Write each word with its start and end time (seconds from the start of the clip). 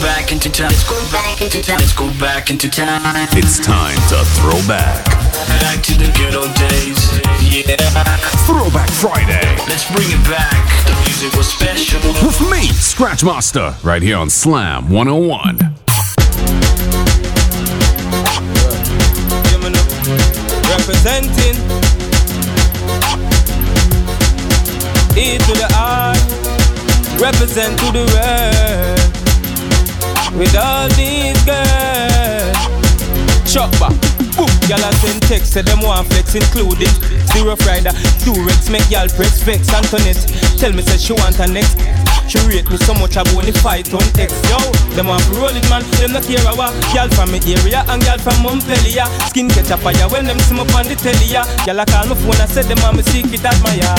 back 0.00 0.32
into 0.32 0.50
time. 0.50 0.68
Let's 0.68 0.88
go 0.88 0.98
back 1.12 1.40
into 1.42 1.62
time. 1.62 1.78
Let's 1.78 1.92
go 1.92 2.08
back 2.18 2.50
into 2.50 2.68
time. 2.70 3.28
It's 3.32 3.58
time 3.58 3.96
to 4.08 4.24
throw 4.40 4.58
back. 4.66 5.04
Back 5.60 5.82
to 5.84 5.92
the 5.94 6.10
good 6.16 6.34
old 6.34 6.52
days. 6.54 6.98
Yeah. 7.40 7.76
Throwback 8.46 8.90
Friday. 8.90 9.44
Let's 9.68 9.90
bring 9.92 10.08
it 10.08 10.24
back. 10.28 10.64
The 10.86 10.94
music 11.04 11.36
was 11.36 11.48
special. 11.48 12.00
With 12.24 12.40
me, 12.50 12.68
Scratch 12.68 13.22
Master, 13.24 13.74
right 13.82 14.02
here 14.02 14.16
on 14.16 14.30
Slam 14.30 14.90
101. 14.90 15.58
Representing 20.70 21.56
E 25.16 25.38
to 25.38 25.52
the 25.52 25.66
I, 25.72 26.14
represent 27.20 27.78
to 27.80 27.92
the 27.92 28.04
world. 28.14 28.99
With 30.36 30.54
all 30.56 30.88
these 30.94 31.36
girls, 31.44 32.56
chop 33.44 33.70
back. 33.78 33.92
Y'all 34.70 34.78
a 34.78 34.92
send 35.02 35.20
text, 35.22 35.52
say 35.52 35.62
them 35.62 35.82
want 35.82 36.06
flex, 36.08 36.34
including 36.34 36.88
Zero 37.34 37.56
Friday, 37.56 37.90
Durex, 38.22 38.70
make 38.70 38.88
y'all 38.88 39.08
press 39.08 39.42
vex, 39.42 39.68
Antoinette. 39.74 40.22
Tell 40.56 40.72
me, 40.72 40.82
say 40.82 40.96
she 40.96 41.12
want 41.12 41.34
her 41.36 41.48
next. 41.48 41.76
She 42.30 42.38
rate 42.46 42.70
me 42.70 42.76
so 42.78 42.94
much 42.94 43.16
I 43.16 43.26
want 43.34 43.48
to 43.48 43.52
fight 43.58 43.92
on 43.92 44.06
X, 44.14 44.30
yo. 44.48 44.56
Them 44.94 45.08
want 45.08 45.26
roll 45.34 45.50
it, 45.50 45.68
man. 45.68 45.82
Them 45.98 46.12
not 46.14 46.22
care 46.22 46.38
what. 46.54 46.72
Y'all 46.94 47.10
from 47.10 47.32
me 47.32 47.42
area 47.50 47.84
and 47.88 48.00
y'all 48.06 48.18
from 48.18 48.40
Montpellier. 48.42 49.10
Skin 49.26 49.48
catch 49.50 49.70
a 49.70 49.76
fire 49.76 50.08
when 50.08 50.26
them 50.26 50.38
see 50.46 50.54
me 50.54 50.60
on 50.60 50.86
the 50.86 50.94
telly, 50.94 51.26
yeah. 51.26 51.44
Y'all 51.66 51.80
a 51.80 51.84
call 51.84 52.06
my 52.06 52.14
phone 52.14 52.40
and 52.40 52.48
say 52.48 52.62
them 52.62 52.78
want 52.86 52.96
me 52.96 53.02
secret 53.02 53.44
admire. 53.44 53.98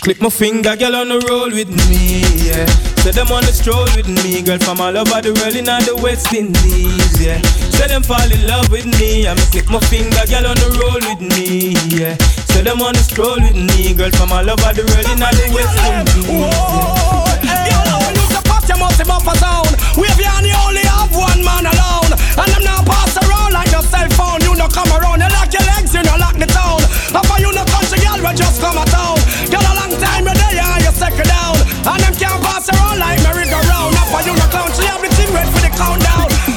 Click 0.00 0.20
my 0.22 0.30
finger, 0.30 0.74
girl 0.74 0.96
on 0.96 1.08
the 1.08 1.20
roll 1.28 1.52
with 1.52 1.68
me, 1.68 2.24
yeah. 2.48 2.93
Say 3.04 3.12
them 3.12 3.28
on 3.36 3.44
the 3.44 3.52
stroll 3.52 3.84
with 4.00 4.08
me, 4.08 4.40
girl 4.40 4.56
from 4.56 4.80
all 4.80 4.96
over 4.96 5.20
the 5.20 5.36
world 5.36 5.52
in 5.52 5.68
the 5.68 5.92
West 6.00 6.32
Indies, 6.32 7.20
yeah. 7.20 7.36
Say 7.76 7.84
them 7.84 8.00
fall 8.00 8.32
in 8.32 8.48
love 8.48 8.72
with 8.72 8.88
me, 8.96 9.28
I'm 9.28 9.36
click 9.52 9.68
my 9.68 9.76
finger, 9.92 10.24
girl 10.24 10.48
on 10.48 10.56
the 10.56 10.72
roll 10.80 10.96
with 11.04 11.20
me, 11.20 11.76
yeah. 11.92 12.16
Say 12.48 12.64
them 12.64 12.80
on 12.80 12.96
the 12.96 13.04
stroll 13.04 13.36
with 13.36 13.60
me, 13.60 13.92
girl 13.92 14.08
from 14.16 14.32
all 14.32 14.48
over 14.48 14.72
the 14.72 14.88
world 14.88 15.04
in 15.12 15.20
the 15.20 15.52
West 15.52 15.76
Indies, 15.84 16.24
yeah. 16.32 17.68
Girl, 17.68 17.92
when 18.08 18.16
you 18.16 18.24
say 18.32 18.40
pass, 18.48 18.64
you 18.72 18.76
must 18.80 18.96
have 18.96 19.04
buffer 19.04 19.36
sound. 19.36 19.76
Wave 20.00 20.16
you 20.16 20.24
and 20.24 20.48
you 20.48 20.56
only 20.64 20.80
have 21.14 21.38
one 21.38 21.44
man 21.44 21.66
alone. 21.66 22.12
And 22.38 22.50
them 22.50 22.64
now 22.64 22.82
pass 22.82 23.16
around 23.22 23.52
like 23.52 23.70
your 23.70 23.82
cell 23.82 24.08
phone. 24.18 24.42
You 24.42 24.54
no 24.58 24.66
come 24.68 24.90
around, 24.90 25.20
you 25.22 25.30
lock 25.30 25.52
your 25.52 25.62
legs, 25.74 25.94
you 25.94 26.02
no 26.02 26.16
lock 26.18 26.34
the 26.34 26.46
town. 26.46 26.82
After 27.14 27.38
you 27.40 27.52
no 27.54 27.64
country 27.64 27.98
girl, 28.02 28.18
we 28.18 28.34
just 28.34 28.60
come 28.60 28.78
a 28.78 28.84
town. 28.86 29.18
Girl, 29.50 29.62
a 29.62 29.72
long 29.78 29.94
time 30.02 30.26
you 30.26 30.34
there, 30.34 30.58
and 30.58 30.84
you 30.84 30.92
second 30.92 31.28
down. 31.28 31.56
And 31.86 32.00
them 32.02 32.14
can't 32.14 32.42
pass 32.42 32.68
around 32.68 32.98
like 32.98 33.22
merry-go-round. 33.22 33.94
After 33.94 34.30
you 34.30 34.34
no 34.36 34.46
count, 34.50 34.74
you 34.78 34.86
have 34.90 35.02
the 35.02 35.10
team 35.14 35.30
ready 35.34 35.50
for 35.50 35.62
the 35.62 35.70
countdown. 35.70 36.53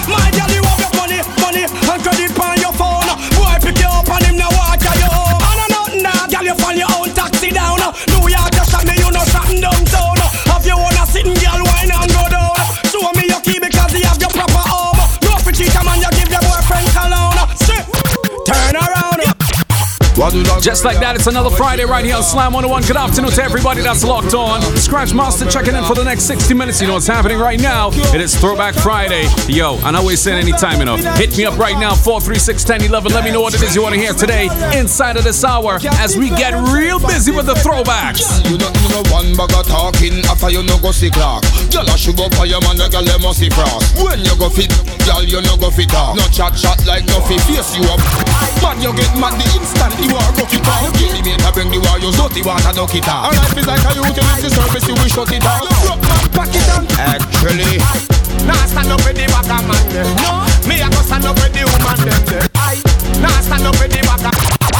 Just 20.59 20.83
like 20.83 20.99
that, 20.99 21.15
it's 21.15 21.27
another 21.27 21.49
Friday 21.49 21.85
right 21.85 22.03
here 22.03 22.15
on 22.15 22.23
Slam 22.23 22.51
101. 22.51 22.83
Good 22.83 22.97
afternoon 22.97 23.31
to 23.31 23.43
everybody 23.43 23.81
that's 23.81 24.03
locked 24.03 24.33
on. 24.33 24.61
Scratch 24.75 25.13
Master 25.13 25.49
checking 25.49 25.73
in 25.73 25.85
for 25.85 25.95
the 25.95 26.03
next 26.03 26.23
60 26.23 26.53
minutes. 26.53 26.81
You 26.81 26.87
know 26.87 26.95
what's 26.95 27.07
happening 27.07 27.39
right 27.39 27.59
now? 27.59 27.91
It 28.11 28.19
is 28.19 28.35
Throwback 28.35 28.75
Friday. 28.75 29.29
Yo, 29.47 29.77
I 29.87 29.91
know 29.91 30.03
we 30.03 30.17
said 30.17 30.35
anytime 30.35 30.81
enough. 30.81 30.99
Hit 31.15 31.37
me 31.37 31.45
up 31.45 31.57
right 31.57 31.79
now, 31.79 31.95
436 31.95 32.59
1011. 32.67 33.13
Let 33.13 33.23
me 33.23 33.31
know 33.31 33.39
what 33.39 33.55
it 33.55 33.63
is 33.63 33.73
you 33.73 33.81
want 33.81 33.95
to 33.95 34.01
hear 34.01 34.11
today 34.11 34.49
inside 34.77 35.15
of 35.15 35.23
this 35.23 35.43
hour 35.45 35.79
as 36.03 36.17
we 36.17 36.27
get 36.29 36.51
real 36.75 36.99
busy 36.99 37.31
with 37.31 37.45
the 37.45 37.55
throwbacks. 37.63 38.43
You 38.51 38.57
don't 38.57 38.75
know 38.91 39.03
one 39.07 39.31
of 39.31 39.47
talking 39.63 40.19
after 40.27 40.51
you 40.51 40.63
no 40.63 40.77
go 40.79 40.91
see 40.91 41.09
clock. 41.09 41.43
Girl, 41.71 41.87
I 41.87 41.95
should 41.95 42.17
go 42.17 42.27
for 42.35 42.45
your 42.45 42.59
man, 42.67 42.75
the 42.75 42.89
girl 42.91 43.03
them 43.03 43.21
must 43.21 43.39
see 43.39 43.49
frost. 43.49 43.95
When 44.03 44.19
you 44.19 44.35
go 44.35 44.49
fit, 44.49 44.75
girl, 45.07 45.23
you 45.23 45.39
no 45.41 45.55
go 45.55 45.71
fit 45.71 45.93
off. 45.95 46.19
No 46.19 46.27
chat 46.27 46.51
chat 46.59 46.83
like 46.85 47.05
no 47.07 47.23
fi 47.23 47.39
face 47.47 47.77
you 47.79 47.87
up. 47.87 47.99
Man, 48.63 48.77
you 48.81 48.91
get 48.93 49.11
mad 49.19 49.33
the 49.37 49.45
instant 49.57 49.93
you 50.03 50.15
are 50.15 50.31
rough 50.37 50.53
it 50.53 50.67
off. 50.67 50.91
Get 50.97 51.11
the 51.15 51.21
mate, 51.23 51.43
I 51.43 51.51
bring 51.51 51.69
the 51.69 51.79
war, 51.83 51.97
you 51.99 52.11
dirty 52.15 52.41
water, 52.41 52.73
duck 52.73 52.93
it 52.95 53.07
off. 53.07 53.29
And 53.31 53.37
life 53.37 53.57
is 53.57 53.67
like 53.67 53.83
a 53.85 53.91
utility 53.95 54.49
service, 54.49 54.87
you 54.87 54.95
will 54.95 55.09
shut 55.11 55.31
it 55.31 55.45
off. 55.45 55.63
Rock 55.85 56.01
man, 56.01 56.25
pack 56.33 56.53
it 56.55 56.65
down. 56.67 56.83
Actually, 56.97 57.79
Nah, 58.47 58.63
stand 58.69 58.91
up 58.91 59.01
with 59.03 59.17
the 59.17 59.25
back 59.27 59.49
of 59.49 59.63
man 59.67 59.83
them. 59.91 60.07
No, 60.23 60.45
me 60.69 60.79
I 60.79 60.87
go 60.87 61.01
stand 61.03 61.25
up 61.25 61.35
with 61.35 61.51
the 61.51 61.63
woman 61.67 61.99
them. 62.05 62.21
them. 62.31 62.43
I, 62.55 62.79
nah, 63.19 63.39
stand 63.43 63.65
up 63.67 63.75
with 63.75 63.91
the 63.91 63.99
back 64.07 64.23
of. 64.23 64.35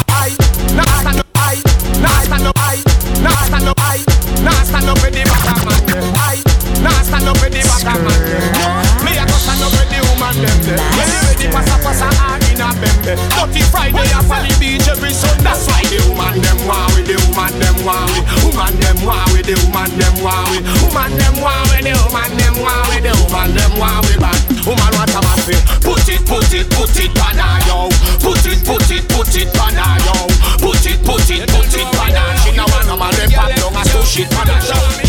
I, 0.07 0.31
nah, 0.77 0.88
stand 1.03 1.19
up. 1.19 1.27
I, 1.35 1.59
nah, 1.99 2.21
stand 2.23 2.47
up. 2.47 2.55
I, 2.55 2.77
nah, 3.19 3.41
stand 3.49 3.67
up. 3.67 3.79
I, 3.81 3.99
nah, 4.45 4.61
stand 4.63 4.88
up 4.88 4.97
with 5.03 5.13
the 5.15 5.23
back 5.27 5.47
of 5.51 5.59
man 5.67 5.83
them. 5.89 6.05
I, 6.15 6.38
nah, 6.79 7.01
stand 7.03 7.27
up 7.27 7.35
with 7.41 7.51
the 7.51 7.61
back 7.65 7.88
of 7.91 7.99
man 8.05 8.19
them. 8.23 8.44
No, 8.55 8.67
me 9.03 9.11
I 9.17 9.25
go 9.25 9.35
stand 9.41 9.63
up 9.65 9.71
with 9.73 9.89
the 9.91 9.99
woman 10.05 10.35
them. 10.38 10.57
them. 10.63 10.79
When 10.95 11.07
you 11.11 11.19
ready, 11.27 11.47
passa 11.51 11.75
passa 11.83 12.07
hard 12.13 12.26
in 12.26 12.26
a. 12.75 13.16
Dirty 13.38 13.63
Friday 13.72 14.07
a 14.11 14.19
Folly 14.28 14.51
Beach 14.59 14.88
every 14.88 15.13
Sunday. 15.13 15.44
That's 15.44 15.67
why 15.67 15.83
the 15.88 16.00
woman 16.09 16.41
them 16.41 16.59
want 16.67 16.91
with 16.95 17.07
the 17.07 17.16
woman 17.31 17.53
them 17.59 17.78
want 17.85 18.11
with. 18.11 18.25
Woman 18.44 18.73
them 18.83 18.97
want 19.05 19.31
with 19.31 19.47
the 19.47 19.55
woman 19.63 19.91
them 19.95 20.16
want 20.23 20.51
with. 20.51 20.63
Woman 20.83 21.11
them 21.16 21.35
want 21.39 21.63
with 21.72 21.85
the 21.88 21.94
woman 21.95 22.31
them 22.35 22.56
want 22.59 22.88
with 22.91 23.03
the 23.07 23.13
woman 23.23 23.50
them 23.56 23.73
want 23.79 24.03
with 24.07 24.19
bad. 24.19 24.39
Woman 24.67 24.91
want 25.00 25.16
a 25.16 25.19
man 25.23 25.39
feel. 25.47 25.61
Put 25.85 26.07
it, 26.11 26.22
put 26.27 26.51
it, 26.51 26.67
put 26.75 26.91
it 27.00 27.11
on 27.16 27.39
her, 27.39 27.57
yo. 27.69 27.88
Put 28.19 28.44
it, 28.44 28.59
put 28.67 28.89
it, 28.91 29.03
put 29.07 29.31
it 29.31 29.51
on 29.56 29.75
her, 29.75 29.95
yo. 30.03 30.17
Put 30.59 30.83
it, 30.83 31.00
put 31.07 31.29
it, 31.31 31.47
put 31.47 31.72
it 31.72 31.88
on 31.88 32.11
her. 32.11 32.27
She 32.44 32.51
no 32.57 32.66
want 32.67 32.88
no 32.91 32.95
man 32.97 33.13
them 33.16 33.31
pop 33.31 33.47
down 33.56 33.85
so 33.88 34.03
shit 34.03 34.31
on 34.35 34.47
her. 34.47 35.06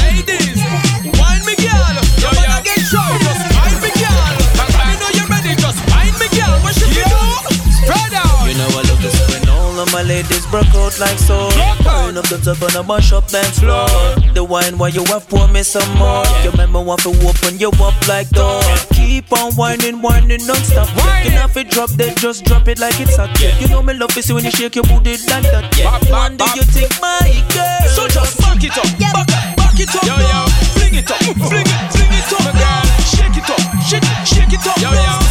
My 9.99 10.05
ladies 10.05 10.47
broke 10.47 10.73
out 10.79 10.95
like 11.01 11.19
so. 11.19 11.51
Turn 11.83 12.15
up 12.15 12.27
the 12.31 12.39
top 12.39 12.63
on 12.63 12.71
a 12.79 12.87
mash 12.87 13.11
up 13.11 13.27
dance 13.27 13.59
floor. 13.59 13.91
The 14.33 14.45
wine 14.45 14.79
while 14.79 14.95
you 14.95 15.03
have 15.11 15.27
pour 15.29 15.49
me 15.49 15.65
some 15.65 15.91
more. 15.99 16.23
Your 16.47 16.53
remember 16.53 16.81
want 16.81 17.03
to 17.03 17.11
open 17.27 17.59
you 17.59 17.75
up 17.83 17.99
like 18.07 18.31
door. 18.31 18.63
Keep 18.95 19.33
on 19.33 19.51
whining, 19.59 20.01
whining 20.01 20.47
non-stop. 20.47 20.87
You 21.27 21.35
know 21.35 21.51
if 21.51 21.57
it 21.57 21.71
drop 21.71 21.91
dead, 21.99 22.17
just 22.17 22.45
drop 22.45 22.69
it 22.69 22.79
like 22.79 23.01
it's 23.01 23.17
hot. 23.17 23.35
You 23.59 23.67
know 23.67 23.83
me 23.83 23.95
love 23.95 24.15
to 24.15 24.23
see 24.23 24.33
when 24.33 24.45
you 24.45 24.53
shake 24.53 24.77
your 24.77 24.87
booty 24.87 25.19
like 25.27 25.51
that. 25.51 25.67
One 26.07 26.37
day 26.37 26.47
you 26.55 26.63
think 26.63 26.95
my 27.03 27.27
girl. 27.51 27.91
So 27.91 28.07
just 28.07 28.39
back 28.39 28.63
it 28.63 28.79
up, 28.79 28.87
back, 29.03 29.27
back 29.59 29.75
it 29.83 29.91
up, 29.91 30.07
yo 30.07 30.15
yo. 30.15 30.47
Fling 30.79 30.95
it 30.95 31.11
up, 31.11 31.19
fling 31.43 31.67
it, 31.67 31.81
fling 31.91 32.15
it 32.15 32.31
up, 32.39 32.47
girl. 32.55 32.87
Shake 33.03 33.35
it 33.35 33.51
up, 33.51 33.63
shake, 33.83 34.07
shake 34.23 34.55
it 34.55 34.63
up, 34.63 34.79
yo 34.79 34.95
yo. 34.95 35.28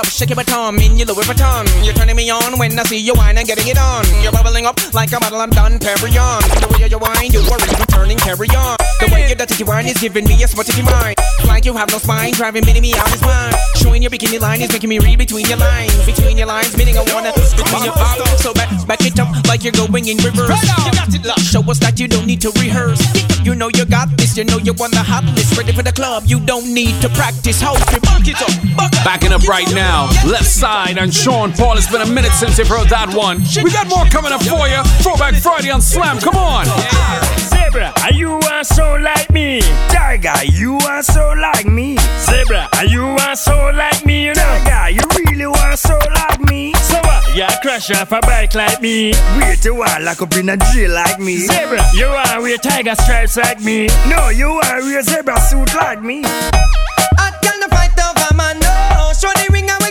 Up, 0.00 0.06
shake 0.06 0.30
it 0.30 0.36
baton, 0.36 0.76
mean 0.76 0.96
you 0.96 1.04
Louis 1.04 1.26
Vuitton. 1.26 1.66
You're 1.84 1.92
turning 1.92 2.16
me 2.16 2.30
on 2.30 2.58
when 2.58 2.78
I 2.78 2.84
see 2.84 2.96
you 2.96 3.12
whine 3.12 3.36
and 3.36 3.46
getting 3.46 3.68
it 3.68 3.76
on. 3.76 4.02
You're 4.22 4.32
bubbling 4.32 4.64
up 4.64 4.78
like 4.94 5.12
a 5.12 5.20
bottle 5.20 5.42
of 5.42 5.50
Dom 5.50 5.78
Perignon. 5.78 6.40
The 6.40 6.68
way 6.72 6.88
you 6.88 6.98
whine, 6.98 7.30
you 7.30 7.40
are 7.40 7.60
even 7.60 7.86
turning 7.86 8.16
carry 8.16 8.48
on. 8.48 8.89
The 9.00 9.08
way 9.12 9.26
you're 9.26 9.36
dirty 9.36 9.64
wine 9.64 9.86
is 9.86 9.96
giving 9.96 10.24
me 10.24 10.42
a 10.44 10.48
spotty 10.48 10.82
mind. 10.82 11.16
Like 11.46 11.64
you 11.64 11.72
have 11.72 11.90
no 11.90 11.96
spine, 11.96 12.32
driving 12.32 12.64
me 12.66 12.78
me 12.80 12.92
out 12.94 13.08
his 13.08 13.22
mind. 13.22 13.56
Showing 13.76 14.02
your 14.02 14.10
bikini 14.10 14.38
line 14.38 14.60
is 14.60 14.70
making 14.70 14.90
me 14.90 14.98
read 14.98 15.18
between 15.18 15.46
your 15.46 15.56
lines. 15.56 15.96
Between 16.04 16.36
your 16.36 16.46
lines, 16.46 16.76
meaning 16.76 16.98
I 16.98 17.04
wanna 17.12 17.32
between 17.32 17.84
your 17.84 17.94
pop. 17.94 18.20
So 18.36 18.52
back, 18.52 18.68
back 18.86 19.00
it 19.00 19.18
up 19.18 19.32
like 19.48 19.64
you're 19.64 19.72
going 19.72 20.06
in 20.08 20.18
reverse. 20.18 20.60
You 20.84 20.92
got 20.92 21.14
it, 21.14 21.24
love. 21.24 21.40
Show 21.40 21.64
us 21.70 21.78
that 21.80 21.98
you 21.98 22.08
don't 22.08 22.26
need 22.26 22.42
to 22.42 22.50
rehearse. 22.60 23.00
You 23.42 23.54
know 23.54 23.70
you 23.72 23.86
got 23.86 24.08
this, 24.18 24.36
you 24.36 24.44
know 24.44 24.58
you're 24.58 24.76
on 24.82 24.90
the 24.90 25.02
hot 25.02 25.24
list. 25.32 25.56
Ready 25.56 25.72
for 25.72 25.82
the 25.82 25.92
club, 25.92 26.24
you 26.26 26.38
don't 26.38 26.68
need 26.68 27.00
to 27.00 27.08
practice. 27.08 27.60
Hold 27.62 27.80
it, 27.80 28.02
back 28.02 28.28
it 28.28 28.36
up, 28.36 28.52
back 28.76 28.92
up. 28.92 29.04
Backing 29.04 29.32
up 29.32 29.48
right 29.48 29.68
now, 29.74 30.12
left 30.28 30.44
side 30.44 30.98
on 30.98 31.10
Sean 31.10 31.52
Paul. 31.52 31.78
It's 31.78 31.90
been 31.90 32.02
a 32.02 32.12
minute 32.12 32.32
since 32.32 32.58
you've 32.58 32.68
heard 32.68 32.88
that 32.90 33.14
one. 33.14 33.40
We 33.64 33.72
got 33.72 33.88
more 33.88 34.04
coming 34.12 34.32
up 34.32 34.42
for 34.44 34.68
you. 34.68 34.84
Throwback 35.00 35.34
Friday 35.36 35.70
on 35.70 35.80
Slam. 35.80 36.20
Come 36.20 36.36
on. 36.36 37.49
Zebra, 37.70 37.92
are 38.02 38.12
you 38.12 38.32
are 38.50 38.64
so 38.64 38.96
like 38.96 39.30
me? 39.30 39.60
Tiger, 39.90 40.44
you 40.44 40.76
are 40.88 41.04
so 41.04 41.32
like 41.40 41.66
me. 41.66 41.96
Zebra, 42.18 42.68
are 42.72 42.84
you 42.84 43.04
are 43.04 43.36
so 43.36 43.70
like 43.76 44.04
me? 44.04 44.24
You 44.24 44.34
know, 44.34 44.58
Tiger, 44.64 44.90
you 44.90 45.02
really 45.24 45.44
are 45.44 45.76
so 45.76 45.96
like 46.12 46.40
me. 46.50 46.72
So 46.74 46.98
what? 46.98 47.36
You 47.36 47.46
crash 47.62 47.92
off 47.92 48.10
a 48.10 48.20
bike 48.22 48.56
like 48.56 48.82
me. 48.82 49.12
Wait 49.38 49.64
a 49.66 49.72
while, 49.72 50.02
lock 50.02 50.20
up 50.20 50.34
in 50.34 50.48
a 50.48 50.56
jail 50.56 50.90
like 50.90 51.20
me. 51.20 51.46
Zebra, 51.46 51.80
you 51.94 52.06
are 52.06 52.42
wear 52.42 52.56
tiger 52.58 52.96
stripes 52.96 53.36
like 53.36 53.60
me. 53.60 53.86
No, 54.08 54.30
you 54.30 54.48
are 54.48 54.80
wear 54.80 55.02
zebra 55.02 55.38
suit 55.38 55.72
like 55.76 56.02
me. 56.02 56.22
I 56.24 57.30
can't 57.40 57.70
fight 57.70 57.94
over 58.02 58.34
man, 58.34 58.58
no. 58.58 59.12
Show 59.14 59.30
the 59.38 59.48
ring 59.52 59.70
and 59.70 59.89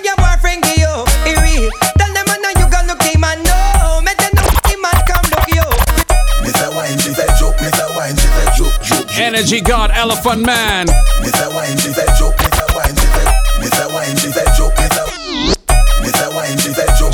Energy 9.19 9.59
God, 9.59 9.91
Elephant 9.91 10.45
Man. 10.45 10.87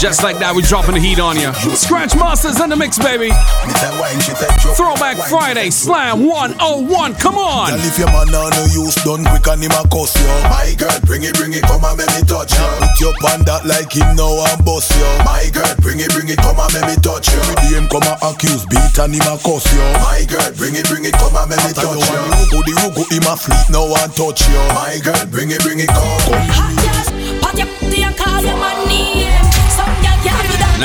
Just 0.06 0.22
like 0.22 0.38
that, 0.38 0.54
we 0.54 0.62
dropping 0.62 0.94
the 0.94 1.02
heat 1.02 1.18
on 1.18 1.34
you. 1.34 1.50
Scratch 1.74 2.14
Masters 2.14 2.62
in 2.62 2.70
the 2.70 2.78
mix, 2.78 3.02
baby. 3.02 3.34
Mr. 3.66 3.90
Wine, 3.98 4.22
she 4.22 4.38
said 4.38 4.54
joke. 4.62 4.78
Throwback 4.78 5.18
Friday, 5.34 5.74
Slam 5.74 6.30
101. 6.30 7.18
Come 7.18 7.42
on. 7.42 7.74
Girl, 7.74 7.82
if 7.82 7.98
your 7.98 8.14
man 8.14 8.30
on 8.30 8.54
no 8.54 8.70
use, 8.70 8.94
done 9.02 9.26
quick 9.26 9.50
and 9.50 9.66
him 9.66 9.74
a 9.74 9.82
cuss 9.90 10.14
you. 10.14 10.30
My 10.46 10.78
girl, 10.78 10.94
bring 11.10 11.26
it, 11.26 11.34
bring 11.34 11.58
it, 11.58 11.66
come 11.66 11.82
and 11.82 11.98
make 11.98 12.06
me 12.14 12.22
touch 12.22 12.54
you. 12.54 12.70
Put 12.78 12.94
your 13.02 13.18
pan 13.18 13.50
that 13.50 13.66
like 13.66 13.98
him 13.98 14.14
now 14.14 14.46
and 14.46 14.62
bust 14.62 14.94
you. 14.94 15.10
My 15.26 15.50
girl, 15.50 15.74
bring 15.82 15.98
it, 15.98 16.14
bring 16.14 16.30
it, 16.30 16.38
come 16.38 16.62
and 16.62 16.70
make 16.70 16.86
me 16.86 16.96
touch 17.02 17.34
you. 17.34 17.42
Every 17.42 17.58
day 17.66 17.74
him 17.74 17.90
come 17.90 18.06
and 18.06 18.22
accuse, 18.22 18.62
beat 18.70 18.94
and 19.02 19.10
him 19.10 19.26
a 19.26 19.42
cuss 19.42 19.66
you. 19.74 19.82
My 20.06 20.22
girl, 20.30 20.54
bring 20.54 20.78
it, 20.78 20.86
bring 20.86 21.10
it, 21.10 21.18
come 21.18 21.34
and 21.34 21.50
make 21.50 21.66
me 21.66 21.74
touch 21.74 21.98
you. 21.98 22.22
Rugo, 22.46 22.62
the 22.62 22.74
rugo, 22.78 23.04
him 23.10 23.26
a 23.26 23.34
fleet 23.34 23.74
now 23.74 23.90
and 23.90 24.14
touch 24.14 24.46
you. 24.46 24.62
My 24.70 25.02
girl, 25.02 25.26
bring 25.34 25.50
it, 25.50 25.66
bring 25.66 25.82
it, 25.82 25.90
come. 25.90 26.46
Come 26.54 26.78
give 26.78 26.94
me 26.94 26.94
this. 26.94 27.10
Pat 27.42 27.58
your 27.58 28.14
call 28.14 28.46
your 28.46 28.54
man 28.62 28.86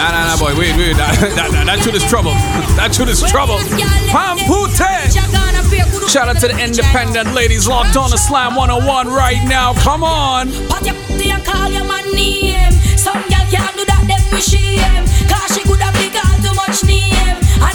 Nah, 0.01 0.13
nah, 0.13 0.33
nah, 0.33 0.41
boy, 0.41 0.57
wait, 0.57 0.73
wait. 0.81 0.97
That, 1.01 1.13
that, 1.37 1.53
that, 1.53 1.67
that 1.69 1.85
tune 1.85 1.95
is 1.95 2.05
trouble. 2.09 2.33
That 2.81 2.89
tune 2.89 3.13
is 3.13 3.21
trouble. 3.21 3.61
Pampute. 4.09 4.81
Shout 6.09 6.27
out 6.27 6.41
to 6.41 6.49
the 6.49 6.57
independent 6.57 7.35
ladies 7.35 7.69
locked 7.69 7.99
on 7.99 8.09
the 8.09 8.17
Slam 8.17 8.57
101 8.57 9.09
right 9.09 9.45
now. 9.45 9.75
Come 9.75 10.03
on. 10.03 10.49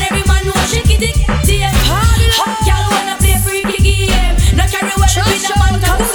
Every 0.02 0.24
man 0.26 0.42
know 0.50 0.58
she 0.66 0.82
kitty 0.82 1.14
kitty. 1.14 1.62
Hot 1.62 2.58
girl 2.66 2.90
wanna 2.90 3.22
play 3.22 3.38
freaky 3.46 3.78
game. 4.10 4.34
No 4.58 4.66
carry 4.66 4.94
well 4.98 5.06
with 5.30 5.46
a 5.46 5.54
man 5.62 6.15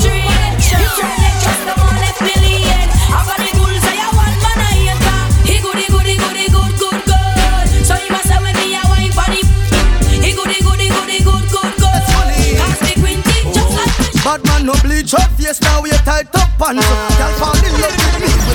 no 14.63 14.73
bleach 14.83 15.15
up 15.15 15.31
face 15.39 15.61
now 15.61 15.81
we 15.83 15.91
tight 16.05 16.27
up 16.35 16.49
pants 16.59 16.87
Girl 17.19 17.33
fall 17.39 17.57
in 17.57 17.73
love 17.81 17.97
with 17.97 18.47
me 18.47 18.50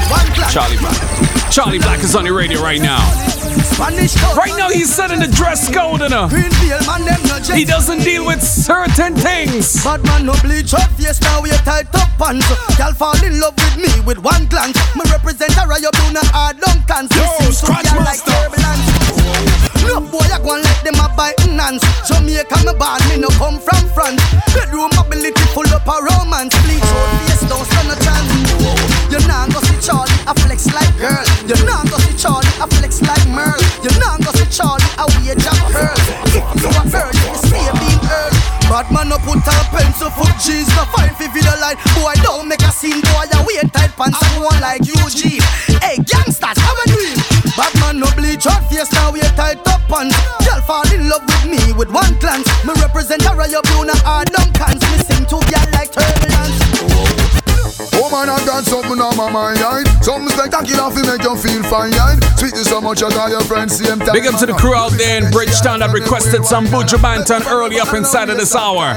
Charlie 0.51 0.77
Black. 0.77 1.51
Charlie 1.51 1.79
Black 1.79 1.99
is 2.03 2.15
on 2.15 2.25
the 2.25 2.33
radio 2.33 2.61
right 2.61 2.81
now. 2.81 3.03
Right 3.77 4.55
now, 4.57 4.69
he's 4.69 4.93
setting 4.93 5.19
the 5.19 5.27
dress 5.27 5.67
code 5.73 6.01
in 6.01 6.11
her. 6.11 6.27
Greenfield 6.27 6.85
man 6.87 7.03
them 7.03 7.19
no 7.27 7.39
jet 7.39 7.57
He 7.57 7.65
doesn't 7.65 8.03
deal 8.03 8.25
with 8.25 8.41
certain 8.41 9.15
things. 9.15 9.83
Bad 9.83 10.03
man 10.05 10.25
no 10.25 10.33
bleach 10.43 10.73
up. 10.73 10.89
Face 10.95 11.19
now 11.21 11.41
we 11.41 11.49
tight 11.67 11.87
up 11.95 12.07
pants. 12.17 12.47
Girl 12.77 12.93
fall 12.93 13.19
in 13.23 13.39
love 13.39 13.55
with 13.55 13.77
me 13.77 13.91
with 14.05 14.19
one 14.19 14.47
glance. 14.47 14.75
Me 14.95 15.03
represent 15.11 15.51
a 15.59 15.67
Rayo 15.67 15.91
Blue 15.91 16.13
no 16.15 16.23
hard 16.31 16.55
long 16.63 16.79
cans 16.87 17.11
Yo, 17.15 17.51
Scratch 17.51 17.87
Master. 17.95 18.31
turbulence. 18.31 18.87
No 19.87 19.99
boy 19.99 20.23
I 20.31 20.39
go 20.39 20.55
and 20.55 20.63
let 20.63 20.79
them 20.83 20.99
a 20.99 21.07
bite 21.15 21.39
hands. 21.65 21.83
Jamaica 22.07 22.57
me 22.63 22.73
born 22.79 23.01
me 23.09 23.17
no 23.19 23.29
come 23.35 23.59
from 23.59 23.83
France. 23.91 24.21
Bedroom 24.53 24.91
ability 24.95 25.41
full 25.51 25.67
up 25.75 25.87
a 25.87 25.95
romance. 25.99 26.55
Bleach 26.63 26.83
out 26.83 27.09
face 27.27 27.43
don't 27.49 27.65
stand 27.65 27.91
a 27.91 27.97
chance. 28.03 28.29
You 29.11 29.19
nah 29.27 29.47
go 29.51 29.59
Charlie 30.27 30.33
flex 30.41 30.65
like 30.73 30.89
girl 30.97 31.21
You 31.45 31.57
nah 31.65 31.85
go 31.85 31.97
see 32.01 32.17
Charlie. 32.17 32.49
A 32.57 32.65
flex 32.65 33.01
like 33.01 33.25
Merle. 33.29 33.61
You 33.85 33.93
nah 34.01 34.17
go 34.17 34.33
see 34.33 34.49
Charlie. 34.49 34.81
A 34.97 35.05
wage 35.21 35.45
of 35.45 35.57
curl 35.69 35.93
you 36.33 36.69
a 36.69 36.83
girl 36.89 37.13
you 37.13 37.35
stay 37.45 37.65
being 37.77 38.01
Earl. 38.09 38.33
Bad 38.65 38.89
man 38.89 39.09
no 39.09 39.17
put 39.21 39.45
a 39.45 39.55
pencil 39.69 40.09
foot 40.09 40.33
G's 40.41 40.65
No 40.73 40.85
fine 40.89 41.13
fi 41.13 41.29
video 41.29 41.53
line. 41.61 41.77
Boy 41.93 42.17
don't 42.25 42.47
make 42.47 42.65
a 42.65 42.71
scene 42.73 43.01
Boy. 43.13 43.29
You 43.29 43.41
wear 43.45 43.65
tight 43.69 43.93
pants 43.93 44.17
and 44.17 44.43
one 44.43 44.59
like 44.61 44.81
Eugene. 44.81 45.41
Hey 45.81 46.01
gangsters 46.01 46.57
how 46.57 46.73
we 46.73 46.83
doing? 46.93 47.19
Bad 47.53 47.73
man 47.79 47.99
no 48.01 48.09
bleach 48.17 48.47
out 48.47 48.65
face 48.69 48.91
now 48.93 49.11
we 49.11 49.21
tight 49.37 49.61
up 49.67 49.81
pants. 49.85 50.17
Girl 50.41 50.61
fall 50.65 50.87
in 50.89 51.07
love 51.09 51.21
with 51.21 51.45
me 51.45 51.61
with 51.73 51.93
one 51.93 52.17
glance. 52.17 52.49
Me 52.65 52.73
represent 52.81 53.21
a 53.29 53.35
Rayo 53.35 53.61
Blue 53.69 53.85
hard 54.01 54.29
long 54.33 54.49
cans 54.53 54.84
got 58.65 58.83
something 58.83 59.01
on 59.01 59.15
my 59.17 59.31
mind. 59.31 59.59
Right? 59.59 59.85
Something 60.01 60.29
spectacular 60.29 60.89
to 60.89 61.01
make 61.05 61.23
you 61.23 61.35
feel 61.37 61.63
fine. 61.63 61.91
Right? 61.91 62.17
Sweet 62.37 62.55
you 62.55 62.63
so 62.63 62.81
much, 62.81 63.03
I 63.03 63.09
got 63.09 63.29
your 63.29 63.41
friends 63.41 63.77
same 63.77 63.99
time. 63.99 64.13
Big 64.13 64.25
up 64.25 64.39
to 64.39 64.45
the 64.45 64.53
crew 64.53 64.75
out 64.75 64.91
there 64.91 65.21
in 65.21 65.31
Bridgetown 65.31 65.79
that 65.79 65.93
requested 65.93 66.45
some 66.45 66.65
Buju 66.67 66.97
Banton 66.99 67.45
early 67.47 67.79
up 67.79 67.93
inside 67.93 68.29
of 68.29 68.37
this 68.37 68.55
hour. 68.55 68.95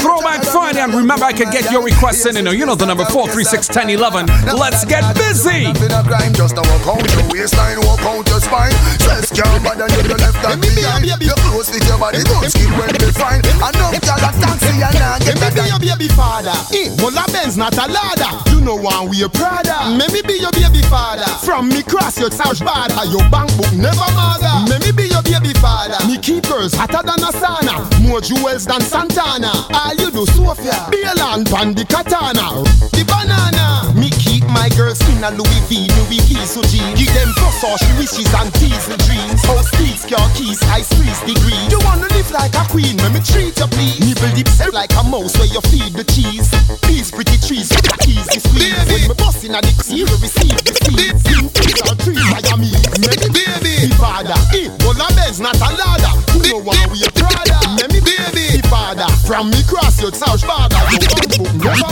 Throwback 0.00 0.44
Friday, 0.44 0.80
and 0.80 0.94
remember 0.94 1.24
I 1.24 1.32
can 1.32 1.50
get 1.50 1.70
your 1.70 1.82
requests 1.82 2.26
in. 2.26 2.36
You 2.36 2.42
know, 2.42 2.50
you 2.50 2.66
know 2.66 2.74
the 2.74 2.86
number 2.86 3.04
4361011. 3.04 4.58
Let's 4.58 4.84
get 4.84 5.04
busy. 5.16 5.68
Nothing 5.68 5.92
a 5.92 6.02
crime, 6.04 6.32
just 6.32 6.56
a 6.56 6.62
walk 6.62 6.86
out 6.86 7.04
your 7.12 7.24
waistline, 7.28 7.80
walk 7.84 8.02
out 8.02 8.28
your 8.28 8.40
spine. 8.40 8.72
Stress 8.98 9.30
can't 9.32 9.62
bother 9.64 9.88
you, 9.88 10.08
you 10.08 10.16
left 10.16 10.40
that 10.42 10.56
behind. 10.60 11.04
Your 11.18 11.36
clothes 11.44 11.68
fit 11.68 11.84
your 11.86 11.98
body, 11.98 12.22
good 12.24 12.50
skin 12.50 12.70
when 12.78 12.88
they 12.94 13.12
fine. 13.12 13.42
I 13.60 13.70
know 13.76 13.92
girl 13.98 14.22
a 14.22 14.30
taxi 14.38 14.80
and 14.80 14.96
I 14.96 15.18
get 15.18 15.36
Let 15.40 15.54
me 15.54 15.60
that 15.60 15.80
be 15.80 15.86
your 15.88 15.96
baby 15.98 16.08
father. 16.14 16.54
Eh, 16.72 16.94
Mola 17.02 17.26
Benz 17.32 17.56
not 17.56 17.76
a 17.76 17.86
ladder. 17.90 18.32
You 18.50 18.60
know 18.60 18.77
one 18.82 19.08
we 19.08 19.22
a 19.22 19.28
Prada. 19.28 19.90
Let 19.96 20.12
me 20.12 20.22
be 20.22 20.38
your 20.38 20.52
baby 20.52 20.82
father. 20.86 21.26
From 21.44 21.68
me 21.68 21.82
cross 21.82 22.18
your 22.18 22.30
couch 22.30 22.60
border, 22.60 23.04
your 23.10 23.24
bank 23.30 23.50
book 23.56 23.72
never 23.72 24.08
mother. 24.14 24.54
Let 24.70 24.84
me 24.84 24.92
be 24.92 25.08
your 25.08 25.22
baby 25.22 25.52
father. 25.58 25.98
Me 26.06 26.18
keep 26.18 26.46
girls 26.46 26.74
hotter 26.74 27.02
than 27.02 27.20
a 27.20 27.32
sauna. 27.34 27.82
More 28.02 28.20
jewels 28.20 28.64
than 28.64 28.80
Santana. 28.80 29.52
All 29.74 29.94
you 29.94 30.10
do, 30.10 30.26
Sophia. 30.26 30.86
Bail 30.90 31.18
and 31.34 31.46
pan 31.46 31.74
the 31.74 31.84
katana. 31.84 32.64
The 32.94 33.04
banana. 33.06 33.92
Me 33.98 34.10
keep 34.10 34.44
my 34.54 34.68
girls 34.76 35.00
in 35.10 35.24
a 35.24 35.30
Louis 35.34 35.62
V, 35.66 35.88
Louis 35.98 36.22
keys 36.28 36.54
so 36.54 36.62
G. 36.62 36.78
Give 36.94 37.10
them 37.14 37.34
plus 37.34 37.64
all 37.64 37.76
she 37.78 37.90
wishes 37.98 38.30
and 38.34 38.52
diesel 38.60 38.96
dreams. 39.08 39.42
House 39.42 39.70
keys, 39.74 40.04
car 40.06 40.22
keys, 40.38 40.62
ice 40.70 40.86
freeze 40.94 41.18
degree. 41.26 41.58
You 41.66 41.80
wanna 41.82 42.06
live 42.14 42.30
like 42.30 42.54
a 42.54 42.62
queen, 42.70 42.96
let 42.98 43.12
me 43.12 43.20
treat 43.20 43.58
you 43.58 43.66
please. 43.66 43.98
Nibble 43.98 44.30
dip 44.36 44.48
self 44.48 44.72
like 44.74 44.94
a 44.94 45.02
mouse 45.02 45.34
where 45.38 45.50
you 45.50 45.60
feed 45.72 45.94
the 45.94 46.04
cheese. 46.04 46.46
These 46.86 47.10
pretty 47.10 47.38
trees, 47.42 47.68
the 47.70 47.96
keys 47.98 48.28
is 48.36 48.46
squeeze. 48.68 48.92
When 48.92 49.08
me 49.08 49.14
bust 49.14 49.44
in 49.44 49.54
a 49.54 49.60
dick, 49.60 49.78
you 49.88 50.04
receive 50.20 50.58
the 50.64 50.72
seeds. 50.84 51.24
In 51.32 51.48
trees 51.52 51.80
or 51.88 51.94
trees, 51.96 52.24
Miami. 52.30 52.72
Maybe 53.00 53.28
baby. 53.32 53.88
Me 53.88 53.94
father, 53.96 54.36
eh, 54.54 54.68
well 54.84 54.98
a 54.98 55.08
Benz, 55.14 55.40
not 55.40 55.56
a 55.56 55.68
ladder. 55.72 56.12
Who 56.32 56.38
know 56.48 56.60
why 56.62 56.78
we 56.90 57.02
a 57.04 57.10
Prada? 57.12 57.58
Maybe 57.78 58.00
baby. 58.00 58.58
Me 58.58 58.62
father, 58.68 59.08
from 59.26 59.50
me 59.50 59.62
cross 59.64 60.00
your 60.00 60.10
couch 60.12 60.42
father. 60.44 60.78
You 60.92 61.08
want 61.12 61.28
book, 61.38 61.52
never. 61.56 61.88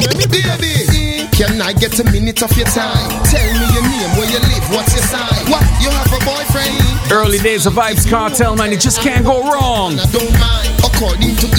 Maybe 0.00 0.26
baby. 0.28 0.72
Eh, 0.90 1.28
Can 1.32 1.60
I 1.60 1.72
get 1.72 1.98
a 2.00 2.04
minute 2.10 2.42
of 2.42 2.52
your 2.56 2.66
time? 2.68 3.08
Tell 3.30 3.48
me 3.56 3.66
your 3.74 3.84
name, 3.84 4.10
where 4.18 4.28
you 4.28 4.40
live, 4.40 4.64
what's 4.74 4.92
your 4.92 5.04
sign? 5.04 5.44
What, 5.48 5.64
you 5.80 5.90
have 5.90 6.10
a 6.12 6.20
boyfriend? 6.24 6.79
Early 7.12 7.38
days 7.38 7.66
of 7.66 7.72
Vybz 7.74 8.06
Kartel, 8.06 8.56
man, 8.56 8.70
you 8.70 8.78
just 8.78 9.00
can't 9.00 9.24
go 9.24 9.42
wrong. 9.50 9.96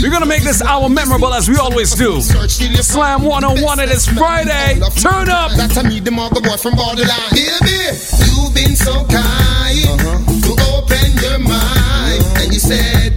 We're 0.02 0.10
gonna 0.10 0.26
make 0.26 0.44
this 0.44 0.62
hour 0.62 0.88
memorable 0.88 1.34
as 1.34 1.50
we 1.50 1.58
always 1.58 1.94
do. 1.94 2.22
Slam 2.22 3.24
101 3.24 3.80
it 3.80 3.90
is 3.90 4.08
Friday. 4.08 4.80
Turn 5.00 5.30
up. 5.30 5.52
That's 5.58 5.78
I 5.78 5.84
meet 5.84 6.06
the 6.06 6.12
mother 6.12 6.40
boy 6.40 6.58
from 6.58 6.76
borderline. 6.76 7.10
Baby, 7.32 7.98
you've 8.32 8.54
been 8.54 8.76
so 8.76 9.04
kind 9.06 10.00
to 10.44 10.52
open 10.72 11.12
your 11.22 11.40
mind. 11.40 12.24
And 12.38 12.54
you 12.54 12.60
said, 12.60 13.14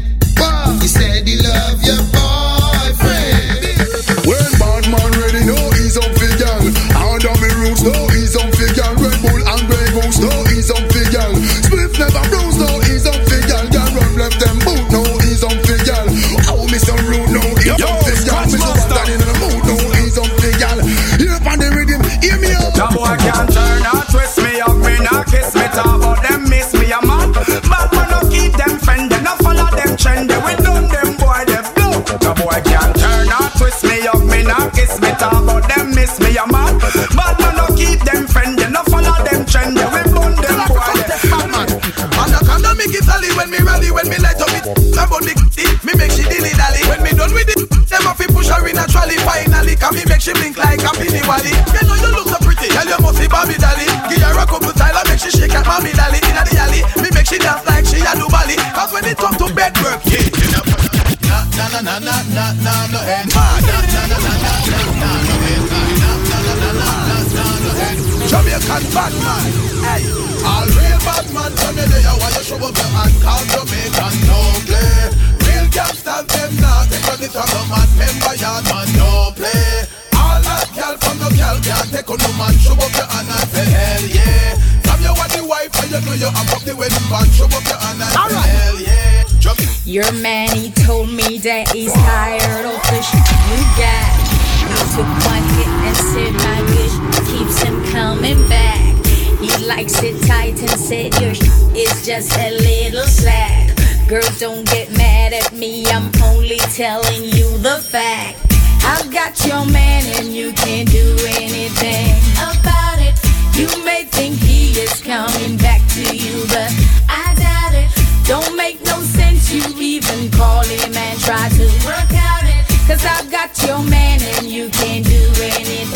coming 115.15 115.57
back 115.59 115.81
to 115.95 116.03
you, 116.11 116.43
but 116.51 116.71
I 117.07 117.39
doubt 117.39 117.75
it. 117.79 117.87
Don't 118.27 118.57
make 118.57 118.83
no 118.83 118.99
sense 118.99 119.47
you 119.55 119.63
even 119.79 120.29
call 120.33 120.65
him 120.67 120.91
and 120.91 121.17
try 121.21 121.49
to 121.55 121.67
work 121.87 122.11
out 122.19 122.43
it. 122.43 122.67
Cause 122.91 123.05
I've 123.07 123.31
got 123.31 123.55
your 123.63 123.79
man 123.87 124.19
and 124.35 124.51
you 124.51 124.69
can't 124.71 125.07
do 125.07 125.23
anything. 125.39 125.95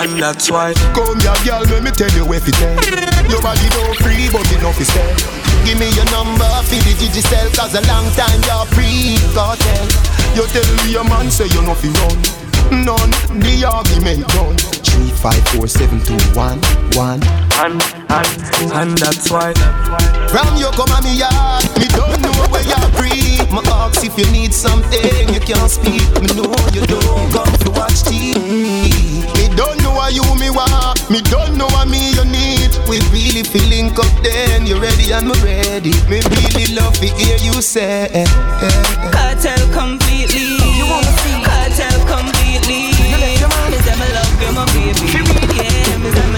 And 0.00 0.22
that's 0.22 0.50
why 0.50 0.74
Come 0.94 1.18
here 1.20 1.34
girl, 1.44 1.62
let 1.68 1.82
me 1.82 1.90
tell 1.90 2.10
you 2.10 2.24
where 2.24 2.38
to 2.38 2.52
tell 2.52 2.76
Your 3.28 3.42
body 3.42 3.68
don't 3.70 3.96
free 3.96 4.28
but 4.30 4.46
enough 4.54 4.78
is 4.80 4.92
there 4.94 5.16
Give 5.64 5.78
me 5.78 5.88
your 5.96 6.04
number 6.12 6.46
for 6.68 6.78
the 6.86 6.92
Digicel 7.00 7.48
Cause 7.56 7.74
a 7.74 7.82
long 7.88 8.06
time 8.12 8.38
you're 8.46 8.66
pre-cartel 8.76 9.86
You 10.36 10.46
tell 10.52 10.68
me 10.84 10.92
your 10.92 11.04
man 11.04 11.30
say 11.30 11.46
you 11.46 11.62
know 11.62 11.74
fi 11.74 11.88
run 11.88 12.47
None, 12.70 13.10
the 13.40 13.64
argument 13.64 14.28
done. 14.28 14.56
Three, 14.84 15.10
five, 15.10 15.42
four, 15.48 15.66
seven, 15.66 16.00
two, 16.00 16.18
one, 16.36 16.60
one. 16.92 17.20
And, 17.64 17.80
and, 18.12 18.72
and 18.72 18.98
that's 18.98 19.30
why. 19.30 19.52
From 20.28 20.56
you 20.56 20.68
come 20.76 20.92
on 20.92 21.02
me 21.04 21.18
yard. 21.18 21.64
Me 21.80 21.86
don't 21.96 22.20
know 22.20 22.32
where 22.52 22.62
you're 22.62 22.90
free 22.94 23.40
My 23.50 23.62
ask 23.82 24.04
if 24.04 24.18
you 24.18 24.30
need 24.30 24.52
something 24.52 25.32
You 25.32 25.40
can't 25.40 25.70
speak. 25.70 26.04
Me 26.20 26.28
know 26.36 26.52
you 26.72 26.84
don't 26.86 27.32
come 27.32 27.50
to 27.64 27.70
watch 27.72 28.04
TV 28.04 29.24
Me 29.34 29.48
don't 29.56 29.80
know 29.82 29.92
why 29.94 30.10
you 30.10 30.22
me 30.36 30.50
want. 30.50 31.10
Me 31.10 31.20
don't 31.22 31.56
know 31.56 31.66
what 31.66 31.88
me 31.88 32.12
you 32.12 32.24
need. 32.24 32.70
We 32.88 33.00
really 33.10 33.42
feeling 33.42 33.90
up 33.98 34.12
then. 34.22 34.66
You 34.66 34.80
ready 34.80 35.12
and 35.12 35.28
me 35.28 35.34
ready. 35.42 35.92
Me 36.06 36.20
really 36.20 36.74
love 36.74 36.94
to 37.00 37.06
hear 37.06 37.38
you 37.38 37.60
say. 37.62 38.24
Cartel 39.12 39.58
completely. 39.72 40.58
You 40.76 40.86
wanna 40.86 41.12
see? 41.24 41.37
You, 44.40 44.52
my 44.52 44.64
baby. 44.66 44.92
Yeah, 45.56 45.98
me 45.98 46.37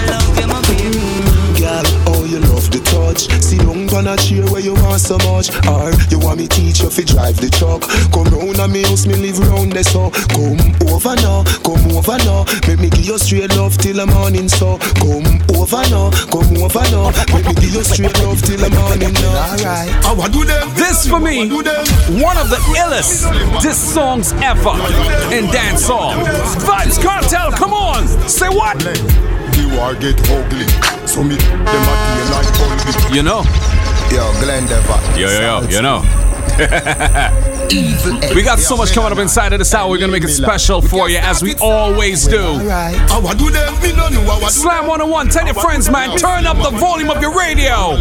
you 2.31 2.39
love 2.47 2.71
the 2.71 2.79
touch. 2.87 3.27
See 3.43 3.59
down 3.59 3.91
on 3.91 4.07
a 4.07 4.15
chair 4.15 4.47
where 4.47 4.63
you 4.63 4.73
want 4.73 5.03
so 5.03 5.19
much. 5.27 5.51
Or 5.67 5.91
you 6.07 6.17
want 6.23 6.39
me 6.39 6.47
teach 6.47 6.79
you 6.79 6.89
fi 6.89 7.03
drive 7.03 7.35
the 7.35 7.51
truck. 7.51 7.83
Come 8.15 8.31
round 8.31 8.59
a 8.59 8.67
me 8.71 8.87
house, 8.87 9.05
me 9.05 9.15
live 9.19 9.37
round 9.51 9.73
there 9.75 9.83
so 9.83 10.09
Come 10.31 10.71
over 10.87 11.15
now, 11.19 11.43
come 11.67 11.91
over 11.91 12.17
now. 12.23 12.47
Make 12.67 12.79
me 12.79 12.89
give 12.89 13.05
you 13.05 13.19
straight 13.19 13.51
love 13.59 13.77
till 13.77 13.99
the 13.99 14.07
morning 14.07 14.47
so. 14.47 14.79
Come 15.03 15.43
over 15.59 15.83
now, 15.91 16.07
come 16.31 16.55
over 16.55 16.85
now. 16.95 17.11
Make 17.35 17.51
me 17.51 17.53
give 17.59 17.75
you 17.75 17.83
straight 17.83 18.15
love 18.23 18.39
till 18.41 18.57
the 18.63 18.71
morning 18.79 19.11
now 19.19 19.51
Alright, 19.51 19.91
I 20.07 20.13
want 20.15 20.31
do 20.31 20.47
them. 20.47 20.71
This 20.79 21.03
for 21.03 21.19
me, 21.19 21.51
one 21.51 22.37
of 22.39 22.47
the 22.47 22.59
illest 22.79 23.27
diss 23.61 23.75
songs 23.75 24.31
ever. 24.39 24.71
In 25.35 25.51
dancehall. 25.51 26.15
Vybz 26.63 26.95
Kartel, 27.03 27.51
come 27.51 27.73
on, 27.73 28.07
say 28.29 28.47
what? 28.47 28.79
The 28.79 29.67
war 29.75 29.95
get 29.95 30.15
ugly 30.31 31.00
So 31.11 31.21
me, 31.25 31.35
them 31.35 31.59
a 31.59 31.65
deal 31.67 32.27
like 32.31 32.47
bulby 32.55 33.13
You 33.13 33.21
know, 33.21 33.43
Yo, 34.09 34.31
Glenn 34.39 34.65
Dever. 34.65 35.19
Yo, 35.19 35.27
yo, 35.27 35.41
yo, 35.41 35.67
you 35.67 35.81
know. 35.81 35.99
we 38.33 38.43
got 38.43 38.59
so 38.59 38.77
much 38.77 38.93
coming 38.93 39.11
up 39.11 39.17
inside 39.17 39.51
of 39.51 39.59
this 39.59 39.73
hour. 39.73 39.89
We're 39.89 39.97
gonna 39.97 40.13
make 40.13 40.23
it 40.23 40.29
special 40.29 40.81
for 40.81 41.09
you, 41.09 41.17
as 41.17 41.43
we 41.43 41.55
always 41.55 42.25
do. 42.25 42.39
I 42.39 43.19
want 43.21 43.39
do 43.39 43.49
them, 43.49 43.73
me 43.81 43.91
no 43.91 44.07
know 44.07 44.21
I 44.21 44.39
want 44.39 44.53
Slam 44.53 44.87
101, 44.87 45.27
tell 45.27 45.45
your 45.45 45.55
friends, 45.55 45.89
man, 45.89 46.17
turn 46.17 46.47
up 46.47 46.55
the 46.55 46.77
volume 46.77 47.09
of 47.09 47.21
your 47.21 47.37
radio. 47.37 47.97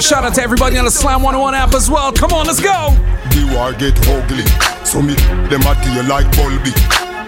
Shout 0.00 0.24
out 0.24 0.34
to 0.36 0.42
everybody 0.42 0.78
on 0.78 0.86
the 0.86 0.90
Slam 0.90 1.20
101 1.20 1.54
app 1.54 1.74
as 1.74 1.90
well. 1.90 2.12
Come 2.12 2.32
on, 2.32 2.46
let's 2.46 2.60
go. 2.60 2.96
The 3.28 3.44
war 3.54 3.74
get 3.74 3.92
ugly. 4.08 4.46
So 4.86 5.02
me, 5.02 5.12
them 5.52 5.60
a 5.68 5.74
deal 5.84 6.04
like 6.04 6.24
bulby 6.32 6.72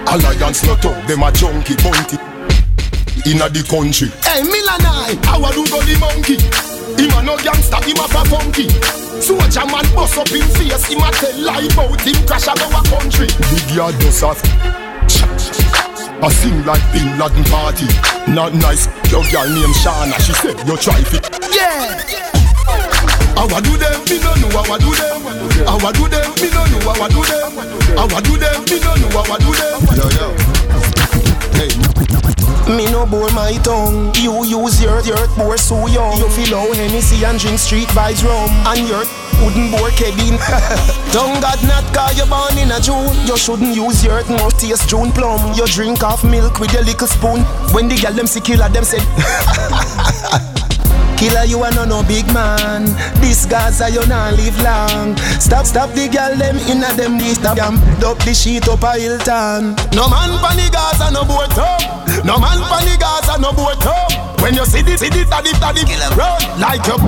Alliance 0.09 0.65
not 0.65 0.85
up, 0.87 1.07
them 1.09 1.23
a 1.25 1.33
junkie 1.33 1.75
bunty 1.83 2.16
Inna 3.26 3.50
the 3.50 3.59
country 3.66 4.06
Hey, 4.23 4.38
Milanai, 4.47 5.18
how 5.26 5.42
a 5.42 5.50
do 5.50 5.66
go 5.66 5.83
the 5.83 5.99
monkey? 5.99 6.38
Him 6.95 7.11
a 7.11 7.26
no 7.26 7.35
gangster, 7.42 7.83
him 7.83 7.99
a 7.99 8.06
fa 8.06 8.23
funky 8.30 8.71
Soldier 9.18 9.66
man 9.66 9.83
bust 9.99 10.14
up 10.14 10.30
him 10.30 10.47
face 10.54 10.87
Him 10.87 11.02
a 11.02 11.11
tell 11.11 11.35
lie 11.42 11.66
about 11.75 11.99
him 12.06 12.14
crash 12.23 12.47
out 12.47 12.62
our 12.62 12.87
country 12.87 13.26
Big 13.50 13.66
yard 13.75 13.99
does 13.99 14.23
have 14.23 14.38
I 16.23 16.30
sing 16.30 16.62
like 16.64 16.87
Bin 16.95 17.18
Laden 17.18 17.42
party 17.50 17.90
Not 18.30 18.54
nice, 18.54 18.87
your 19.11 19.26
girl 19.35 19.50
named 19.50 19.75
Shana 19.75 20.14
She 20.23 20.33
said 20.38 20.54
you 20.62 20.78
try 20.78 21.02
fit 21.02 21.26
Yeah 21.50 21.99
I 23.37 23.45
wa 23.45 23.61
do 23.61 23.75
them, 23.76 24.00
me 24.06 24.23
no 24.23 24.33
know 24.38 24.49
I 24.54 24.64
wa 24.64 24.78
do 24.78 24.95
them. 24.97 25.21
I 25.68 25.76
wa 25.76 25.92
do 25.92 26.09
them, 26.09 26.30
me 26.40 26.49
no 26.49 26.64
know 26.64 26.88
I 26.88 26.99
wa 26.99 27.06
do 27.06 27.21
them. 27.21 27.52
I 27.99 28.09
wa 28.09 28.21
do 28.25 28.33
them, 28.38 28.64
me 28.64 28.80
no 28.80 28.95
know 28.97 29.12
I 29.12 29.28
wa 29.28 29.37
do 29.37 29.52
them. 29.52 29.83
Yo 29.92 30.09
yo. 30.16 30.33
Hey. 31.52 31.96
Me 32.69 32.85
no 32.91 33.07
bore 33.07 33.31
my 33.31 33.53
tongue. 33.63 34.13
You 34.17 34.45
use 34.45 34.83
your 34.83 35.01
your 35.03 35.29
bore 35.37 35.57
so 35.57 35.87
young. 35.87 36.19
You 36.19 36.29
feel 36.31 36.59
how 36.59 36.73
Hennessy 36.73 37.25
and 37.25 37.39
drink 37.39 37.61
street 37.61 37.89
vibes 37.89 38.25
rum. 38.25 38.51
And 38.67 38.89
your 38.89 39.05
wooden 39.41 39.71
bore 39.71 39.91
Kevin. 39.91 40.37
Tongue 41.15 41.41
God 41.41 41.63
not 41.63 41.87
cause 41.95 42.19
you 42.19 42.27
born 42.27 42.59
in 42.59 42.73
a 42.73 42.81
June. 42.81 43.15
You 43.25 43.37
shouldn't 43.37 43.77
use 43.77 44.05
your 44.05 44.25
mouth 44.25 44.59
taste 44.59 44.89
June 44.89 45.13
plum. 45.13 45.55
You 45.55 45.67
drink 45.67 46.01
half 46.01 46.25
milk 46.25 46.59
with 46.59 46.73
your 46.73 46.83
little 46.83 47.07
spoon. 47.07 47.43
When 47.73 47.89
the 47.89 47.97
girl 47.97 48.13
them 48.13 48.27
see 48.27 48.41
killer 48.41 48.69
them 48.69 48.85
said. 48.85 49.07
Killer, 51.17 51.45
you 51.45 51.63
are 51.63 51.73
no 51.73 51.85
no 51.85 52.03
big 52.03 52.27
man. 52.33 52.85
This 53.21 53.47
Gaza, 53.47 53.91
you 53.91 54.05
not 54.07 54.35
live 54.37 54.61
long. 54.63 55.17
Stop, 55.41 55.65
stop 55.65 55.91
the 55.93 56.09
girl 56.09 56.37
them 56.37 56.57
inna 56.69 56.93
them 56.95 57.19
this 57.19 57.37
stop 57.39 57.57
them. 57.57 57.81
Dump 57.99 58.21
the 58.25 58.35
sheet 58.35 58.69
up 58.69 58.83
a 58.83 58.93
Hilton. 59.01 59.75
No 59.97 60.09
man 60.09 60.37
pan 60.45 60.57
the 60.57 60.69
Gaza, 60.71 61.11
no 61.11 61.25
boat 61.25 61.57
up. 61.57 61.81
No 62.25 62.39
man 62.39 62.61
pan 62.69 62.85
the 62.85 62.97
Gaza, 63.01 63.41
no 63.41 63.53
boat 63.53 63.87
up. 63.87 64.36
When 64.47 64.55
you 64.55 64.65
see 64.65 64.81
the 64.81 64.97
see 64.97 65.11
the 65.11 65.26
taddy 65.26 65.50
taddy 65.59 65.83
run 66.15 66.38
like 66.61 66.87
your 66.87 67.03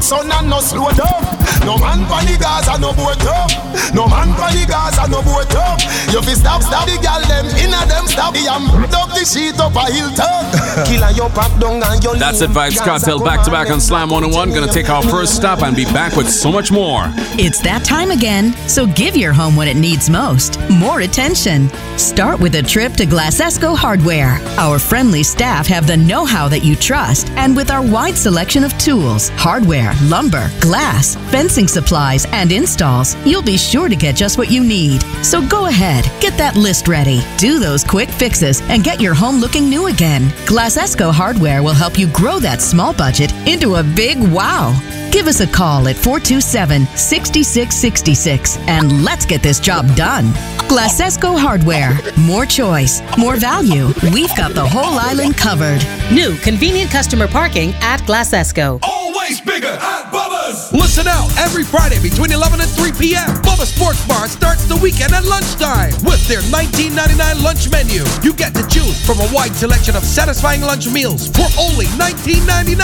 son 0.00 0.30
and 0.30 0.48
no 0.48 0.60
slow 0.60 0.94
down. 0.94 1.34
No 1.66 1.74
man 1.76 2.06
pan 2.06 2.22
the 2.22 2.38
Gaza, 2.38 2.78
no 2.78 2.92
boat 2.94 3.18
up. 3.26 3.50
No 3.94 4.06
man 4.06 4.30
pan 4.38 4.54
the 4.54 4.62
Gaza, 4.62 5.10
no 5.10 5.18
boat 5.26 5.50
up. 5.58 5.82
You 6.14 6.22
fi 6.22 6.34
stop, 6.38 6.62
stop 6.62 6.86
the 6.86 6.94
girl 7.02 7.18
them 7.26 7.50
inna 7.58 7.82
them 7.90 8.06
stop 8.06 8.32
the 8.34 8.46
am. 8.46 8.70
Dump 8.94 9.10
the 9.10 9.26
sheet 9.26 9.58
up 9.58 9.74
a 9.74 9.90
Hilton. 9.90 10.46
Killer, 10.86 11.10
you 11.10 11.26
pack 11.34 11.50
down 11.58 11.82
and 11.82 12.04
you 12.04 12.14
That's 12.14 12.42
it, 12.42 12.50
Vybz 12.50 12.78
Kartel, 12.78 13.24
back 13.24 13.44
to 13.44 13.50
back 13.50 13.70
on 13.70 13.80
Slam 13.80 14.10
101. 14.10 14.50
Gonna 14.50 14.72
take 14.72 14.88
our 14.88 15.02
first 15.02 15.34
stop 15.34 15.62
and 15.62 15.74
be 15.74 15.86
back 15.86 16.14
with 16.14 16.30
so 16.30 16.52
much 16.52 16.70
more. 16.70 17.10
It's 17.42 17.60
that 17.62 17.84
time 17.84 18.12
again, 18.12 18.52
so 18.68 18.86
give 18.86 19.16
your 19.16 19.32
home 19.32 19.56
what 19.56 19.66
it 19.66 19.76
needs 19.76 20.08
most 20.08 20.60
more 20.70 21.00
attention. 21.00 21.70
Start 21.96 22.40
with 22.40 22.54
a 22.56 22.62
trip 22.62 22.92
to 22.94 23.06
Glasesco 23.06 23.76
Hardware. 23.76 24.38
Our 24.58 24.78
friendly 24.78 25.22
staff 25.22 25.66
have 25.66 25.86
the 25.86 25.96
know 25.96 26.24
how 26.24 26.48
that 26.48 26.62
you 26.64 26.76
trust, 26.84 27.30
and 27.30 27.56
with 27.56 27.70
our 27.70 27.82
wide 27.82 28.16
selection 28.16 28.62
of 28.62 28.76
tools, 28.78 29.30
hardware, 29.30 29.92
lumber, 30.02 30.50
glass, 30.60 31.16
fencing 31.30 31.66
supplies, 31.66 32.26
and 32.32 32.52
installs, 32.52 33.16
you'll 33.26 33.42
be 33.42 33.56
sure 33.56 33.88
to 33.88 33.96
get 33.96 34.14
just 34.14 34.36
what 34.36 34.50
you 34.50 34.62
need. 34.62 35.02
So 35.22 35.46
go 35.48 35.66
ahead, 35.66 36.04
get 36.20 36.36
that 36.36 36.56
list 36.56 36.86
ready, 36.86 37.20
do 37.38 37.58
those 37.58 37.82
quick 37.82 38.10
fixes, 38.10 38.60
and 38.68 38.84
get 38.84 39.00
your 39.00 39.14
home 39.14 39.36
looking 39.36 39.68
new 39.68 39.86
again. 39.86 40.22
Glasesco 40.46 41.12
Hardware 41.12 41.62
will 41.62 41.74
help 41.74 41.98
you 41.98 42.06
grow 42.08 42.38
that 42.38 42.60
small 42.60 42.92
budget 42.92 43.32
into 43.48 43.76
a 43.76 43.82
big 43.82 44.18
wow. 44.18 44.72
Give 45.14 45.28
us 45.28 45.38
a 45.38 45.46
call 45.46 45.86
at 45.86 45.94
427 45.94 46.88
6666 46.96 48.58
and 48.66 49.04
let's 49.04 49.24
get 49.24 49.44
this 49.44 49.60
job 49.60 49.86
done. 49.94 50.24
Glasesco 50.66 51.38
Hardware. 51.38 51.92
More 52.18 52.44
choice, 52.44 53.00
more 53.16 53.36
value. 53.36 53.86
We've 54.12 54.36
got 54.36 54.54
the 54.54 54.66
whole 54.66 54.98
island 54.98 55.36
covered. 55.36 55.86
New 56.12 56.34
convenient 56.38 56.90
customer 56.90 57.28
parking 57.28 57.70
at 57.74 58.00
Glasesco. 58.00 58.80
Always 58.82 59.40
bigger, 59.40 59.76
hot 59.76 60.12
bubba. 60.12 60.43
Listen 60.44 61.08
out 61.08 61.32
every 61.38 61.64
Friday 61.64 61.98
between 62.02 62.30
11 62.30 62.60
and 62.60 62.68
3 62.68 62.92
p.m. 62.92 63.28
Bubba 63.40 63.64
Sports 63.64 64.04
Bar 64.06 64.28
starts 64.28 64.64
the 64.64 64.76
weekend 64.76 65.12
at 65.14 65.24
lunchtime 65.24 65.92
with 66.04 66.20
their 66.28 66.42
19.99 66.52 67.42
lunch 67.42 67.70
menu. 67.70 68.04
You 68.22 68.34
get 68.34 68.52
to 68.54 68.66
choose 68.68 69.00
from 69.06 69.20
a 69.20 69.28
wide 69.32 69.56
selection 69.56 69.96
of 69.96 70.04
satisfying 70.04 70.60
lunch 70.60 70.86
meals 70.92 71.28
for 71.28 71.48
only 71.58 71.86
19.99. 71.96 72.76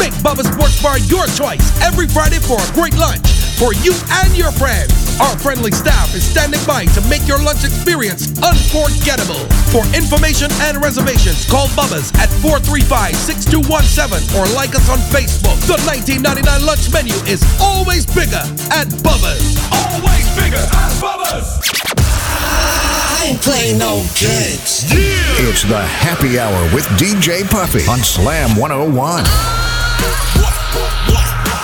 Make 0.00 0.14
Bubba 0.18 0.42
Sports 0.50 0.82
Bar 0.82 0.98
your 1.06 1.26
choice 1.28 1.62
every 1.80 2.08
Friday 2.08 2.40
for 2.40 2.58
a 2.58 2.72
great 2.74 2.96
lunch 2.98 3.45
for 3.56 3.72
you 3.80 3.96
and 4.20 4.36
your 4.36 4.52
friends. 4.52 4.92
Our 5.20 5.36
friendly 5.40 5.72
staff 5.72 6.14
is 6.14 6.22
standing 6.22 6.60
by 6.66 6.84
to 6.92 7.00
make 7.08 7.26
your 7.26 7.40
lunch 7.42 7.64
experience 7.64 8.28
unforgettable. 8.44 9.40
For 9.72 9.80
information 9.96 10.52
and 10.68 10.76
reservations, 10.84 11.48
call 11.48 11.66
Bubba's 11.72 12.12
at 12.20 12.28
435-6217 12.44 14.36
or 14.36 14.44
like 14.54 14.76
us 14.76 14.88
on 14.92 14.98
Facebook. 15.08 15.56
The 15.64 15.80
19.99 15.88 16.66
lunch 16.66 16.92
menu 16.92 17.16
is 17.24 17.42
always 17.60 18.04
bigger 18.04 18.44
at 18.76 18.88
Bubba's. 19.00 19.56
Always 19.72 20.28
bigger 20.36 20.60
at 20.60 20.92
Bubba's. 21.00 21.56
I 21.96 23.32
ain't 23.32 23.40
playing 23.40 23.78
no 23.78 24.04
games. 24.20 24.84
It's 24.92 25.62
the 25.64 25.80
happy 25.80 26.38
hour 26.38 26.62
with 26.74 26.84
DJ 27.00 27.48
Puffy 27.48 27.88
on 27.88 27.98
Slam 28.00 28.56
101. 28.56 29.24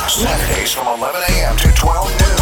Saturdays 0.09 0.73
from 0.73 0.89
11 0.89 1.23
a.m. 1.29 1.57
to 1.57 1.73
12 1.73 2.11
noon. 2.21 2.42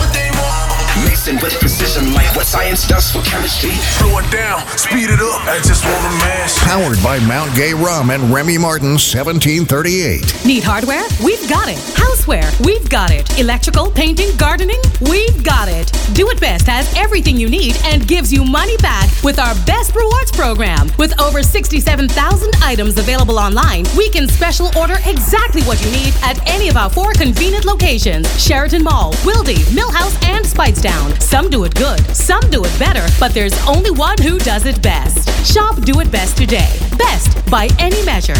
Mixing 1.31 1.49
with 1.49 1.61
precision 1.61 2.13
like 2.15 2.35
what 2.35 2.47
science 2.47 2.87
does 2.89 3.11
for 3.11 3.23
chemistry. 3.23 3.71
Slow 3.71 4.19
it 4.19 4.31
down, 4.33 4.67
speed 4.77 5.11
it 5.11 5.21
up. 5.21 5.41
I 5.47 5.59
just 5.63 5.85
want 5.85 6.03
to 6.03 6.11
mash. 6.19 6.57
Powered 6.59 7.03
by 7.03 7.19
Mount 7.27 7.55
Gay 7.55 7.73
Rum 7.73 8.11
and 8.11 8.33
Remy 8.33 8.59
Martin 8.59 8.99
1738. 8.99 10.45
Need 10.45 10.65
hardware? 10.65 11.05
We've 11.23 11.49
got 11.49 11.69
it. 11.69 11.79
Houseware? 11.95 12.49
We've 12.65 12.89
got 12.89 13.11
it. 13.11 13.39
Electrical, 13.39 13.91
painting, 13.91 14.35
gardening? 14.37 14.81
We've 15.01 15.45
got 15.45 15.69
it. 15.69 15.93
Do 16.15 16.29
It 16.31 16.41
Best 16.41 16.67
has 16.67 16.93
everything 16.97 17.37
you 17.37 17.49
need 17.49 17.77
and 17.85 18.07
gives 18.09 18.33
you 18.33 18.45
money 18.45 18.77
back 18.79 19.09
with 19.23 19.39
our 19.39 19.55
best 19.67 19.95
rewards 19.95 20.33
program. 20.33 20.91
With 20.99 21.19
over 21.21 21.43
67,000 21.43 22.51
items 22.63 22.99
available 22.99 23.39
online, 23.39 23.85
we 23.97 24.11
can 24.11 24.27
special 24.27 24.71
order 24.77 24.97
exactly 25.07 25.63
what 25.63 25.83
you 25.85 25.91
need 25.93 26.15
at 26.23 26.41
any 26.49 26.69
of 26.69 26.77
our 26.77 26.91
four 26.91 27.13
convenient 27.13 27.65
locations 27.65 28.27
Sheraton 28.43 28.83
Mall, 28.83 29.13
Wildey, 29.23 29.63
Millhouse, 29.71 30.17
and 30.25 30.45
Speightstown. 30.45 31.20
Some 31.21 31.49
do 31.49 31.65
it 31.65 31.75
good, 31.75 32.01
some 32.15 32.43
do 32.51 32.65
it 32.65 32.79
better, 32.79 33.07
but 33.21 33.33
there's 33.33 33.55
only 33.67 33.91
one 33.91 34.19
who 34.19 34.39
does 34.39 34.67
it 34.67 34.83
best. 34.83 35.29
Shop 35.47 35.81
Do 35.83 36.01
It 36.01 36.11
Best 36.11 36.37
today. 36.37 36.69
Best 36.99 37.49
by 37.51 37.69
any 37.79 38.05
measure. 38.05 38.35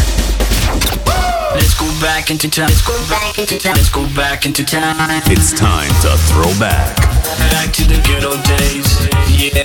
Let's 1.53 1.73
go 1.79 1.87
back 1.99 2.29
into 2.29 2.49
time. 2.49 2.67
Let's 2.67 2.85
go 2.85 2.97
back 3.09 3.39
into 3.39 3.59
time. 3.59 3.75
Let's 3.75 3.89
go 3.89 4.05
back 4.15 4.45
into 4.45 4.63
time. 4.65 5.21
It's 5.25 5.51
time 5.51 5.89
to 6.01 6.15
throw 6.31 6.51
back. 6.59 6.95
Back 7.51 7.73
to 7.73 7.83
the 7.83 7.99
good 8.05 8.23
old 8.23 8.43
days. 8.43 8.87
Yeah. 9.29 9.63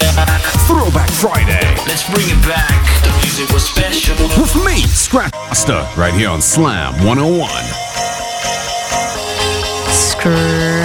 Throwback 0.67 1.11
Friday. 1.11 1.63
Let's 1.87 2.09
bring 2.11 2.27
it 2.27 2.43
back. 2.47 3.03
The 3.03 3.11
music 3.23 3.49
was 3.53 3.69
special. 3.69 4.17
With 4.41 4.55
me, 4.65 4.83
Scratch 4.87 5.33
Master, 5.33 5.87
right 5.97 6.15
here 6.15 6.31
on 6.31 6.41
Slam 6.41 6.95
101. 7.05 7.51
Scratch 9.93 10.76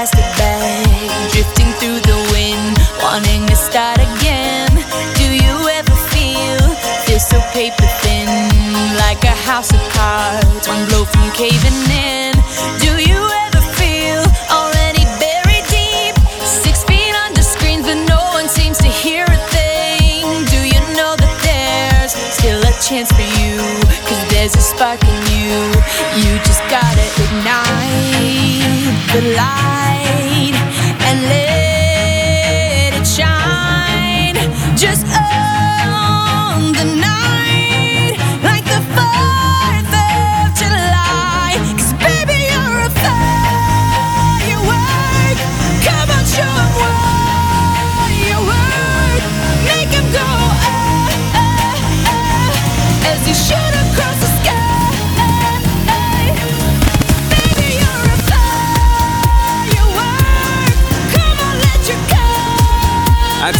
plastic 0.00 0.24
bag 0.40 1.30
drifting 1.30 1.68
through 1.76 2.00
the 2.00 2.16
wind, 2.32 2.72
wanting 3.02 3.44
to 3.46 3.54
start 3.54 3.98
again? 3.98 4.72
Do 5.20 5.28
you 5.28 5.56
ever 5.76 5.96
feel 6.08 6.64
feel 7.04 7.20
so 7.20 7.38
paper 7.52 7.84
thin, 8.00 8.24
like 8.96 9.22
a 9.24 9.36
house 9.44 9.70
of 9.74 9.82
cards, 9.92 10.66
one 10.66 10.88
blow 10.88 11.04
from 11.04 11.28
caving 11.32 11.80
in? 11.92 12.32
Do 12.80 12.96
you 12.96 13.20
ever 13.44 13.60
feel 13.76 14.24
already 14.48 15.04
buried 15.20 15.68
deep, 15.68 16.16
six 16.48 16.82
feet 16.88 17.14
under 17.26 17.42
screens, 17.42 17.84
but 17.84 18.00
no 18.08 18.20
one 18.32 18.48
seems 18.48 18.78
to 18.78 18.88
hear 18.88 19.26
a 19.28 19.40
thing? 19.52 20.24
Do 20.48 20.60
you 20.64 20.80
know 20.96 21.12
that 21.20 21.34
there's 21.44 22.16
still 22.16 22.60
a 22.64 22.72
chance 22.80 23.12
for 23.12 23.28
you? 23.36 23.60
Cause 24.08 24.22
there's 24.32 24.56
a 24.56 24.64
spark 24.64 25.04
in 25.04 25.20
you. 25.36 25.52
You 26.24 26.40
just 26.48 26.64
gotta 26.72 27.04
ignite 27.20 28.40
the 29.12 29.34
light 29.36 29.89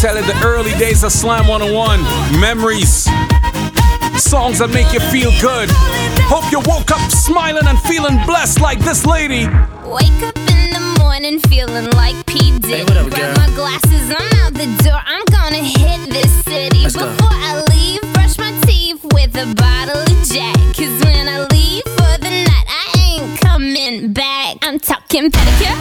tell 0.01 0.17
you, 0.17 0.25
the 0.25 0.41
early 0.47 0.73
days 0.79 1.05
of 1.05 1.13
Slam 1.13 1.47
101, 1.47 2.01
memories, 2.41 3.05
songs 4.17 4.61
that 4.61 4.71
make 4.73 4.91
you 4.97 5.01
feel 5.13 5.29
good. 5.45 5.69
Hope 6.25 6.49
you 6.49 6.57
woke 6.65 6.91
up 6.91 7.05
smiling 7.13 7.67
and 7.67 7.79
feeling 7.83 8.17
blessed 8.25 8.63
like 8.63 8.79
this 8.81 9.05
lady. 9.05 9.45
Wake 9.85 10.09
up 10.25 10.39
in 10.57 10.73
the 10.73 10.97
morning 11.05 11.39
feeling 11.53 11.91
like 11.93 12.17
P. 12.25 12.57
Diddy. 12.61 12.85
what 12.85 12.97
up, 12.97 13.13
Grab 13.13 13.37
my 13.37 13.53
glasses, 13.53 14.09
I'm 14.09 14.25
out 14.41 14.55
the 14.57 14.73
door. 14.81 15.03
I'm 15.05 15.25
gonna 15.29 15.61
hit 15.61 16.09
this 16.09 16.33
city. 16.49 16.81
Let's 16.81 16.97
go. 16.97 17.05
Before 17.05 17.37
I 17.37 17.61
leave, 17.69 18.01
brush 18.17 18.39
my 18.39 18.57
teeth 18.65 19.05
with 19.13 19.37
a 19.37 19.53
bottle 19.53 20.01
of 20.01 20.17
Jack. 20.25 20.57
Cause 20.81 20.97
when 21.05 21.29
I 21.29 21.45
leave 21.53 21.85
for 21.85 22.17
the 22.25 22.33
night, 22.49 22.69
I 22.73 23.21
ain't 23.21 23.41
coming 23.43 24.15
back. 24.15 24.57
I'm 24.63 24.79
talking 24.81 25.29
pedicure 25.29 25.80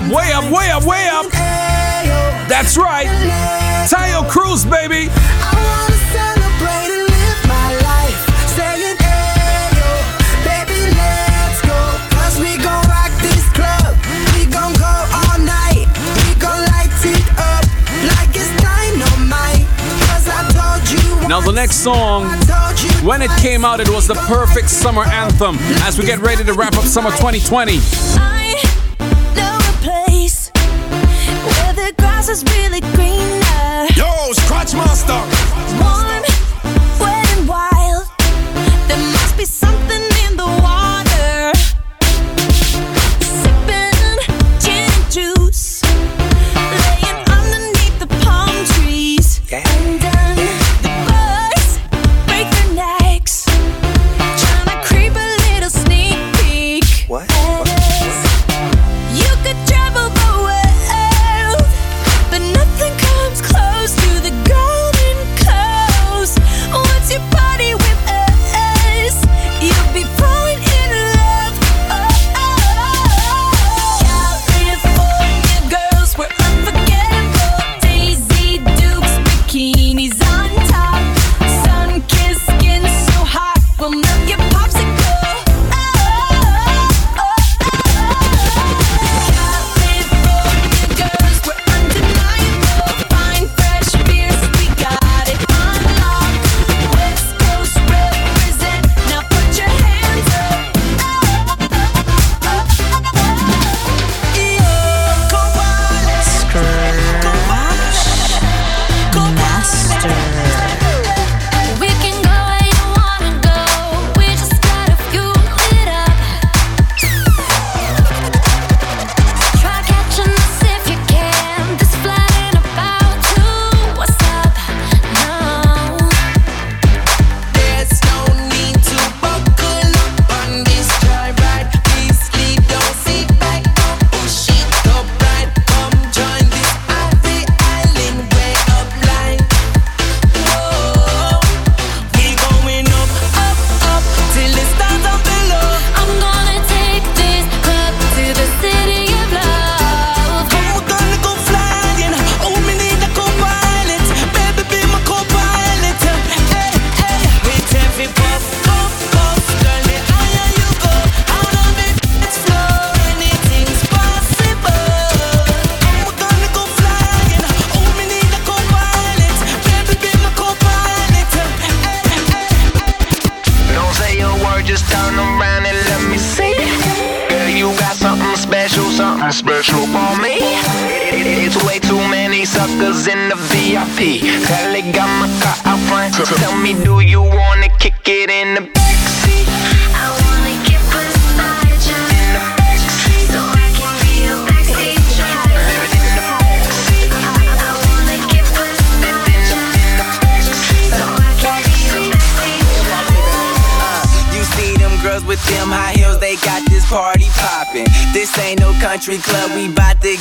up, 0.00 0.12
way 0.12 0.32
up, 0.32 0.50
way 0.50 0.70
up, 0.70 0.84
way 0.84 1.08
up. 1.08 1.30
That's 2.48 2.76
right. 2.76 3.06
Taio 3.88 4.28
Cruz, 4.28 4.64
baby. 4.64 5.10
Now, 21.28 21.40
the 21.40 21.52
next 21.52 21.76
song, 21.76 22.24
when 23.06 23.22
it 23.22 23.30
came 23.38 23.64
out, 23.64 23.78
it 23.78 23.88
was 23.88 24.08
the 24.08 24.14
perfect 24.14 24.68
summer 24.68 25.04
anthem 25.04 25.56
as 25.84 25.96
we 25.96 26.04
get 26.04 26.18
ready 26.18 26.42
to 26.42 26.52
wrap 26.54 26.74
up 26.76 26.84
summer 26.84 27.10
2020. 27.10 28.39
Grass 32.20 32.28
is 32.28 32.44
really 32.56 32.80
greener. 32.92 33.86
Yo, 33.96 34.32
Scratch 34.32 34.74
Master. 34.74 35.20
Warm, 35.82 35.99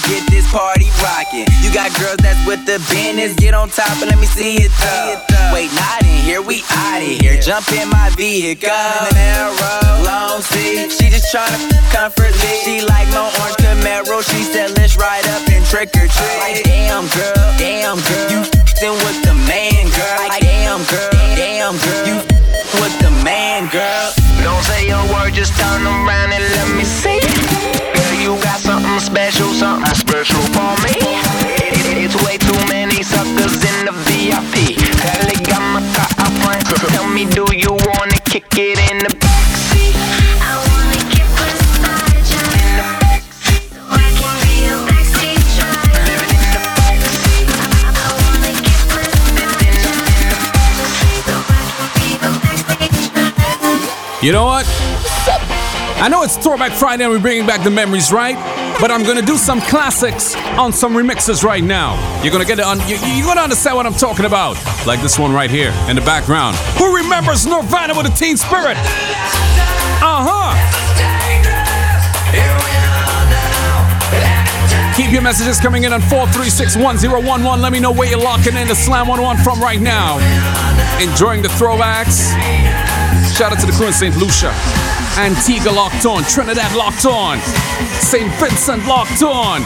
get 0.08 0.24
this 0.30 0.46
party 0.52 0.90
rocking. 1.02 1.48
You 1.62 1.74
got 1.74 1.92
girls 2.00 2.18
that's 2.22 2.40
with 2.46 2.66
the 2.66 2.80
business, 2.92 3.34
get 3.36 3.54
on 3.54 3.70
top 3.70 3.92
and 4.02 4.10
let 4.12 4.20
me 4.20 4.26
see 4.26 4.58
it 4.62 4.72
though. 4.80 5.18
Wait, 5.54 5.72
not 5.76 6.04
in 6.04 6.22
here, 6.24 6.42
we 6.42 6.64
outta 6.70 7.06
here. 7.20 7.42
Jump 7.42 7.72
in 7.72 7.90
my 7.90 8.10
vehicle, 8.16 8.70
long 10.06 10.42
seat. 10.42 10.92
She 10.92 11.10
just 11.10 11.34
tryna 11.34 11.58
comfortably. 11.92 12.56
She 12.64 12.82
like 12.86 13.08
my 13.12 13.28
orange 13.28 13.58
Camaro, 13.60 14.22
she 14.24 14.44
said 14.44 14.78
let's 14.78 14.98
ride 14.98 15.26
up 15.36 15.48
and 15.50 15.66
trick 15.66 15.90
or 15.98 16.08
treat. 16.08 16.38
Like 16.40 16.64
damn 16.64 17.08
girl, 17.16 17.50
damn 17.58 17.98
girl, 17.98 18.26
you 18.32 18.40
f***ing 18.46 18.96
with 19.06 19.20
the 19.24 19.34
man, 19.48 19.90
girl. 19.90 20.18
Like 20.28 20.42
damn 20.42 20.84
girl, 20.86 21.10
damn 21.36 21.76
girl, 21.78 22.02
you 22.08 22.16
f***ing 22.20 22.82
with 22.82 22.96
the 23.00 23.12
man, 23.24 23.68
girl. 23.70 24.14
Don't 24.44 24.64
say 24.64 24.90
a 24.90 25.00
word, 25.12 25.34
just 25.34 25.58
turn 25.60 25.84
around 25.84 26.32
and 26.32 26.44
let 26.44 26.68
me 26.78 26.84
see. 26.84 27.20
Girl, 27.20 28.09
you 28.30 28.38
got 28.44 28.60
something 28.60 29.00
special, 29.00 29.48
something 29.54 29.96
special 29.96 30.42
for 30.54 30.74
me. 30.86 30.94
It- 31.74 31.98
It's 32.06 32.16
way 32.24 32.38
too 32.38 32.60
many 32.68 33.02
suckers 33.02 33.56
in 33.72 33.78
the 33.88 33.94
VIP. 34.06 34.56
Hell, 35.02 35.30
got 35.52 35.62
my 35.74 35.82
car 35.96 36.10
out 36.24 36.34
front. 36.42 36.64
Tell 36.94 37.08
me, 37.08 37.26
do 37.26 37.46
you 37.64 37.74
wanna 37.88 38.20
kick 38.32 38.46
it 38.58 38.78
in 38.92 38.98
the 39.06 39.12
backseat? 39.24 39.96
I 40.50 40.54
wanna 40.68 41.00
get 41.14 41.28
beside 41.40 42.26
you 42.34 42.46
so 43.46 43.62
I 43.90 44.08
can 44.20 44.36
be 44.44 44.54
your 44.68 44.80
backseat 44.90 45.42
driver. 45.58 46.18
I 47.66 48.10
wanna 48.22 48.54
get 48.66 48.80
beside 48.94 49.58
you 49.66 49.74
so 51.26 51.36
I 51.58 51.64
can 51.78 51.90
be 51.96 52.08
your 52.24 52.36
backseat 52.46 53.12
driver. 53.14 54.22
You 54.22 54.32
know 54.34 54.46
what? 54.46 54.66
I 56.02 56.08
know 56.08 56.24
it's 56.24 56.38
Throwback 56.38 56.72
Friday 56.72 57.04
and 57.04 57.12
we're 57.12 57.20
bringing 57.20 57.46
back 57.46 57.62
the 57.62 57.70
memories, 57.70 58.10
right? 58.14 58.36
But 58.80 58.90
I'm 58.90 59.04
gonna 59.04 59.22
do 59.22 59.36
some 59.36 59.60
classics 59.60 60.34
on 60.58 60.72
some 60.72 60.94
remixes 60.94 61.44
right 61.44 61.62
now. 61.64 62.00
You're 62.24 62.32
gonna 62.32 62.46
get 62.46 62.58
it 62.58 62.64
on. 62.64 62.80
You, 62.88 62.96
you're 63.16 63.26
gonna 63.26 63.42
understand 63.42 63.76
what 63.76 63.86
I'm 63.86 63.94
talking 63.94 64.24
about, 64.24 64.56
like 64.88 65.02
this 65.02 65.20
one 65.20 65.34
right 65.34 65.52
here 65.52 65.74
in 65.90 65.98
the 65.98 66.02
background. 66.02 66.56
Who 66.78 66.96
remembers 66.96 67.46
Nirvana 67.46 67.98
with 67.98 68.06
a 68.08 68.16
Teen 68.16 68.38
Spirit? 68.38 68.78
Uh 70.00 70.24
huh. 70.24 70.56
Keep 74.96 75.12
your 75.12 75.22
messages 75.22 75.60
coming 75.60 75.84
in 75.84 75.92
on 75.92 76.00
4361011. 76.02 77.62
Let 77.62 77.72
me 77.74 77.80
know 77.82 77.92
where 77.92 78.10
you're 78.10 78.20
locking 78.20 78.56
in 78.56 78.70
the 78.70 78.76
Slam 78.76 79.08
101 79.08 79.44
from 79.44 79.62
right 79.62 79.82
now. 79.82 80.16
Enjoying 81.02 81.42
the 81.42 81.50
throwbacks. 81.50 82.32
Shout 83.36 83.52
out 83.52 83.60
to 83.60 83.66
the 83.66 83.74
crew 83.74 83.88
in 83.88 83.94
St. 83.94 84.16
Lucia. 84.16 84.54
Antigua 85.20 85.72
locked 85.72 86.06
on. 86.06 86.24
Trinidad 86.24 86.74
locked 86.78 87.06
on. 87.06 87.40
St. 88.00 88.32
Vincent 88.40 88.86
locked 88.88 89.22
on. 89.22 89.62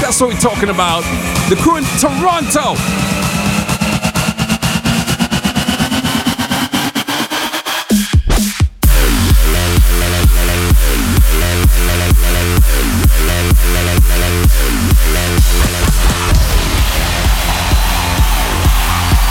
That's 0.00 0.20
what 0.20 0.32
we're 0.32 0.38
talking 0.38 0.68
about. 0.68 1.02
The 1.50 1.56
crew 1.56 1.78
in 1.78 1.84
Toronto. 1.98 2.76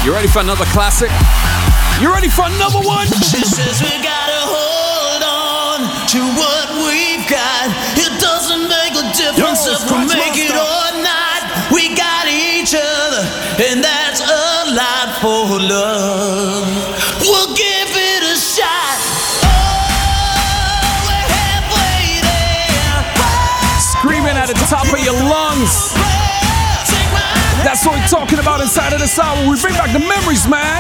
You 0.04 0.14
ready 0.14 0.28
for 0.28 0.40
another 0.40 0.66
classic? 0.66 1.10
You 2.02 2.12
ready 2.14 2.28
for 2.28 2.44
another 2.44 2.86
one? 2.86 3.08
To 6.08 6.24
what 6.40 6.72
we've 6.88 7.28
got. 7.28 7.68
It 8.00 8.16
doesn't 8.24 8.64
make 8.72 8.96
a 8.96 9.04
difference 9.12 9.68
Yo, 9.68 9.76
if 9.76 9.84
we 9.92 10.08
make 10.08 10.40
it 10.40 10.56
or 10.56 10.88
not. 11.04 11.44
We 11.68 11.92
got 12.00 12.32
each 12.32 12.72
other, 12.72 13.28
and 13.60 13.84
that's 13.84 14.24
a 14.24 14.72
lot 14.72 15.20
for 15.20 15.60
love. 15.60 16.64
We'll 17.20 17.52
give 17.52 17.92
it 17.92 18.24
a 18.24 18.40
shot. 18.40 19.00
Oh, 19.52 21.12
we're 21.12 21.28
halfway 21.28 22.24
there. 22.24 23.04
Screaming 24.00 24.40
at 24.40 24.48
the 24.48 24.56
top 24.72 24.88
of 24.88 25.04
your 25.04 25.20
lungs. 25.28 25.92
That's 27.68 27.86
what 27.86 28.00
we're 28.00 28.08
talking 28.08 28.40
about 28.40 28.62
inside 28.62 28.94
of 28.94 29.00
this 29.00 29.20
hour. 29.20 29.36
We 29.44 29.60
bring 29.60 29.76
back 29.76 29.92
the 29.92 30.00
memories, 30.00 30.48
man. 30.48 30.80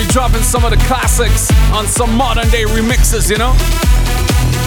Be 0.00 0.06
dropping 0.12 0.42
some 0.42 0.64
of 0.64 0.70
the 0.70 0.76
classics 0.86 1.50
on 1.72 1.86
some 1.86 2.14
modern 2.16 2.48
day 2.48 2.64
remixes, 2.64 3.30
you 3.30 3.36
know? 3.36 3.52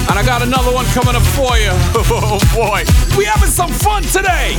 And 0.10 0.20
I 0.20 0.24
got 0.24 0.44
another 0.44 0.72
one 0.72 0.86
coming 0.88 1.16
up 1.16 1.24
for 1.34 1.58
you. 1.58 1.72
Oh 2.16 2.40
boy, 2.54 2.84
we 3.18 3.26
having 3.26 3.50
some 3.50 3.72
fun 3.72 4.04
today. 4.04 4.58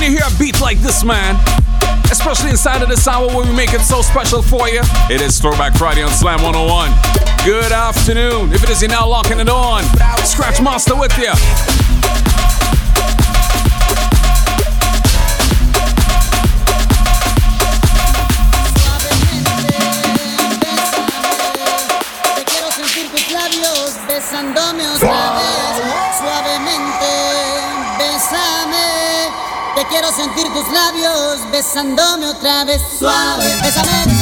When 0.00 0.10
you 0.10 0.18
hear 0.18 0.26
a 0.26 0.38
beat 0.38 0.60
like 0.60 0.78
this, 0.78 1.04
man? 1.04 1.36
Especially 2.10 2.50
inside 2.50 2.82
of 2.82 2.88
this 2.88 3.06
hour 3.06 3.26
where 3.28 3.46
we 3.46 3.54
make 3.54 3.74
it 3.74 3.82
so 3.82 4.00
special 4.00 4.40
for 4.40 4.68
you. 4.68 4.80
It 5.10 5.20
is 5.20 5.38
Throwback 5.38 5.74
Friday 5.74 6.02
on 6.02 6.10
Slam 6.10 6.42
101. 6.42 6.90
Good 7.44 7.70
afternoon. 7.70 8.52
If 8.52 8.64
it 8.64 8.70
is, 8.70 8.80
you're 8.80 8.90
now 8.90 9.06
locking 9.06 9.40
it 9.40 9.48
on. 9.48 9.84
Scratch 10.24 10.60
Master 10.62 10.96
with 10.96 11.16
you. 11.18 11.89
Quiero 29.90 30.10
sentir 30.12 30.44
tus 30.52 30.66
labios 30.72 31.50
besándome 31.50 32.26
otra 32.26 32.64
vez, 32.64 32.80
suave. 32.98 33.44
Bésame, 33.62 34.19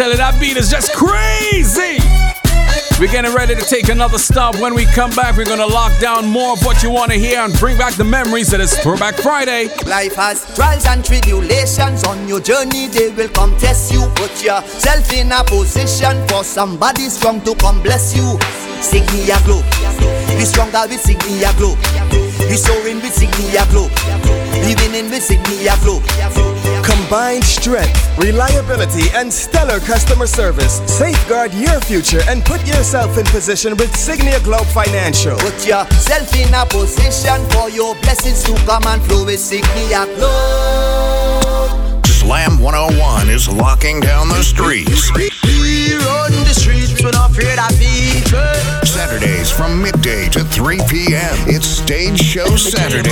tell 0.00 0.10
you, 0.12 0.16
that 0.16 0.40
beat 0.40 0.56
is 0.56 0.70
just 0.70 0.96
crazy. 0.96 2.00
We're 2.96 3.12
getting 3.12 3.34
ready 3.36 3.54
to 3.54 3.60
take 3.60 3.90
another 3.90 4.16
stop. 4.16 4.56
When 4.56 4.72
we 4.72 4.86
come 4.86 5.10
back, 5.12 5.36
we're 5.36 5.44
gonna 5.44 5.66
lock 5.66 5.92
down 6.00 6.24
more 6.24 6.54
of 6.54 6.64
what 6.64 6.82
you 6.82 6.88
wanna 6.90 7.16
hear 7.16 7.40
and 7.40 7.52
bring 7.60 7.76
back 7.76 7.92
the 8.00 8.04
memories 8.04 8.48
that 8.48 8.60
is 8.60 8.72
Throwback 8.80 9.16
Friday. 9.16 9.68
Life 9.84 10.16
has 10.16 10.40
trials 10.56 10.86
and 10.86 11.04
tribulations 11.04 12.02
on 12.04 12.26
your 12.26 12.40
journey. 12.40 12.88
They 12.88 13.10
will 13.10 13.28
come 13.28 13.52
test 13.58 13.92
you. 13.92 14.00
Put 14.16 14.42
yourself 14.42 15.12
in 15.12 15.32
a 15.32 15.44
position 15.44 16.16
for 16.28 16.44
somebody 16.44 17.10
strong 17.10 17.42
to 17.42 17.54
come 17.56 17.82
bless 17.82 18.16
you. 18.16 18.38
Signia 18.80 19.36
glow. 19.44 19.60
Be 20.32 20.46
stronger 20.48 20.88
with 20.88 21.04
Signia 21.04 21.52
glow. 21.58 21.76
Be 22.48 22.56
soaring 22.56 23.04
with 23.04 23.12
Signia 23.12 23.68
glow. 23.68 23.92
Living 24.64 24.94
in 24.94 25.10
with 25.10 25.28
Signia 25.28 25.76
glow. 25.84 26.00
Combined 26.90 27.44
strength, 27.44 28.18
reliability, 28.18 29.10
and 29.14 29.32
stellar 29.32 29.80
customer 29.80 30.26
service. 30.26 30.80
Safeguard 30.86 31.52
your 31.54 31.80
future 31.80 32.20
and 32.28 32.44
put 32.44 32.60
yourself 32.66 33.16
in 33.18 33.24
position 33.26 33.76
with 33.76 33.92
Signia 33.92 34.42
Globe 34.42 34.66
Financial. 34.66 35.36
Put 35.38 35.66
yourself 35.66 36.34
in 36.36 36.52
a 36.54 36.66
position 36.66 37.48
for 37.50 37.70
your 37.70 37.94
blessings 38.02 38.42
to 38.44 38.54
come 38.66 38.86
and 38.86 39.02
flow 39.02 39.24
with 39.24 39.40
Signia 39.40 40.04
Globe. 40.16 42.06
Slam 42.06 42.60
101 42.60 43.28
is 43.28 43.48
locking 43.48 44.00
down 44.00 44.28
the 44.28 44.42
streets. 44.42 45.10
We 45.16 45.94
run 45.96 46.32
the 46.44 46.54
streets, 46.54 47.02
we're 47.02 47.10
not 47.10 47.30
afraid 47.30 47.58
of 47.58 47.68
people. 47.70 47.79
Saturdays 47.79 47.79
from 49.60 49.82
midday 49.82 50.26
to 50.30 50.42
3 50.42 50.78
p.m. 50.88 51.36
It's 51.44 51.66
Stage 51.66 52.18
Show 52.18 52.56
Saturday. 52.56 53.10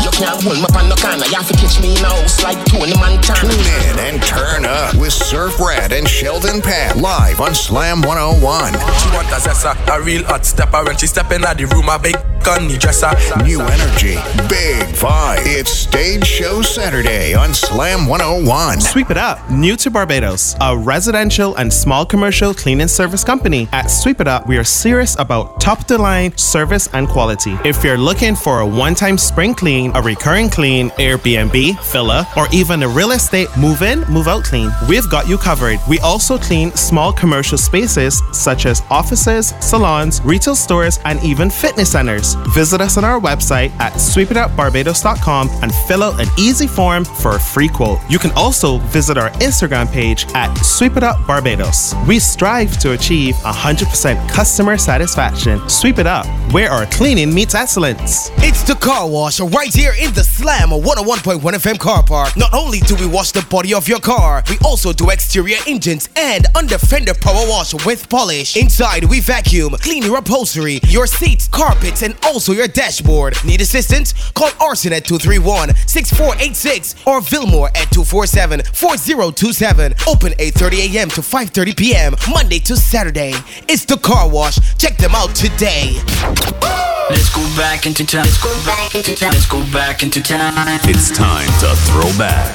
You 0.00 0.10
can't 0.16 0.42
hold 0.42 0.60
my 0.64 0.80
on 0.80 0.88
the 0.88 0.96
corner. 0.96 1.26
You 1.26 1.36
have 1.36 1.48
to 1.48 1.56
catch 1.60 1.78
me 1.82 1.98
in 1.98 2.02
a 2.02 2.08
house 2.08 2.42
like 2.42 2.64
Tony 2.64 2.94
Montana. 2.96 3.38
Tune 3.38 3.50
in 3.50 3.98
and 3.98 4.22
turn 4.22 4.64
up 4.64 4.94
with 4.94 5.12
Surf 5.12 5.60
Red 5.60 5.92
and 5.92 6.08
Sheldon 6.08 6.62
Pat 6.62 6.96
live 6.96 7.38
on 7.38 7.54
Slam 7.54 8.00
101. 8.00 8.72
She 8.72 8.78
want 9.12 9.28
a 9.28 9.44
zessa, 9.44 9.76
a 9.94 10.02
real 10.02 10.24
hot 10.24 10.46
stepper. 10.46 10.84
When 10.84 10.96
she 10.96 11.06
step 11.06 11.30
in 11.32 11.42
the 11.42 11.66
room, 11.74 11.90
big 12.00 12.16
gun 12.44 12.68
the 12.68 12.76
dresser. 12.76 13.10
New 13.42 13.60
energy, 13.62 14.16
big 14.48 14.84
vibe. 15.00 15.38
It's 15.46 15.72
Stage 15.72 16.26
Show 16.26 16.60
Saturday 16.60 17.32
on 17.34 17.54
Slam 17.54 18.06
101. 18.06 18.82
Sweep 18.82 19.10
it 19.10 19.16
up. 19.16 19.50
New 19.50 19.76
to 19.76 19.90
Barbados, 19.90 20.54
a 20.60 20.76
residential 20.76 21.54
and 21.56 21.72
small 21.72 22.04
commercial 22.04 22.52
cleaning 22.52 22.88
service 22.88 23.24
company. 23.24 23.66
At 23.72 23.86
Sweep 23.86 24.20
It 24.20 24.28
Up, 24.28 24.46
we 24.46 24.58
are 24.58 24.64
serious 24.64 25.18
about 25.18 25.58
top 25.58 25.80
of 25.80 25.86
the 25.86 25.96
line 25.96 26.36
service 26.36 26.86
and 26.92 27.08
quality. 27.08 27.56
If 27.64 27.82
you're 27.82 27.96
looking 27.96 28.36
for 28.36 28.60
a 28.60 28.66
one 28.66 28.94
time 28.94 29.16
spring 29.16 29.54
clean, 29.54 29.90
a 29.94 30.02
recurring 30.02 30.50
clean, 30.50 30.90
Airbnb, 30.90 31.82
villa, 31.92 32.28
or 32.36 32.46
even 32.52 32.82
a 32.82 32.88
real 32.88 33.12
estate 33.12 33.48
move 33.56 33.80
in, 33.80 34.00
move 34.02 34.28
out 34.28 34.44
clean, 34.44 34.70
we've 34.86 35.08
got 35.10 35.26
you 35.26 35.38
covered. 35.38 35.78
We 35.88 35.98
also 36.00 36.36
clean 36.36 36.72
small 36.72 37.10
commercial 37.10 37.56
spaces 37.56 38.20
such 38.32 38.66
as 38.66 38.82
offices, 38.90 39.54
salons, 39.60 40.20
retail 40.22 40.54
stores, 40.54 40.98
and 41.06 41.22
even 41.24 41.48
fitness 41.48 41.92
centers. 41.92 42.33
Visit 42.54 42.80
us 42.80 42.96
on 42.96 43.04
our 43.04 43.20
website 43.20 43.70
at 43.80 43.94
sweepitupbarbados.com 43.94 45.50
and 45.62 45.74
fill 45.86 46.02
out 46.02 46.20
an 46.20 46.28
easy 46.38 46.66
form 46.66 47.04
for 47.04 47.36
a 47.36 47.40
free 47.40 47.68
quote. 47.68 47.98
You 48.08 48.18
can 48.18 48.30
also 48.32 48.78
visit 48.78 49.18
our 49.18 49.30
Instagram 49.40 49.90
page 49.90 50.26
at 50.34 50.54
sweepitupbarbados. 50.58 52.06
We 52.06 52.18
strive 52.18 52.78
to 52.78 52.92
achieve 52.92 53.34
100% 53.36 54.28
customer 54.28 54.78
satisfaction. 54.78 55.68
Sweep 55.68 55.98
it 55.98 56.06
up, 56.06 56.26
where 56.52 56.70
our 56.70 56.86
cleaning 56.86 57.34
meets 57.34 57.54
excellence. 57.54 58.30
It's 58.38 58.62
the 58.62 58.74
car 58.74 59.08
wash 59.08 59.40
right 59.40 59.72
here 59.72 59.94
in 60.00 60.12
the 60.14 60.24
Slam 60.24 60.70
101.1 60.70 61.40
FM 61.40 61.78
car 61.78 62.02
park. 62.02 62.36
Not 62.36 62.52
only 62.54 62.80
do 62.80 62.94
we 62.96 63.06
wash 63.06 63.32
the 63.32 63.44
body 63.50 63.74
of 63.74 63.88
your 63.88 64.00
car, 64.00 64.42
we 64.48 64.58
also 64.64 64.92
do 64.92 65.10
exterior 65.10 65.58
engines 65.66 66.08
and 66.16 66.46
under 66.54 66.78
fender 66.78 67.14
power 67.14 67.44
wash 67.48 67.74
with 67.84 68.08
polish. 68.08 68.56
Inside, 68.56 69.04
we 69.04 69.20
vacuum, 69.20 69.74
clean 69.80 70.02
your 70.02 70.18
upholstery, 70.18 70.80
your 70.88 71.06
seats, 71.06 71.48
carpets, 71.48 72.02
and 72.02 72.14
also 72.24 72.52
your 72.52 72.68
dashboard. 72.68 73.36
Need 73.44 73.60
assistance? 73.60 74.12
Call 74.32 74.50
Arson 74.60 74.92
at 74.92 75.04
231 75.04 75.74
6486 75.86 76.94
or 77.06 77.20
Vilmore 77.20 77.68
at 77.68 77.90
247 77.92 78.62
4027. 78.72 79.94
Open 80.06 80.32
8:30 80.32 80.94
a.m. 80.94 81.08
to 81.10 81.20
5:30 81.20 81.76
p.m. 81.76 82.14
Monday 82.30 82.58
to 82.60 82.76
Saturday. 82.76 83.34
It's 83.68 83.84
the 83.84 83.96
car 83.96 84.28
wash. 84.28 84.58
Check 84.78 84.96
them 84.98 85.14
out 85.14 85.34
today. 85.34 86.83
Let's 87.10 87.28
go 87.28 87.42
back 87.54 87.84
into 87.84 88.06
time. 88.06 88.22
Let's 88.22 88.42
go 88.42 88.48
back 88.64 88.94
into 88.94 89.14
time. 89.14 89.32
Let's 89.32 89.46
go 89.46 89.60
back 89.70 90.02
into 90.02 90.22
time. 90.22 90.80
It's 90.84 91.10
time 91.10 91.46
to 91.60 91.76
throw 91.84 92.08
back. 92.16 92.54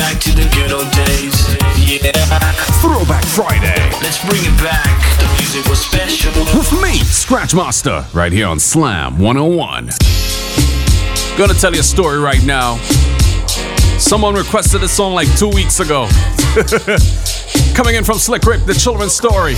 Back 0.00 0.18
to 0.20 0.30
the 0.30 0.48
good 0.54 0.72
old 0.72 0.90
days. 0.92 1.36
Yeah. 1.76 2.10
Throwback 2.80 3.22
Friday. 3.26 3.76
Let's 4.00 4.24
bring 4.24 4.40
it 4.44 4.62
back. 4.62 4.96
The 5.18 5.26
music 5.36 5.68
was 5.68 5.84
special. 5.84 6.32
With 6.56 6.72
me, 6.82 7.00
Scratch 7.04 7.54
Master, 7.54 8.06
right 8.14 8.32
here 8.32 8.46
on 8.46 8.58
Slam 8.58 9.18
101. 9.18 9.90
Gonna 11.36 11.52
tell 11.52 11.74
you 11.74 11.80
a 11.80 11.82
story 11.82 12.18
right 12.18 12.42
now. 12.44 12.78
Someone 13.98 14.34
requested 14.34 14.82
a 14.82 14.88
song 14.88 15.12
like 15.12 15.28
two 15.36 15.48
weeks 15.48 15.80
ago. 15.80 16.08
Coming 17.74 17.96
in 17.96 18.04
from 18.04 18.16
Slick 18.18 18.44
Rick, 18.44 18.64
the 18.64 18.74
children's 18.74 19.14
story. 19.14 19.54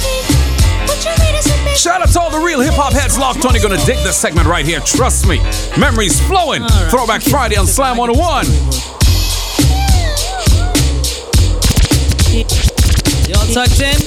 Shout 1.77 2.01
out 2.01 2.09
to 2.11 2.21
all 2.21 2.31
the 2.31 2.39
real 2.39 2.61
hip 2.61 2.75
hop 2.75 2.93
heads 2.93 3.19
locked 3.19 3.45
on. 3.45 3.55
You're 3.55 3.63
gonna 3.63 3.85
dig 3.85 3.99
this 3.99 4.17
segment 4.17 4.47
right 4.47 4.65
here. 4.65 4.81
Trust 4.81 5.27
me. 5.27 5.39
Memories 5.79 6.21
flowing. 6.27 6.67
Throwback 6.89 7.23
Friday 7.23 7.57
on 7.57 7.67
Slam 7.67 7.97
101. 7.97 8.47
Y'all 13.29 13.47
tucked 13.53 13.81
in? 13.81 13.99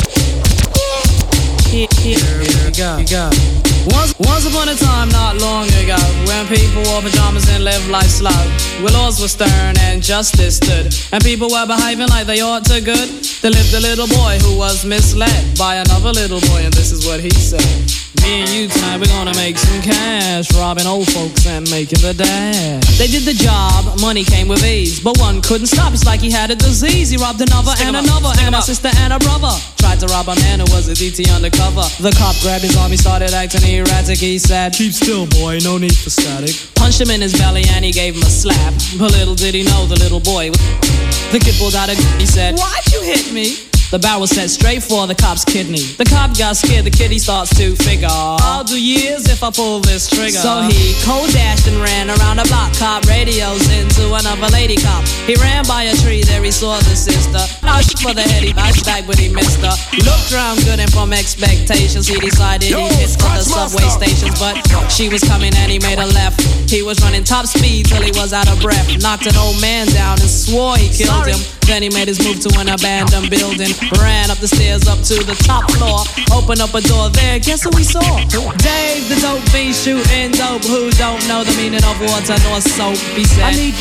Here 1.69 1.87
we 2.97 3.05
go. 3.05 3.66
Once, 3.93 4.17
once 4.19 4.45
upon 4.45 4.67
a 4.69 4.75
time, 4.75 5.09
not 5.09 5.37
long 5.37 5.67
ago, 5.79 5.97
when 6.27 6.47
people 6.47 6.83
wore 6.91 7.01
pajamas 7.01 7.47
and 7.49 7.63
lived 7.63 7.87
life 7.89 8.09
slow, 8.09 8.31
where 8.83 8.93
laws 8.93 9.19
were 9.21 9.27
stern 9.27 9.77
and 9.87 10.03
justice 10.03 10.57
stood, 10.57 10.93
and 11.13 11.23
people 11.23 11.49
were 11.49 11.65
behaving 11.65 12.07
like 12.09 12.27
they 12.27 12.41
ought 12.41 12.65
to 12.65 12.81
good, 12.81 13.09
there 13.41 13.51
lived 13.51 13.73
a 13.73 13.79
little 13.79 14.07
boy 14.07 14.37
who 14.41 14.57
was 14.57 14.83
misled 14.83 15.57
by 15.57 15.75
another 15.75 16.11
little 16.11 16.41
boy, 16.51 16.65
and 16.65 16.73
this 16.73 16.91
is 16.91 17.05
what 17.05 17.19
he 17.19 17.31
said. 17.31 17.63
Me 18.23 18.41
and 18.41 18.49
you 18.49 18.67
tonight, 18.67 18.99
we're 18.99 19.07
gonna 19.07 19.35
make 19.35 19.57
some 19.57 19.81
cash, 19.81 20.51
robbing 20.55 20.85
old 20.85 21.07
folks 21.11 21.45
and 21.45 21.69
making 21.69 22.01
the 22.01 22.13
dash. 22.13 22.83
They 22.97 23.07
did 23.07 23.23
the 23.23 23.33
job, 23.33 23.99
money 24.01 24.23
came 24.23 24.47
with 24.47 24.65
ease, 24.65 24.99
but 24.99 25.17
one 25.17 25.41
couldn't 25.41 25.67
stop. 25.67 25.93
It's 25.93 26.05
like 26.05 26.19
he 26.19 26.31
had 26.31 26.51
a 26.51 26.55
disease. 26.55 27.09
He 27.09 27.17
robbed 27.17 27.39
another 27.41 27.71
Stick 27.71 27.87
and 27.87 27.95
another, 27.95 28.33
and 28.39 28.55
a 28.55 28.61
sister 28.61 28.89
and 28.99 29.13
a 29.13 29.19
brother. 29.19 29.53
Tried 29.77 29.99
to 30.01 30.07
rob 30.07 30.27
a 30.27 30.35
man 30.43 30.59
who 30.59 30.67
was 30.75 30.89
a 30.89 30.93
DT 30.93 31.31
undercover. 31.33 31.87
The 32.01 32.11
cop 32.17 32.35
grabbed 32.41 32.63
his 32.63 32.75
arm, 32.75 32.91
he 32.91 32.97
started 32.97 33.33
acting 33.33 33.61
erratic. 33.77 34.19
He 34.19 34.37
said, 34.39 34.73
Keep 34.73 34.93
still, 34.93 35.27
boy, 35.27 35.59
no 35.63 35.77
need 35.77 35.95
for 35.95 36.09
static. 36.09 36.55
Punched 36.75 37.01
him 37.01 37.09
in 37.09 37.21
his 37.21 37.33
belly 37.33 37.63
and 37.69 37.83
he 37.85 37.91
gave 37.91 38.15
him 38.15 38.23
a 38.23 38.29
slap. 38.29 38.73
But 38.97 39.11
little 39.11 39.35
did 39.35 39.53
he 39.53 39.63
know 39.63 39.85
the 39.85 39.95
little 39.99 40.19
boy. 40.19 40.51
The 41.31 41.39
kid 41.39 41.55
pulled 41.59 41.75
out 41.75 41.89
a 41.89 41.95
gun. 41.95 42.19
He 42.19 42.25
said, 42.25 42.57
Why'd 42.57 42.87
you 42.91 43.01
hit 43.01 43.31
me? 43.33 43.67
The 43.89 43.99
barrel 43.99 44.19
was 44.19 44.31
set 44.31 44.49
straight 44.49 44.83
for 44.83 45.07
the 45.07 45.15
cop's 45.15 45.45
kidney. 45.45 45.79
The 45.95 46.03
cop 46.03 46.37
got 46.37 46.57
scared, 46.57 46.83
the 46.83 46.91
kid 46.91 47.09
he 47.09 47.19
starts 47.19 47.55
to 47.55 47.73
figure. 47.73 48.09
I'll 48.11 48.65
do 48.65 48.75
years 48.75 49.29
if 49.29 49.41
I 49.43 49.49
pull 49.49 49.79
this 49.79 50.09
trigger. 50.09 50.43
So 50.43 50.67
he 50.67 50.91
cold 51.07 51.31
dashed 51.31 51.67
and 51.67 51.79
ran 51.79 52.09
around 52.09 52.35
the 52.35 52.47
block. 52.51 52.75
Cop 52.75 53.05
radios 53.07 53.63
into 53.71 54.11
another 54.13 54.51
lady 54.51 54.75
cop. 54.75 55.07
He 55.23 55.35
ran 55.35 55.63
by 55.65 55.83
a 55.83 55.95
tree, 56.03 56.21
there 56.23 56.43
he 56.43 56.51
saw 56.51 56.75
the 56.79 56.95
sister. 56.99 57.39
Now 57.67 57.83
sh- 57.83 57.99
for 57.99 58.15
the 58.15 58.23
head, 58.23 58.43
he 58.47 58.53
bounced 58.55 58.85
back, 58.87 59.03
but 59.05 59.19
he 59.19 59.27
missed 59.27 59.59
her. 59.59 59.75
Looked 60.07 60.31
around 60.31 60.63
good 60.63 60.79
and 60.79 60.87
from 60.95 61.11
expectations, 61.11 62.07
he 62.07 62.15
decided 62.17 62.71
Yo, 62.71 62.87
hit 62.87 63.11
other 63.19 63.43
Scratch 63.43 63.43
subway 63.43 63.87
stations. 63.91 64.39
But 64.39 64.55
she 64.87 65.09
was 65.11 65.19
coming 65.27 65.51
and 65.59 65.67
he 65.69 65.77
made 65.79 65.99
a 65.99 66.07
left. 66.15 66.39
He 66.71 66.81
was 66.81 66.99
running 67.03 67.23
top 67.27 67.45
speed 67.45 67.85
till 67.91 68.01
he 68.01 68.11
was 68.15 68.31
out 68.31 68.47
of 68.47 68.59
breath. 68.63 68.87
Knocked 69.03 69.27
an 69.27 69.35
old 69.35 69.59
man 69.59 69.85
down 69.91 70.15
and 70.23 70.31
swore 70.31 70.77
he 70.79 70.87
killed 70.87 71.11
Sorry. 71.27 71.35
him. 71.35 71.43
Then 71.67 71.83
he 71.83 71.89
made 71.91 72.07
his 72.07 72.23
move 72.23 72.39
to 72.47 72.49
an 72.59 72.71
abandoned 72.71 73.29
building. 73.29 73.75
Ran 73.99 74.31
up 74.31 74.39
the 74.39 74.47
stairs 74.47 74.87
up 74.87 75.03
to 75.11 75.19
the 75.27 75.35
top 75.43 75.67
floor. 75.75 76.07
Opened 76.31 76.63
up 76.63 76.71
a 76.71 76.79
door 76.79 77.11
there. 77.11 77.39
Guess 77.43 77.67
who 77.67 77.71
we 77.75 77.83
saw? 77.83 77.99
Dave, 78.63 79.03
the 79.11 79.19
dope 79.19 79.43
fiend 79.51 79.75
shooting 79.75 80.31
dope. 80.31 80.63
Who 80.63 80.87
don't 80.95 81.19
know 81.27 81.43
the 81.43 81.51
meaning 81.59 81.83
of 81.83 81.99
water 81.99 82.39
nor 82.47 82.63
soap? 82.63 82.95
He 83.19 83.27
said. 83.27 83.43
I 83.43 83.51
need. 83.59 83.75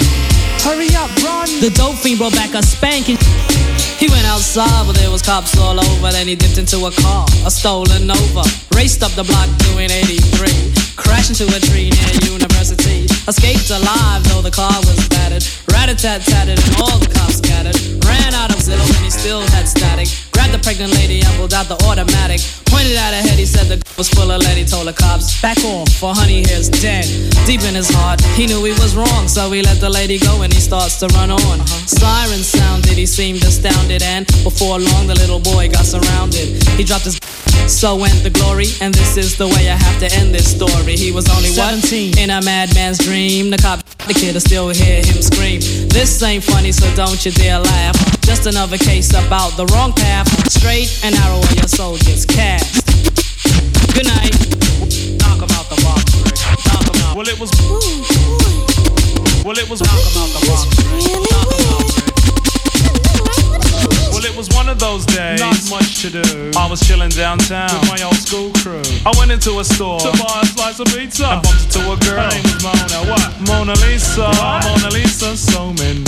Hurry 0.67 0.91
up, 0.99 1.11
run. 1.23 1.47
The 1.63 1.71
dope 1.71 1.95
fiend 2.03 2.19
brought 2.19 2.35
back 2.35 2.55
a 2.55 2.63
spanking. 2.67 3.19
He 3.99 4.09
went 4.13 4.27
outside, 4.27 4.87
but 4.87 4.95
there 4.97 5.11
was 5.11 5.23
cops 5.23 5.57
all 5.57 5.81
over. 5.81 6.13
Then 6.13 6.29
he 6.29 6.37
dipped 6.37 6.59
into 6.59 6.85
a 6.85 6.93
car, 6.93 7.25
a 7.47 7.51
stolen 7.51 8.07
Nova. 8.07 8.45
Raced 8.77 9.03
up 9.03 9.13
the 9.13 9.25
block 9.25 9.49
doing 9.73 9.91
83. 9.91 10.53
Crashed 10.97 11.33
into 11.33 11.49
a 11.49 11.61
tree 11.61 11.89
near 11.89 12.13
University. 12.29 13.09
Escaped 13.27 13.71
alive, 13.71 14.23
though 14.29 14.43
the 14.43 14.51
car 14.51 14.77
was 14.85 15.01
battered. 15.09 15.45
Rat-a-tat-tatted 15.73 16.61
and 16.61 16.77
all 16.77 16.99
the 16.99 17.09
cops 17.09 17.41
scattered. 17.41 17.77
Ran 18.05 18.35
out 18.35 18.51
of 18.53 18.61
Zillow 18.61 18.85
and 18.85 19.05
he 19.05 19.11
still 19.11 19.41
had 19.57 19.67
static. 19.67 20.09
Grabbed 20.37 20.53
the 20.53 20.61
pregnant 20.61 20.93
lady 20.93 21.25
and 21.25 21.33
pulled 21.41 21.55
out 21.55 21.67
the 21.67 21.81
automatic. 21.89 22.45
Pointed 22.69 22.93
at 22.93 23.17
her 23.17 23.25
head, 23.25 23.39
he 23.41 23.47
said 23.47 23.73
the 23.73 23.81
was 23.97 24.11
full 24.11 24.31
of 24.31 24.43
lead. 24.45 24.59
He 24.59 24.65
told 24.65 24.87
the 24.87 24.93
cops, 24.93 25.41
back 25.41 25.57
off, 25.65 25.89
for 25.97 26.15
honey 26.15 26.45
here's 26.45 26.69
dead. 26.69 27.09
Deep 27.47 27.63
in 27.63 27.75
his 27.75 27.89
heart, 27.89 28.21
he 28.37 28.45
knew 28.47 28.63
he 28.65 28.73
was 28.77 28.95
wrong, 28.95 29.29
so 29.29 29.51
he 29.51 29.63
let 29.63 29.81
the 29.81 29.89
lady 29.89 30.19
go 30.19 30.43
and 30.43 30.53
he 30.53 30.61
starts 30.61 31.01
to 31.01 31.07
run 31.17 31.31
on. 31.31 31.67
Sirens 31.89 32.47
sounded, 32.47 32.93
he 33.01 33.07
seemed 33.07 33.43
astounded, 33.45 34.03
and 34.03 34.27
before 34.45 34.79
long 34.79 35.07
the 35.07 35.15
little 35.15 35.41
boy 35.41 35.69
got 35.69 35.87
surrounded. 35.87 36.63
He 36.77 36.85
dropped 36.85 37.05
his 37.05 37.19
so 37.69 37.97
went 37.97 38.23
the 38.23 38.31
glory, 38.31 38.67
and 38.81 38.93
this 38.95 39.17
is 39.17 39.37
the 39.37 39.47
way 39.47 39.69
I 39.71 39.77
have 39.77 39.99
to 40.01 40.09
end 40.17 40.35
this 40.35 40.47
story. 40.49 40.97
He 40.97 41.13
was 41.13 41.29
only 41.29 41.51
what? 41.51 41.75
17 41.83 42.19
in 42.19 42.31
a 42.31 42.41
madman's 42.43 42.99
dream. 42.99 43.51
The 43.51 43.59
cop, 43.59 43.83
the 44.07 44.15
kid, 44.15 44.35
will 44.35 44.41
still 44.41 44.69
hear 44.69 45.03
him 45.03 45.21
scream. 45.23 45.61
This 45.89 46.23
ain't 46.23 46.45
funny, 46.45 46.73
so 46.73 46.87
don't 46.95 47.25
you 47.25 47.33
dare 47.33 47.59
laugh. 47.59 47.97
Just 48.23 48.47
another 48.47 48.79
case 48.79 49.11
about 49.11 49.57
the 49.57 49.67
wrong 49.75 49.93
path. 49.93 50.29
Straight 50.51 50.89
and 51.05 51.15
narrow 51.15 51.41
where 51.41 51.55
your 51.55 51.69
soul 51.69 51.97
gets 51.99 52.25
cast. 52.25 52.87
Good 53.95 54.07
night. 54.07 54.35
Knock 55.21 55.41
him 55.41 55.51
out 55.57 55.67
the 55.73 55.81
box, 55.83 56.05
Rick. 56.23 56.37
Knock 56.67 56.85
him 56.85 57.01
out. 57.07 57.17
Well, 57.17 57.29
it 57.29 57.39
was. 57.39 57.51
Well, 59.45 59.59
it 59.59 59.69
was. 59.71 59.81
Knock 59.81 60.03
him 60.05 60.17
out 60.21 60.31
the 60.35 60.43
box. 60.47 60.67
Knock 60.67 61.07
him 61.07 61.27
out, 61.33 61.49
Rick. 61.49 62.07
Well, 64.13 64.25
it 64.25 64.35
was 64.37 64.49
one 64.51 64.69
of 64.69 64.79
those 64.79 65.05
days. 65.07 65.41
To 66.07 66.23
do. 66.23 66.53
I 66.57 66.71
was 66.71 66.79
chilling 66.87 67.11
downtown 67.11 67.69
with 67.81 67.89
my 67.89 68.01
old 68.05 68.15
school 68.15 68.53
crew. 68.63 68.81
I 69.05 69.13
went 69.19 69.33
into 69.33 69.59
a 69.59 69.65
store 69.65 69.99
to 69.99 70.13
buy 70.13 70.41
a 70.41 70.47
slice 70.47 70.79
of 70.79 70.87
pizza. 70.87 71.27
I 71.27 71.41
bumped 71.43 71.65
into 71.65 71.81
a 71.81 71.97
girl. 71.97 72.23
Her 72.23 72.31
name 72.31 72.43
was 72.45 72.63
Mona. 72.63 73.11
What? 73.11 73.41
Mona 73.49 73.73
Lisa. 73.83 74.31
Mona 74.63 74.91
Lisa. 74.95 75.37
So 75.37 75.73
many. 75.73 76.05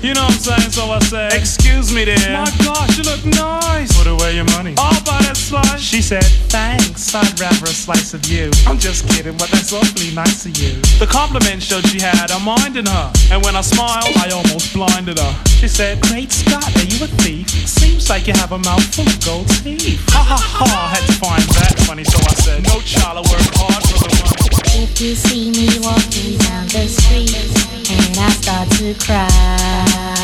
You 0.00 0.14
know 0.14 0.22
what 0.22 0.34
I'm 0.34 0.38
saying? 0.38 0.70
So 0.70 0.86
I 0.86 1.00
said, 1.00 1.32
Excuse 1.34 1.92
me, 1.92 2.04
dear. 2.04 2.14
My 2.30 2.46
gosh, 2.62 2.96
you 2.96 3.02
look 3.02 3.24
nice. 3.26 3.90
Put 3.98 4.06
away 4.06 4.36
your 4.36 4.46
money. 4.54 4.74
I'll 4.78 5.02
buy 5.02 5.18
that 5.26 5.36
slice. 5.36 5.80
She 5.80 6.00
said, 6.00 6.22
Thanks. 6.54 7.12
I'd 7.14 7.40
rather 7.40 7.66
a 7.66 7.74
slice 7.74 8.14
of 8.14 8.24
you. 8.26 8.50
I'm 8.66 8.78
just 8.78 9.08
kidding, 9.08 9.36
but 9.36 9.50
that's 9.50 9.72
awfully 9.72 10.14
nice 10.14 10.46
of 10.46 10.56
you. 10.56 10.78
The 11.02 11.08
compliment 11.10 11.62
showed 11.62 11.84
she 11.88 11.98
had 11.98 12.30
a 12.30 12.38
mind 12.38 12.76
in 12.76 12.86
her, 12.86 13.12
and 13.32 13.42
when 13.42 13.56
I 13.56 13.60
smiled, 13.62 14.14
I 14.22 14.30
almost 14.30 14.72
blinded 14.72 15.18
her. 15.18 15.32
She 15.58 15.66
said, 15.66 16.00
Great 16.02 16.30
Scott, 16.30 16.70
are 16.76 16.86
you 16.86 17.02
a 17.02 17.08
thief? 17.18 17.50
Seems 17.50 18.08
like 18.08 18.28
you 18.28 18.34
have 18.34 18.52
a 18.52 18.58
mouth 18.58 18.84
full 18.94 19.06
of 19.06 19.18
gold 19.24 19.48
teeth. 19.48 19.98
Ha 20.14 20.22
ha 20.22 20.38
ha! 20.38 20.62
I 20.62 20.94
Had 20.94 21.06
to 21.06 21.14
find 21.18 21.42
that 21.58 21.74
funny, 21.86 22.04
so 22.04 22.18
I 22.22 22.34
said, 22.38 22.62
No 22.62 22.78
child, 22.86 23.18
I 23.18 23.22
work 23.26 23.46
hard 23.58 23.82
for 23.82 23.98
the 24.06 24.14
money. 24.22 24.47
If 24.80 25.00
you 25.00 25.14
see 25.16 25.50
me 25.50 25.66
walking 25.82 26.38
down 26.38 26.66
the 26.68 26.86
street 26.86 27.34
and 27.90 28.16
I 28.16 28.30
start 28.30 28.70
to 28.78 28.94
cry 28.94 30.18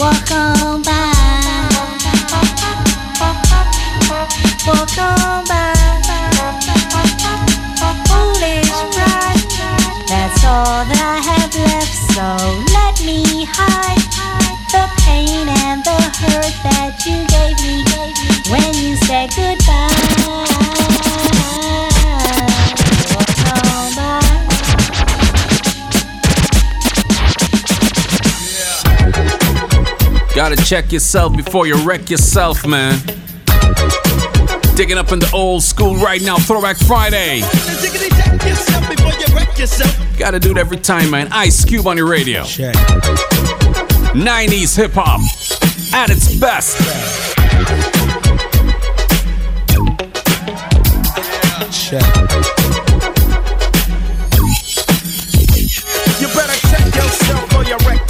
walk 0.00 0.30
on 0.32 0.82
by, 0.82 1.12
walk 4.66 4.98
on 4.98 5.44
by. 5.44 5.74
Foolish 8.08 8.72
pride, 8.96 9.44
that's 10.08 10.42
all 10.44 10.84
that 10.88 11.00
I 11.04 11.20
have 11.20 11.52
left. 11.68 11.94
So 12.16 12.24
let 12.72 12.96
me 13.04 13.44
hide 13.44 14.00
the 14.72 14.88
pain 15.04 15.48
and 15.48 15.84
the 15.84 16.00
hurt 16.16 16.54
that 16.64 17.04
you 17.04 17.26
gave 17.28 17.60
me 17.60 17.84
when 18.50 18.72
you 18.82 18.96
said 19.04 19.28
goodbye. 19.36 20.79
Gotta 30.34 30.56
check 30.64 30.92
yourself 30.92 31.36
before 31.36 31.66
you 31.66 31.76
wreck 31.84 32.08
yourself, 32.08 32.64
man. 32.66 32.98
Digging 34.76 34.96
up 34.96 35.10
in 35.12 35.18
the 35.18 35.30
old 35.34 35.62
school 35.62 35.96
right 35.96 36.22
now, 36.22 36.36
Throwback 36.36 36.76
Friday. 36.78 37.40
Gotta 40.16 40.38
do 40.38 40.52
it 40.52 40.58
every 40.58 40.76
time, 40.76 41.10
man. 41.10 41.28
Ice 41.32 41.64
Cube 41.64 41.86
on 41.86 41.96
your 41.96 42.08
radio. 42.08 42.42
90s 44.12 44.76
hip 44.76 44.92
hop 44.94 45.20
at 45.92 46.10
its 46.10 46.34
best. 46.36 46.78
You 51.92 52.49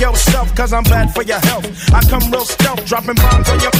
yourself, 0.01 0.55
cause 0.57 0.73
I'm 0.73 0.83
bad 0.85 1.15
for 1.15 1.23
your 1.23 1.39
health. 1.41 1.69
I 1.93 2.01
come 2.09 2.33
real 2.33 2.45
stealth, 2.45 2.85
dropping 2.87 3.17
bombs 3.17 3.49
on 3.51 3.61
your. 3.61 3.71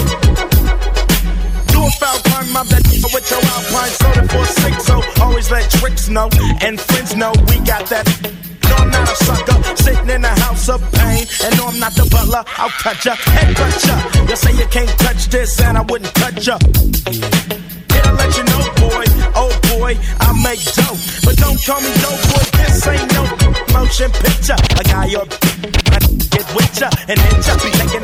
Do 1.73 1.81
a 1.81 1.91
foul 1.97 2.19
crime, 2.29 2.53
my 2.53 2.63
bed 2.69 2.85
with 2.93 3.31
your 3.31 3.41
alpine 3.41 3.91
soda 3.97 4.29
for 4.29 4.45
six, 4.45 4.85
so 4.85 5.01
always 5.23 5.51
let 5.51 5.69
tricks 5.71 6.09
know 6.09 6.29
and 6.61 6.79
friends 6.79 7.17
know 7.17 7.33
we 7.49 7.59
got 7.65 7.87
that. 7.89 8.05
No, 8.69 8.77
I'm 8.77 8.91
not 8.91 9.09
a 9.09 9.17
sucker, 9.25 9.77
sitting 9.77 10.11
in 10.11 10.25
a 10.25 10.35
house 10.45 10.69
of 10.69 10.81
pain. 10.93 11.27
And 11.43 11.57
no, 11.57 11.69
I'm 11.69 11.79
not 11.81 11.95
the 11.95 12.07
butler, 12.11 12.45
I'll 12.59 12.71
cut 12.71 13.03
ya, 13.05 13.15
head 13.17 13.57
cut 13.57 13.85
ya. 13.89 13.97
You 14.29 14.37
say 14.37 14.53
you 14.53 14.67
can't 14.67 14.93
touch 15.01 15.29
this, 15.29 15.59
and 15.61 15.79
I 15.79 15.81
wouldn't 15.81 16.15
touch 16.15 16.47
ya. 16.47 16.59
Here 17.09 18.03
to 18.05 18.13
let 18.13 18.37
you 18.37 18.45
know, 18.45 18.63
boy, 18.77 19.05
oh 19.35 19.53
boy, 19.73 19.97
I 20.21 20.37
make 20.45 20.63
dope. 20.77 21.01
But 21.25 21.37
don't 21.39 21.59
call 21.65 21.81
me 21.81 21.93
dope, 22.05 22.21
boy, 22.29 22.45
this 22.61 22.87
ain't 22.87 23.09
no 23.17 23.25
motion 23.73 24.11
picture. 24.13 24.59
A 24.79 24.85
guy 24.85 25.07
your 25.07 25.25
with 27.11 27.19
ya 27.19 27.21
and 27.21 27.21
hit 27.21 27.47
ya, 27.47 27.55
be 27.59 27.71
taking 27.71 28.03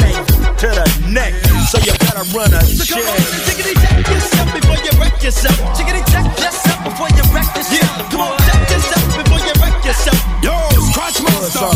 to 0.56 0.68
the 0.68 0.86
neck. 1.10 1.34
So 1.70 1.78
you 1.78 1.92
better 1.98 2.24
run 2.34 2.52
a 2.54 2.62
So 2.62 2.84
shit. 2.84 2.96
come 2.96 3.06
on, 3.06 3.20
tickety 3.46 3.74
check 3.78 4.08
yourself 4.08 4.48
before 4.54 4.78
you 4.82 4.92
wreck 4.98 5.22
yourself. 5.22 5.56
Tickety 5.76 6.02
check 6.10 6.26
yourself 6.38 6.78
before 6.84 7.10
you 7.10 7.24
wreck 7.34 7.48
yourself. 7.56 8.10
Come 8.10 8.20
on, 8.20 8.38
check 8.38 8.70
yourself 8.70 9.06
before 9.16 9.42
you 9.46 9.54
wreck 9.60 9.84
yourself. 9.84 10.20
Yo, 10.42 10.54
scratch 10.90 11.22
monster. 11.22 11.70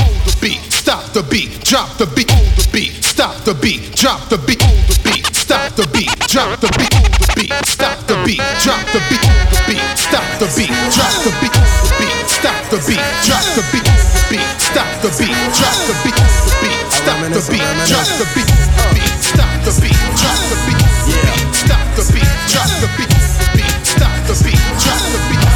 Hold 0.00 0.20
the 0.24 0.36
beat, 0.40 0.60
stop 0.72 1.04
the 1.12 1.22
beat, 1.22 1.64
drop 1.64 1.88
the 1.98 2.06
beat, 2.06 2.30
hold 2.30 2.56
the 2.56 2.68
beat, 2.72 2.92
stop 3.04 3.44
the 3.44 3.54
beat, 3.54 3.94
drop 3.96 4.28
the 4.28 4.38
beat, 4.38 4.62
hold 4.62 4.84
the 4.88 4.96
beat, 5.04 5.26
stop 5.34 5.72
the 5.76 5.86
beat, 5.92 6.12
drop 6.28 6.60
the 6.60 6.68
beat, 6.78 6.92
hold 6.94 7.12
the 7.20 7.32
beat, 7.36 7.52
stop 7.66 7.98
the 8.06 8.16
beat, 8.24 8.42
drop 8.62 8.84
the 8.92 9.00
beat, 9.00 9.00
hold 9.00 9.00
the 9.00 9.00
beat, 9.08 9.19
the 15.10 15.26
beat, 15.26 15.34
drop 15.58 15.74
the 15.90 15.94
beat, 16.04 16.86
stop 16.92 17.18
the 17.18 17.42
beat, 17.50 17.66
drop 17.90 18.06
the 18.14 18.26
beat, 18.30 18.46
stop 19.18 19.50
the 19.66 19.72
beat, 19.82 19.98
drop 20.14 20.38
the 20.46 20.56
beat, 20.66 20.86
stop 21.50 21.82
the 21.98 22.04
beat, 22.14 22.30
drop 22.46 22.70
the 22.78 22.88
beat, 22.94 23.14
stop 23.82 24.14
the 24.28 24.34
beat, 24.44 24.62
drop 24.78 25.02
the 25.10 25.20
beat, 25.26 25.48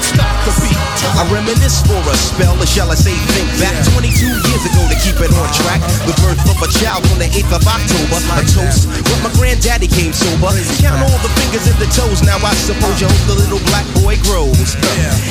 stop 0.00 0.36
the 0.44 0.52
beat. 0.62 0.86
I 1.16 1.24
reminisce 1.32 1.80
for 1.84 2.00
a 2.08 2.16
spell, 2.16 2.56
or 2.60 2.66
shall 2.66 2.90
I 2.90 2.94
say 2.94 3.12
think 3.36 3.48
back 3.60 3.76
22 3.92 4.26
years 4.26 4.64
ago 4.64 4.95
to 5.16 5.22
keep 5.22 5.32
it 5.32 5.36
on 5.36 5.48
track. 5.52 5.80
The 6.04 6.14
birth 6.20 6.40
of 6.44 6.58
a 6.60 6.68
child 6.80 7.04
on 7.12 7.18
the 7.18 7.28
8th 7.32 7.56
of 7.56 7.64
October. 7.64 8.18
A 8.36 8.44
toast, 8.44 8.88
but 9.08 9.18
my 9.24 9.32
granddaddy 9.36 9.88
came 9.88 10.12
sober. 10.12 10.52
Count 10.80 11.00
all 11.00 11.18
the 11.24 11.32
fingers 11.40 11.64
and 11.66 11.78
the 11.80 11.88
toes, 11.92 12.22
now 12.22 12.36
I 12.44 12.52
suppose 12.54 13.00
you 13.00 13.08
hope 13.08 13.24
the 13.26 13.36
little 13.36 13.62
black 13.72 13.86
boy 14.02 14.20
grows. 14.28 14.76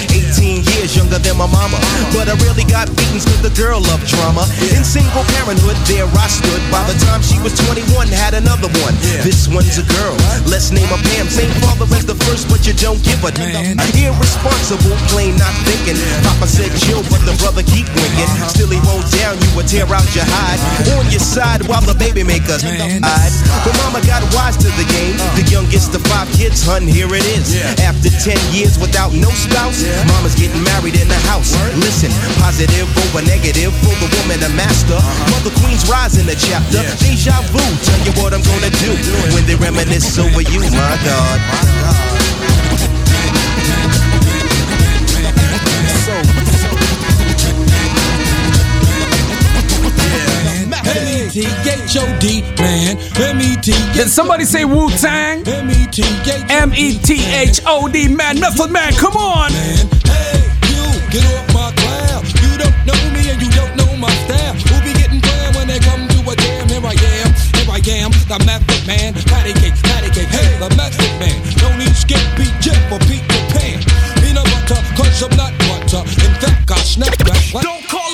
18 0.10 0.66
years 0.76 0.96
younger 0.96 1.20
than 1.20 1.38
my 1.38 1.46
mama, 1.46 1.78
but 2.16 2.30
I 2.30 2.36
really 2.42 2.66
got 2.66 2.90
beatings 2.98 3.26
cause 3.26 3.42
the 3.42 3.54
girl 3.54 3.82
loved 3.82 4.08
drama. 4.08 4.48
In 4.74 4.84
single 4.84 5.24
parenthood, 5.38 5.78
there 5.86 6.08
I 6.08 6.28
stood. 6.28 6.62
By 6.74 6.82
the 6.90 6.98
time 7.06 7.22
she 7.22 7.38
was 7.46 7.54
21, 7.70 8.10
had 8.10 8.34
another 8.34 8.72
one. 8.82 8.96
This 9.22 9.48
one's 9.48 9.78
a 9.78 9.86
girl, 9.86 10.16
let's 10.50 10.72
name 10.72 10.88
her 10.90 11.02
Pam. 11.14 11.30
Same 11.30 11.52
father 11.62 11.86
as 11.94 12.06
the 12.06 12.18
first, 12.26 12.50
but 12.50 12.66
you 12.66 12.74
don't 12.74 13.02
give 13.04 13.22
a 13.24 13.32
damn. 13.32 13.78
Irresponsible, 13.96 14.98
plain 15.14 15.38
not 15.38 15.54
thinking. 15.68 15.98
Papa 16.26 16.48
said 16.48 16.72
chill, 16.82 17.04
but 17.12 17.22
the 17.26 17.36
brother 17.42 17.64
keep 17.64 17.86
winking. 17.94 18.30
Uh-huh. 18.30 18.50
Still 18.50 18.72
he 18.72 18.80
won't 18.86 19.06
down 19.14 19.38
you 19.38 19.50
or 19.58 19.66
tear 19.76 19.92
out 19.92 20.08
your 20.16 20.24
hide. 20.24 20.60
On 20.96 21.04
your 21.12 21.20
side 21.20 21.68
while 21.68 21.84
the 21.84 21.96
baby 22.00 22.24
makers 22.24 22.64
hide. 22.64 23.34
But 23.68 23.76
mama 23.84 24.00
got 24.08 24.24
wise 24.32 24.56
to 24.64 24.72
the 24.80 24.88
game. 24.88 25.20
The 25.36 25.44
youngest 25.52 25.92
of 25.92 26.02
five 26.08 26.32
kids, 26.32 26.64
hun, 26.64 26.88
here 26.88 27.12
it 27.12 27.26
is. 27.36 27.60
After 27.84 28.08
10 28.08 28.40
years 28.56 28.80
without 28.80 29.12
no 29.12 29.28
spouse, 29.36 29.84
mama's 30.08 30.36
getting 30.40 30.64
married 30.64 30.96
in 30.96 31.12
the 31.12 31.20
house. 31.28 31.52
Listen, 31.76 32.08
positive 32.40 32.88
over 33.04 33.20
negative 33.28 33.76
for 33.84 33.96
the 34.00 34.08
woman, 34.24 34.40
the 34.40 34.52
master. 34.56 34.96
Mother 35.36 35.52
Queen's 35.60 35.84
rise 35.92 36.16
in 36.16 36.26
the 36.26 36.40
chapter. 36.40 36.80
Deja 37.04 37.36
vu, 37.52 37.60
tell 37.84 38.02
you 38.08 38.14
what 38.24 38.32
I'm 38.32 38.46
gonna 38.48 38.72
do 38.80 38.96
when 39.36 39.44
they 39.44 39.60
reminisce 39.60 40.16
over 40.16 40.40
you, 40.40 40.64
my 40.72 40.96
God. 41.04 42.14
M-E-T-H-O-D, 51.36 52.42
man. 52.64 52.96
M-E-T. 52.96 53.72
Did 53.92 54.08
somebody 54.08 54.46
say 54.46 54.64
Wu 54.64 54.90
Tang? 54.92 55.46
M-E-T-H. 55.46 56.50
M 56.50 56.74
E 56.74 56.98
T 57.04 57.20
H 57.28 57.60
O 57.68 57.90
D, 57.90 58.08
man. 58.08 58.40
Method 58.40 58.72
Man, 58.72 58.94
come 58.94 59.18
on. 59.18 59.52
Man, 59.52 59.88
hey, 60.08 60.48
you, 60.72 60.88
get 61.12 61.28
off 61.36 61.54
my 61.54 61.76
cloud. 61.76 62.24
You 62.40 62.56
don't 62.56 62.72
know 62.88 62.96
me 63.12 63.28
and 63.28 63.42
you 63.42 63.52
don't 63.52 63.76
know 63.76 63.92
my 64.00 64.08
style. 64.24 64.56
Who 64.56 64.76
be 64.88 64.96
getting 64.96 65.20
down 65.20 65.56
when 65.56 65.68
they 65.68 65.80
come 65.80 66.08
to 66.08 66.20
a 66.32 66.36
jam? 66.40 66.70
Here 66.72 66.80
I 66.80 66.96
am, 66.96 67.32
here 67.36 67.68
I 67.68 67.80
am, 68.00 68.12
the 68.32 68.40
method 68.48 68.88
man. 68.88 69.14
Patty 69.28 69.52
cake, 69.60 69.76
patty 69.84 70.10
cake, 70.16 70.32
hey, 70.32 70.56
the 70.56 70.72
method 70.80 71.12
man. 71.20 71.36
Don't 71.60 71.78
need 71.78 71.96
skip, 71.96 72.24
beat, 72.40 72.56
jet 72.64 72.80
for 72.88 73.00
Peter 73.12 73.44
Pan. 73.52 73.84
Peanut 74.24 74.48
butter, 74.48 74.80
cause 74.96 75.20
I'm 75.20 75.36
not 75.36 75.52
butter. 75.68 76.00
In 76.24 76.32
fact, 76.40 76.72
I 76.72 76.80
snap 76.80 77.18
back. 77.28 77.44
Don't 77.60 77.84
call 77.92 78.05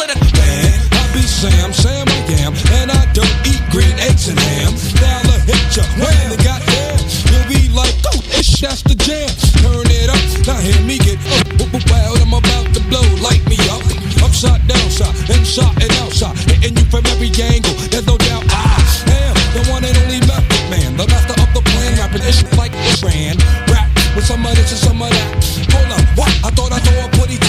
that's 8.61 8.85
the 8.85 8.93
jam. 8.93 9.27
Turn 9.65 9.89
it 9.89 10.07
up, 10.07 10.21
now 10.45 10.61
hear 10.61 10.77
me 10.85 11.01
get 11.01 11.17
up, 11.33 11.49
wild. 11.89 12.21
I'm 12.21 12.33
about 12.33 12.69
to 12.77 12.81
blow, 12.85 13.01
light 13.19 13.41
me 13.49 13.57
up. 13.73 13.81
Upside, 14.21 14.61
downside, 14.69 15.17
inside 15.33 15.73
and 15.81 15.91
outside. 16.05 16.37
Hitting 16.45 16.77
you 16.77 16.85
from 16.93 17.03
every 17.09 17.33
angle, 17.41 17.73
there's 17.89 18.05
no 18.05 18.17
doubt. 18.21 18.45
I 18.53 18.77
am 19.09 19.35
the 19.57 19.61
one 19.73 19.83
and 19.83 19.97
only 20.05 20.21
method 20.29 20.63
man. 20.69 20.95
The 20.95 21.09
master 21.09 21.33
of 21.41 21.49
the 21.57 21.61
plan, 21.73 21.97
rapping 21.97 22.23
ish 22.23 22.45
like 22.53 22.71
a 22.77 22.93
brand. 23.01 23.41
Rap 23.67 23.89
with 24.15 24.25
some 24.29 24.45
of 24.45 24.53
this 24.53 24.69
and 24.69 24.79
some 24.79 25.01
of 25.01 25.09
that. 25.09 25.29
Hold 25.73 25.91
up, 25.97 26.05
what? 26.13 26.31
I 26.45 26.49
thought 26.53 26.71
I 26.71 26.79
saw 26.85 27.05
a 27.05 27.09
putty 27.17 27.41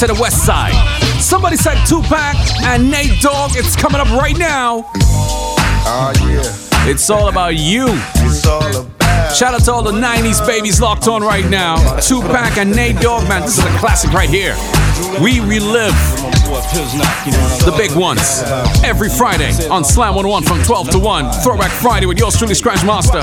to 0.00 0.06
the 0.06 0.18
west 0.18 0.46
side. 0.46 0.72
Somebody 1.20 1.56
said 1.56 1.76
Tupac 1.84 2.34
and 2.64 2.90
Nate 2.90 3.20
Dogg. 3.20 3.50
It's 3.54 3.76
coming 3.76 4.00
up 4.00 4.08
right 4.08 4.38
now. 4.38 4.90
Oh, 4.94 6.12
yeah. 6.20 6.88
It's 6.90 7.10
all 7.10 7.28
about 7.28 7.56
you. 7.56 7.84
It's 8.16 8.46
all 8.46 8.64
about. 8.64 9.36
Shout 9.36 9.52
out 9.52 9.62
to 9.64 9.72
all 9.72 9.82
the 9.82 9.92
90s 9.92 10.46
babies 10.46 10.80
locked 10.80 11.06
on 11.06 11.20
right 11.22 11.44
now. 11.50 11.76
Tupac 12.00 12.56
and 12.56 12.74
Nate 12.74 12.96
Dogg, 12.96 13.28
man. 13.28 13.42
This 13.42 13.58
is 13.58 13.64
a 13.64 13.78
classic 13.78 14.14
right 14.14 14.30
here. 14.30 14.56
We 15.20 15.40
relive 15.40 15.92
the 17.66 17.74
big 17.76 17.94
ones 17.94 18.42
every 18.82 19.10
Friday 19.10 19.52
on 19.68 19.84
Slam 19.84 20.14
101 20.14 20.44
from 20.44 20.62
12 20.62 20.90
to 20.92 20.98
1. 20.98 21.30
Throwback 21.42 21.72
Friday 21.72 22.06
with 22.06 22.18
yours 22.18 22.38
truly, 22.38 22.54
Scratch 22.54 22.82
Master. 22.86 23.20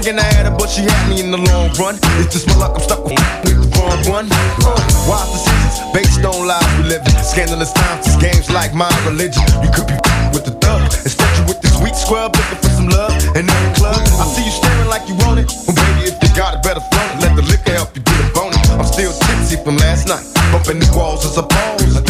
Thinking 0.00 0.16
I 0.16 0.32
had 0.32 0.48
her, 0.48 0.56
but 0.56 0.72
she 0.72 0.80
had 0.80 1.12
me 1.12 1.20
in 1.20 1.28
the 1.28 1.36
long 1.36 1.68
run. 1.76 2.00
It's 2.16 2.32
just 2.32 2.48
my 2.48 2.56
luck, 2.56 2.72
I'm 2.72 2.80
stuck 2.80 3.04
with 3.04 3.20
the 3.44 3.52
wrong 3.76 4.00
one. 4.08 4.32
Uh, 4.32 4.72
wise 5.04 5.28
decisions 5.28 5.76
based 5.92 6.24
on 6.24 6.48
lies 6.48 6.64
we 6.80 6.88
live 6.88 7.04
in. 7.04 7.12
Scandalous 7.20 7.68
times, 7.76 8.08
these 8.08 8.16
games 8.16 8.48
like 8.48 8.72
my 8.72 8.88
religion. 9.04 9.44
You 9.60 9.68
could 9.68 9.84
be 9.84 10.00
with 10.32 10.48
the 10.48 10.56
thug. 10.56 10.88
Instead, 11.04 11.28
you 11.36 11.44
with 11.52 11.60
this 11.60 11.76
weak 11.84 11.92
scrub 11.92 12.32
looking 12.32 12.64
for 12.64 12.72
some 12.72 12.88
love. 12.88 13.12
And 13.36 13.44
in 13.44 13.52
the 13.52 13.72
club, 13.76 14.00
I 14.00 14.24
see 14.24 14.48
you 14.48 14.54
staring 14.56 14.88
like 14.88 15.04
you 15.04 15.20
want 15.20 15.36
it. 15.36 15.52
Well, 15.68 15.76
baby, 15.76 16.08
if 16.08 16.16
you 16.16 16.32
got 16.32 16.56
it, 16.56 16.64
better 16.64 16.80
flaunt 16.80 17.20
it. 17.20 17.28
Let 17.28 17.36
the 17.36 17.44
liquor 17.44 17.76
help 17.76 17.92
you 17.92 18.00
get 18.00 18.24
a 18.24 18.32
bonus. 18.32 18.56
I'm 18.72 18.88
still 18.88 19.12
tipsy 19.12 19.60
from 19.60 19.76
last 19.84 20.08
night. 20.08 20.24
Bumping 20.48 20.80
the 20.80 20.88
walls 20.96 21.28
as 21.28 21.36
a 21.36 21.44
pose. 21.44 22.09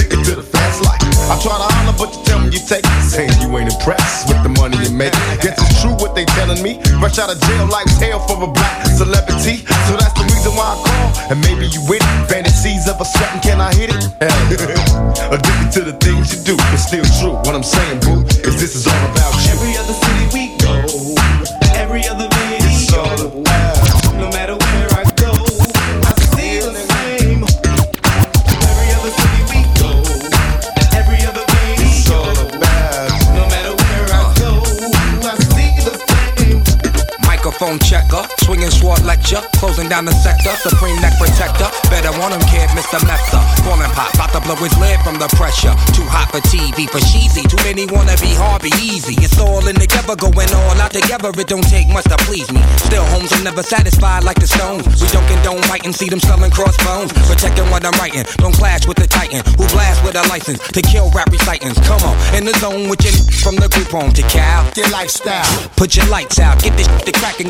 Try 1.40 1.56
to 1.56 1.68
holler, 1.72 1.96
but 1.96 2.12
you 2.12 2.20
tell 2.24 2.40
me 2.40 2.52
you 2.52 2.60
take. 2.60 2.84
Saying 3.08 3.32
you 3.40 3.48
ain't 3.56 3.72
impressed 3.72 4.28
with 4.28 4.40
the 4.44 4.52
money 4.60 4.76
you 4.84 4.92
make. 4.92 5.12
Guess 5.40 5.56
it's 5.56 5.80
true 5.80 5.96
what 5.96 6.14
they 6.14 6.24
telling 6.36 6.60
me. 6.62 6.78
Rush 7.00 7.18
out 7.18 7.32
of 7.32 7.40
jail, 7.40 7.66
life's 7.66 7.96
hell 7.98 8.20
for 8.28 8.36
a 8.44 8.46
black 8.46 8.86
celebrity. 8.86 9.64
So 9.88 9.96
that's 9.96 10.14
the 10.14 10.24
reason 10.28 10.52
why 10.54 10.68
I 10.68 10.76
call. 10.84 11.08
And 11.32 11.38
maybe 11.40 11.66
you 11.66 11.80
with 11.88 12.04
it. 12.04 12.14
Fantasies 12.28 12.86
of 12.88 13.00
a 13.00 13.04
something, 13.04 13.40
can 13.40 13.60
I 13.60 13.72
hit 13.74 13.90
it? 13.90 14.02
Addicted 15.34 15.70
to 15.76 15.82
the 15.88 15.96
things 15.98 16.30
you 16.36 16.44
do. 16.44 16.54
It's 16.76 16.86
still 16.86 17.04
true. 17.18 17.34
What 17.48 17.56
I'm 17.56 17.64
saying, 17.64 18.00
boo, 18.04 18.22
is 18.44 18.60
this 18.60 18.76
is 18.76 18.86
all 18.86 19.09
Microphone 37.60 37.84
checker, 37.84 38.24
swinging 38.40 38.70
sword 38.70 39.04
lecture, 39.04 39.36
closing 39.60 39.86
down 39.86 40.06
the 40.06 40.16
sector, 40.24 40.48
supreme 40.64 40.96
neck 41.04 41.12
protector. 41.20 41.68
Better 41.92 42.08
want 42.16 42.32
him, 42.32 42.40
kid, 42.48 42.72
Mr. 42.72 42.96
Mepsa. 43.04 43.36
Falling 43.60 43.92
pop, 43.92 44.08
about 44.14 44.32
to 44.32 44.40
blow 44.40 44.56
his 44.56 44.72
lid 44.80 44.96
from 45.04 45.20
the 45.20 45.28
pressure. 45.36 45.76
Too 45.92 46.08
hot 46.08 46.32
for 46.32 46.40
TV, 46.48 46.88
for 46.88 47.04
cheesy. 47.12 47.44
Too 47.44 47.60
many 47.60 47.84
wanna 47.84 48.16
be 48.16 48.32
hard, 48.32 48.64
be 48.64 48.72
easy. 48.80 49.12
It's 49.20 49.36
all 49.36 49.60
in 49.68 49.76
together, 49.76 50.16
going 50.16 50.48
all 50.56 50.72
out 50.80 50.96
together. 50.96 51.28
It 51.36 51.48
don't 51.52 51.68
take 51.68 51.92
much 51.92 52.08
to 52.08 52.16
please 52.24 52.48
me. 52.48 52.64
Still, 52.80 53.04
homes 53.12 53.28
are 53.36 53.44
never 53.44 53.62
satisfied 53.62 54.24
like 54.24 54.40
the 54.40 54.48
stones. 54.48 54.88
We 54.96 55.12
don't 55.12 55.28
condone 55.28 55.60
writing, 55.68 55.92
see 55.92 56.08
them 56.08 56.20
selling 56.20 56.50
crossbones. 56.56 57.12
Protecting 57.28 57.68
what 57.68 57.84
I'm 57.84 57.92
writing, 58.00 58.24
don't 58.40 58.56
clash 58.56 58.88
with 58.88 58.96
the 58.96 59.06
titan 59.06 59.44
who 59.60 59.68
blast 59.68 60.00
with 60.00 60.16
a 60.16 60.24
license 60.32 60.64
to 60.72 60.80
kill 60.80 61.12
rap 61.12 61.28
recitants. 61.28 61.76
Come 61.84 62.00
on, 62.08 62.16
in 62.32 62.48
the 62.48 62.56
zone 62.56 62.88
with 62.88 63.04
your 63.04 63.12
from 63.44 63.56
the 63.60 63.68
group 63.68 63.92
home 63.92 64.16
to 64.16 64.24
Cal. 64.32 64.64
Your 64.80 64.88
lifestyle. 64.88 65.44
Put 65.76 65.92
your 65.96 66.08
lights 66.08 66.40
out, 66.40 66.56
get 66.64 66.72
this 66.80 66.88
shit 67.04 67.20
cracking, 67.20 67.49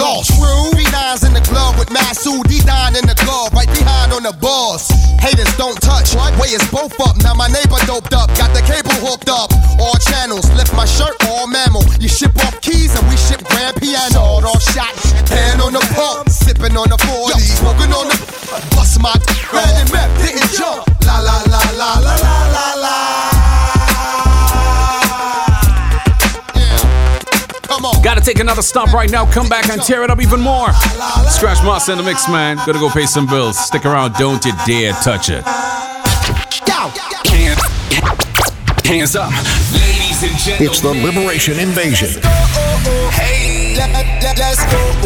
lost. 0.01 0.33
True. 0.33 0.73
B9s 0.73 1.21
in 1.27 1.33
the 1.37 1.45
glove 1.45 1.77
with 1.77 1.93
Masood, 1.93 2.49
D9 2.49 2.97
in 2.97 3.05
the 3.05 3.15
glove, 3.21 3.53
right 3.53 3.69
behind 3.69 4.11
on 4.11 4.23
the 4.25 4.33
boss. 4.41 4.89
Haters 5.21 5.53
don't 5.55 5.77
touch, 5.79 6.17
way 6.41 6.49
is 6.49 6.65
both 6.73 6.97
up. 6.99 7.15
Now 7.21 7.37
my 7.37 7.47
neighbor 7.47 7.77
doped 7.85 8.13
up, 8.17 8.33
got 8.33 8.49
the 8.57 8.65
cable 8.65 8.97
hooked 9.05 9.29
up. 9.29 9.53
All 9.77 9.95
channels, 10.01 10.49
lift 10.57 10.73
my 10.73 10.85
shirt, 10.85 11.13
all 11.29 11.45
mammal. 11.45 11.85
You 12.01 12.09
ship 12.09 12.33
off 12.41 12.59
keys 12.61 12.97
and 12.97 13.05
we 13.07 13.15
ship 13.15 13.45
grand 13.45 13.77
piano. 13.77 14.17
Sawed 14.17 14.43
off 14.43 14.63
shot, 14.73 14.93
hand 15.29 15.61
on 15.61 15.73
the 15.73 15.83
pump, 15.93 16.27
sipping 16.29 16.75
on 16.75 16.89
the 16.89 16.97
40, 16.97 17.39
smoking 17.39 17.93
on 17.93 18.09
the 18.09 18.17
bust 18.73 18.99
my 18.99 19.13
and 19.13 19.91
map, 19.93 20.09
didn't 20.17 20.49
jump. 20.57 20.89
La 21.05 21.19
la 21.19 21.37
la 21.53 21.61
la 21.77 21.91
la 22.01 22.15
la 22.15 22.37
la 22.49 22.73
la. 22.81 23.10
Gotta 28.03 28.21
take 28.21 28.39
another 28.39 28.61
stop 28.61 28.93
right 28.93 29.09
now. 29.11 29.25
Come 29.31 29.49
back 29.49 29.69
and 29.69 29.81
tear 29.81 30.03
it 30.03 30.09
up 30.09 30.21
even 30.21 30.39
more. 30.39 30.71
Scratch 31.29 31.63
Master 31.63 31.93
in 31.93 31.97
the 31.97 32.03
mix, 32.03 32.27
man. 32.29 32.57
Gotta 32.57 32.79
go 32.79 32.89
pay 32.89 33.05
some 33.05 33.25
bills. 33.25 33.57
Stick 33.57 33.85
around. 33.85 34.13
Don't 34.15 34.43
you 34.45 34.53
dare 34.65 34.93
touch 35.03 35.29
it. 35.29 35.43
Hands 38.85 39.15
up, 39.15 39.31
ladies 39.73 40.23
and 40.23 40.37
gentlemen. 40.37 40.69
It's 40.69 40.81
the 40.81 40.89
Liberation 40.89 41.59
Invasion. 41.59 42.21
Hey, 43.11 43.29
let's 43.31 43.55
go. 43.55 43.60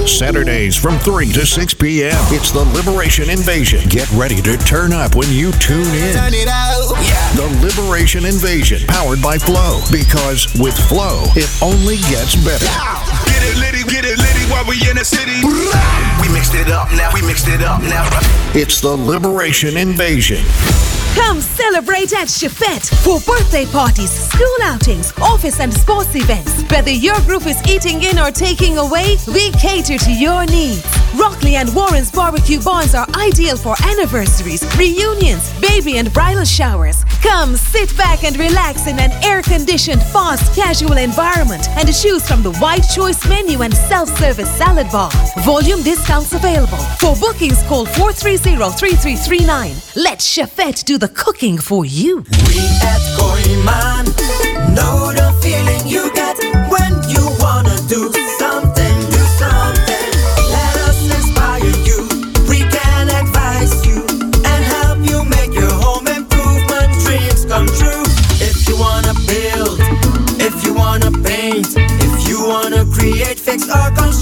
Saturdays 0.08 0.76
from 0.76 0.98
3 1.00 1.32
to 1.34 1.46
6 1.46 1.74
p.m. 1.76 2.14
It's 2.32 2.52
the 2.52 2.64
Liberation 2.64 3.30
Invasion. 3.30 3.82
Get 3.90 4.10
ready 4.12 4.42
to 4.42 4.58
turn 4.58 4.94
up 4.94 5.16
when 5.16 5.30
you 5.30 5.52
tune 5.54 5.88
in. 5.96 6.16
Turn 6.16 6.34
it 6.34 6.48
out. 6.48 6.96
The 7.36 7.48
Liberation 7.60 8.26
Invasion, 8.26 8.86
powered 8.88 9.22
by 9.22 9.38
Flow. 9.38 9.82
Because 9.92 10.48
with 10.60 10.78
Flow, 10.88 11.24
it 11.36 11.50
only 11.62 11.98
gets 12.08 12.36
better. 12.46 12.66
Get 13.26 13.44
it 13.44 13.58
litty, 13.58 13.84
get 13.92 14.06
it 14.06 14.18
litty 14.18 14.46
while 14.52 14.66
we 14.68 14.78
in 14.90 14.96
the 14.98 15.06
city. 15.06 15.44
We 16.22 16.32
mixed 16.32 16.56
it 16.56 16.70
up 16.70 16.92
now, 16.94 17.12
we 17.14 17.22
mixed 17.22 17.48
it 17.48 17.62
up 17.62 17.82
now. 17.82 18.08
It's 18.54 18.80
the 18.80 18.96
Liberation 18.96 19.76
Invasion. 19.76 20.44
Come 21.16 21.40
celebrate 21.40 22.14
at 22.14 22.28
Chefette 22.28 22.94
for 23.04 23.20
birthday 23.26 23.66
parties, 23.66 24.12
school 24.12 24.58
outings, 24.64 25.14
office 25.22 25.60
and 25.60 25.74
sports 25.74 26.14
events. 26.16 26.64
Whether 26.70 26.92
your 26.92 27.20
group 27.22 27.48
is 27.48 27.62
eating 27.68 28.04
in 28.04 28.20
or 28.20 28.32
taking 28.32 28.78
away, 28.78 29.16
we 29.28 29.52
cater 29.52 29.98
to 29.98 30.12
your 30.12 30.46
needs. 30.46 31.05
Rockley 31.18 31.56
and 31.56 31.74
Warren's 31.74 32.12
barbecue 32.12 32.62
barns 32.62 32.94
are 32.94 33.08
ideal 33.16 33.58
for 33.58 33.74
anniversaries, 33.84 34.64
reunions, 34.78 35.50
baby 35.62 35.98
and 35.98 36.14
bridal 36.14 36.44
showers. 36.44 37.04
Come 37.22 37.56
sit 37.56 37.96
back 37.98 38.24
and 38.24 38.38
relax 38.38 38.86
in 38.88 39.00
an 39.00 39.12
air-conditioned, 39.24 40.02
fast, 40.04 40.54
casual 40.56 40.98
environment 40.98 41.68
and 41.70 41.92
choose 41.94 42.28
from 42.28 42.44
the 42.44 42.52
wide 42.62 42.84
choice 42.94 43.26
menu 43.28 43.62
and 43.62 43.74
self-service 43.74 44.50
salad 44.58 44.88
bar. 44.92 45.10
Volume 45.44 45.82
discounts 45.84 46.34
available. 46.34 46.78
For 47.00 47.16
bookings, 47.16 47.64
call 47.64 47.86
430-3339. 47.86 49.96
Let 49.96 50.20
Chefette 50.20 50.84
do 50.84 50.98
the 50.98 51.08
cooking 51.10 51.58
for 51.58 51.86
you. 51.86 52.26
We 52.48 52.60
at 52.84 53.02
Kooyman 53.18 54.06
know 54.76 55.14
the 55.14 55.32
feeling 55.42 55.88
you 55.88 56.12
get 56.14 56.25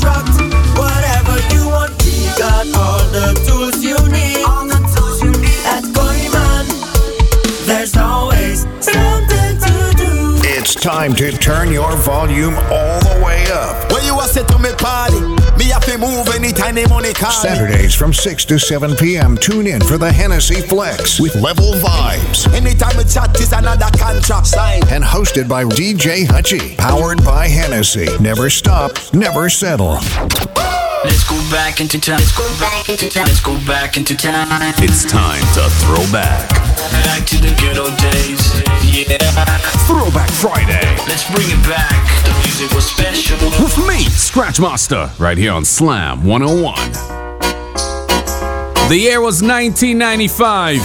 construct, 0.03 0.77
whatever 0.77 1.35
you 1.53 1.67
want, 1.67 1.91
we 2.05 2.27
got 2.37 2.67
all 2.75 3.03
the 3.11 3.33
tools 3.47 3.83
you 3.83 3.97
need. 4.11 4.43
All 4.45 4.65
the 4.67 4.81
tools 4.93 5.21
you 5.23 5.31
need 5.31 5.63
at 5.65 5.83
Kooyman. 5.95 6.65
There's 7.65 7.95
always 7.97 8.61
something 8.79 9.53
to 9.65 9.93
do. 9.97 10.39
It's 10.43 10.75
time 10.75 11.13
to 11.15 11.31
turn 11.31 11.71
your 11.71 11.95
volume 11.97 12.55
all 12.55 12.99
the 12.99 13.21
way 13.25 13.45
up. 13.51 13.91
When 13.91 14.03
you 14.05 14.19
a 14.19 14.23
say 14.23 14.43
to 14.43 14.59
me 14.59 14.71
party, 14.77 15.19
me 15.19 15.32
have 15.83 15.99
to 15.99 16.05
move 16.05 16.27
anytime 16.35 16.75
the 16.75 16.87
money 16.87 17.13
call. 17.13 17.31
Saturdays 17.31 17.95
from 17.95 18.13
6 18.13 18.45
to 18.45 18.59
7 18.59 18.95
p.m. 18.95 19.37
Tune 19.37 19.67
in 19.67 19.81
for 19.81 19.97
the 19.97 20.11
Hennessy 20.11 20.61
Flex 20.61 21.19
with 21.19 21.35
Level 21.35 21.73
Vibes. 21.73 22.51
Anytime 22.53 22.97
we 22.97 23.03
chat 23.03 23.39
is 23.39 23.51
another 23.51 23.89
contract 23.97 24.47
sign. 24.47 24.81
And 24.89 25.03
hosted 25.03 25.47
by 25.47 25.63
DJ 25.63 26.25
Hutchie. 26.25 26.77
Powered 26.77 27.23
by 27.23 27.47
Hennessy. 27.47 28.07
Never 28.19 28.49
stop, 28.49 28.97
never 29.13 29.49
settle. 29.49 29.99
Let's 31.03 31.27
go 31.27 31.37
back 31.51 31.81
into 31.81 31.99
time. 31.99 32.19
Let's 32.19 32.37
go 32.37 32.47
back 32.59 32.89
into 32.89 33.09
time. 33.09 33.25
Let's 33.25 33.41
go 33.41 33.57
back 33.65 33.97
into 33.97 34.15
time. 34.15 34.73
It's 34.77 35.03
time 35.03 35.41
to 35.55 35.69
throw 35.83 36.03
back. 36.11 36.49
Back 37.03 37.25
to 37.27 37.37
the 37.37 37.53
good 37.59 37.77
old 37.77 37.97
days. 37.97 38.39
Yeah. 38.83 39.17
Throwback 39.87 40.29
Friday. 40.31 40.82
Let's 41.13 41.29
bring 41.31 41.47
it 41.47 41.63
back. 41.69 41.93
The 42.25 42.33
music 42.43 42.71
was 42.73 42.89
special. 42.89 43.37
With 43.63 43.77
me, 43.87 44.03
Scratch 44.05 44.59
Master, 44.59 45.11
right 45.19 45.37
here 45.37 45.51
on 45.51 45.63
Slam 45.63 46.25
101. 46.25 46.73
The 48.89 48.97
year 48.97 49.21
was 49.21 49.43
1995. 49.43 50.79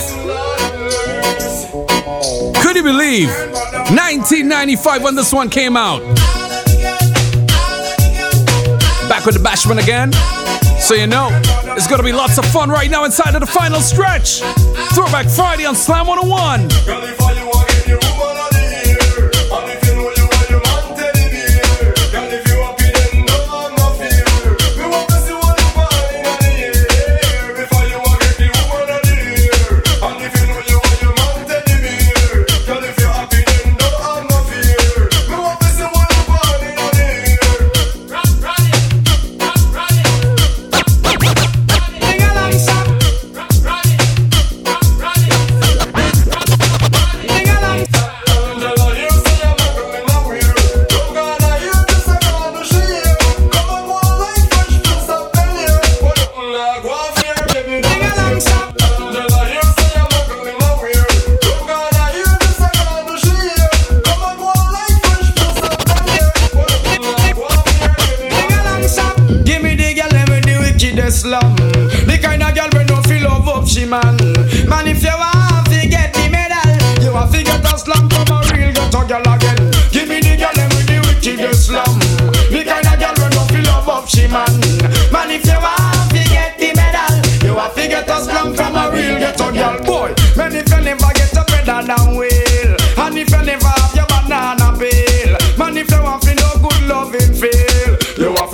Could 2.63 2.77
you 2.77 2.83
believe? 2.83 3.31
1995 3.89 5.03
when 5.03 5.15
this 5.15 5.33
one 5.33 5.49
came 5.49 5.79
out. 5.79 6.03
Back 9.09 9.25
with 9.25 9.35
the 9.35 9.43
Bashman 9.43 9.83
again. 9.83 10.13
So 10.79 10.93
you 10.93 11.07
know, 11.07 11.31
it's 11.75 11.87
gonna 11.87 12.03
be 12.03 12.13
lots 12.13 12.37
of 12.37 12.45
fun 12.45 12.69
right 12.69 12.91
now 12.91 13.05
inside 13.05 13.35
of 13.35 13.41
the 13.41 13.47
final 13.47 13.81
stretch. 13.81 14.43
Throwback 14.93 15.31
Friday 15.31 15.65
on 15.65 15.75
Slam 15.75 16.07
101. 16.07 17.28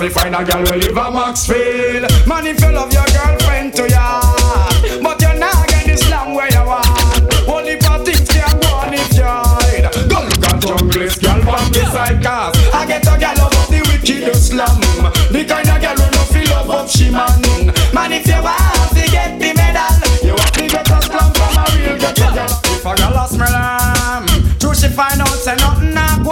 You 0.05 0.11
to 0.11 0.19
find 0.19 0.35
a 0.35 0.45
girl 0.45 0.63
who 0.63 0.77
live 0.77 0.97
a 0.97 1.09
Maxfield. 1.09 2.05
Man, 2.27 2.45
if 2.45 2.61
you 2.61 2.69
love 2.69 2.93
your 2.93 3.09
girlfriend 3.09 3.73
to 3.73 3.89
ya 3.89 4.21
But 5.01 5.17
you're 5.19 5.33
not 5.33 5.67
getting 5.67 5.93
the 5.93 5.97
slam 5.97 6.35
where 6.35 6.45
you 6.45 6.61
want 6.61 7.25
Only 7.49 7.81
for 7.81 7.97
things 8.05 8.29
can 8.29 8.53
go 8.61 8.69
on 8.85 8.93
if 8.93 9.17
you 9.17 9.25
hide. 9.25 9.89
Go 10.05 10.21
look 10.21 10.45
at 10.45 10.61
junglist 10.61 11.25
girl 11.25 11.41
from 11.41 11.65
the 11.73 11.81
side 11.89 12.21
cause 12.21 12.53
I 12.69 12.85
get 12.85 13.01
a 13.01 13.17
girl 13.17 13.49
of 13.49 13.65
the 13.65 13.81
wicked 13.89 14.35
slum 14.37 14.77
The 15.33 15.41
kind 15.41 15.73
of 15.73 15.81
girl 15.81 15.97
who 15.97 16.05
no 16.13 16.21
feel 16.29 16.53
love 16.53 16.69
up 16.69 16.87
she 16.87 17.09
man. 17.09 17.73
Man, 17.89 18.13
if 18.13 18.29
you 18.29 18.37
want 18.45 18.93
to 18.93 19.03
get 19.09 19.41
the 19.41 19.57
medal 19.57 19.89
You 20.21 20.37
have 20.37 20.53
to 20.53 20.67
get 20.69 20.85
a 20.85 21.01
slum 21.01 21.33
from 21.33 21.57
a 21.57 21.65
real 21.81 21.97
ghetto 21.97 22.29
girl. 22.29 22.53
If 22.69 22.85
a 22.85 22.93
girl 22.93 23.17
a 23.17 23.25
smell 23.25 23.57
um, 23.57 24.29
True 24.61 24.77
she 24.77 24.85
find 24.85 25.17
out 25.17 25.33
say 25.33 25.57
nothing 25.57 25.97
a 25.97 26.05
go 26.21 26.29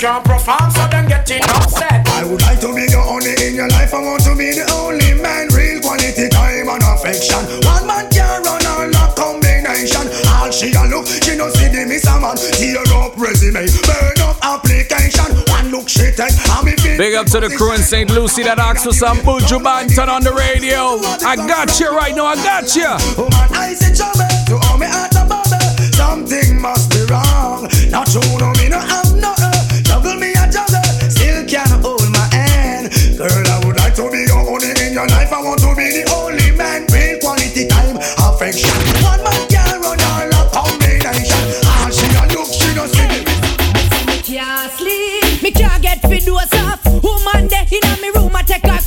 can't 0.00 0.24
perform, 0.24 0.70
so 0.72 0.88
them 0.88 1.06
getting 1.06 1.44
upset. 1.60 2.08
I 2.16 2.24
would 2.24 2.40
like 2.40 2.58
to 2.64 2.72
be 2.72 2.88
the 2.88 2.96
only 3.04 3.36
in 3.44 3.52
your 3.52 3.68
life. 3.68 3.92
I 3.92 4.00
want 4.00 4.24
to 4.24 4.32
be 4.32 4.48
the 4.48 4.64
only 4.72 5.12
man. 5.20 5.52
Real 5.52 5.76
quality 5.84 6.24
time 6.32 6.72
and 6.72 6.80
affection. 6.88 7.44
One 7.68 7.84
man 7.84 8.08
can 8.08 8.40
run 8.40 8.64
all 8.64 8.88
that 8.88 9.12
combination. 9.12 10.08
All 10.40 10.48
she 10.48 10.72
a 10.72 10.88
look, 10.88 11.04
she 11.04 11.36
no 11.36 11.52
see 11.52 11.68
the 11.68 11.84
miss 11.84 12.08
a 12.08 12.16
man. 12.16 12.32
Tear 12.56 12.80
up 12.96 13.12
resume, 13.20 13.68
burn 13.84 14.16
up 14.24 14.40
application. 14.40 15.36
One 15.52 15.68
look 15.68 15.84
she 15.92 16.08
take, 16.16 16.32
and 16.32 16.64
me 16.64 16.72
feel. 16.80 16.96
Big 16.96 17.12
up 17.12 17.28
to 17.36 17.44
the 17.44 17.52
crew 17.52 17.76
in 17.76 17.84
St. 17.84 18.08
Lucia 18.08 18.48
that 18.48 18.56
asked 18.56 18.88
for 18.88 18.96
some 18.96 19.20
Buju 19.20 19.60
Banton 19.60 20.08
on 20.08 20.24
the 20.24 20.32
radio. 20.32 20.96
I 21.28 21.36
got 21.36 21.76
you 21.76 21.92
right 21.92 22.16
now, 22.16 22.24
I 22.24 22.40
got 22.40 22.72
you. 22.72 22.88
Woman, 23.20 23.52
I 23.52 23.76
say 23.76 23.92
trouble 23.92 24.24
to 24.48 24.56
all 24.64 24.80
me 24.80 24.88
heart 24.88 25.12
a 25.12 25.28
bubble. 25.28 25.60
Something 25.92 26.56
must 26.56 26.88
be 26.88 27.04
wrong. 27.12 27.68
Not 27.92 28.08
true, 28.08 28.24
no 28.40 28.48
me 28.56 28.72
no 28.72 28.80
have 28.80 29.12
no. 29.12 29.39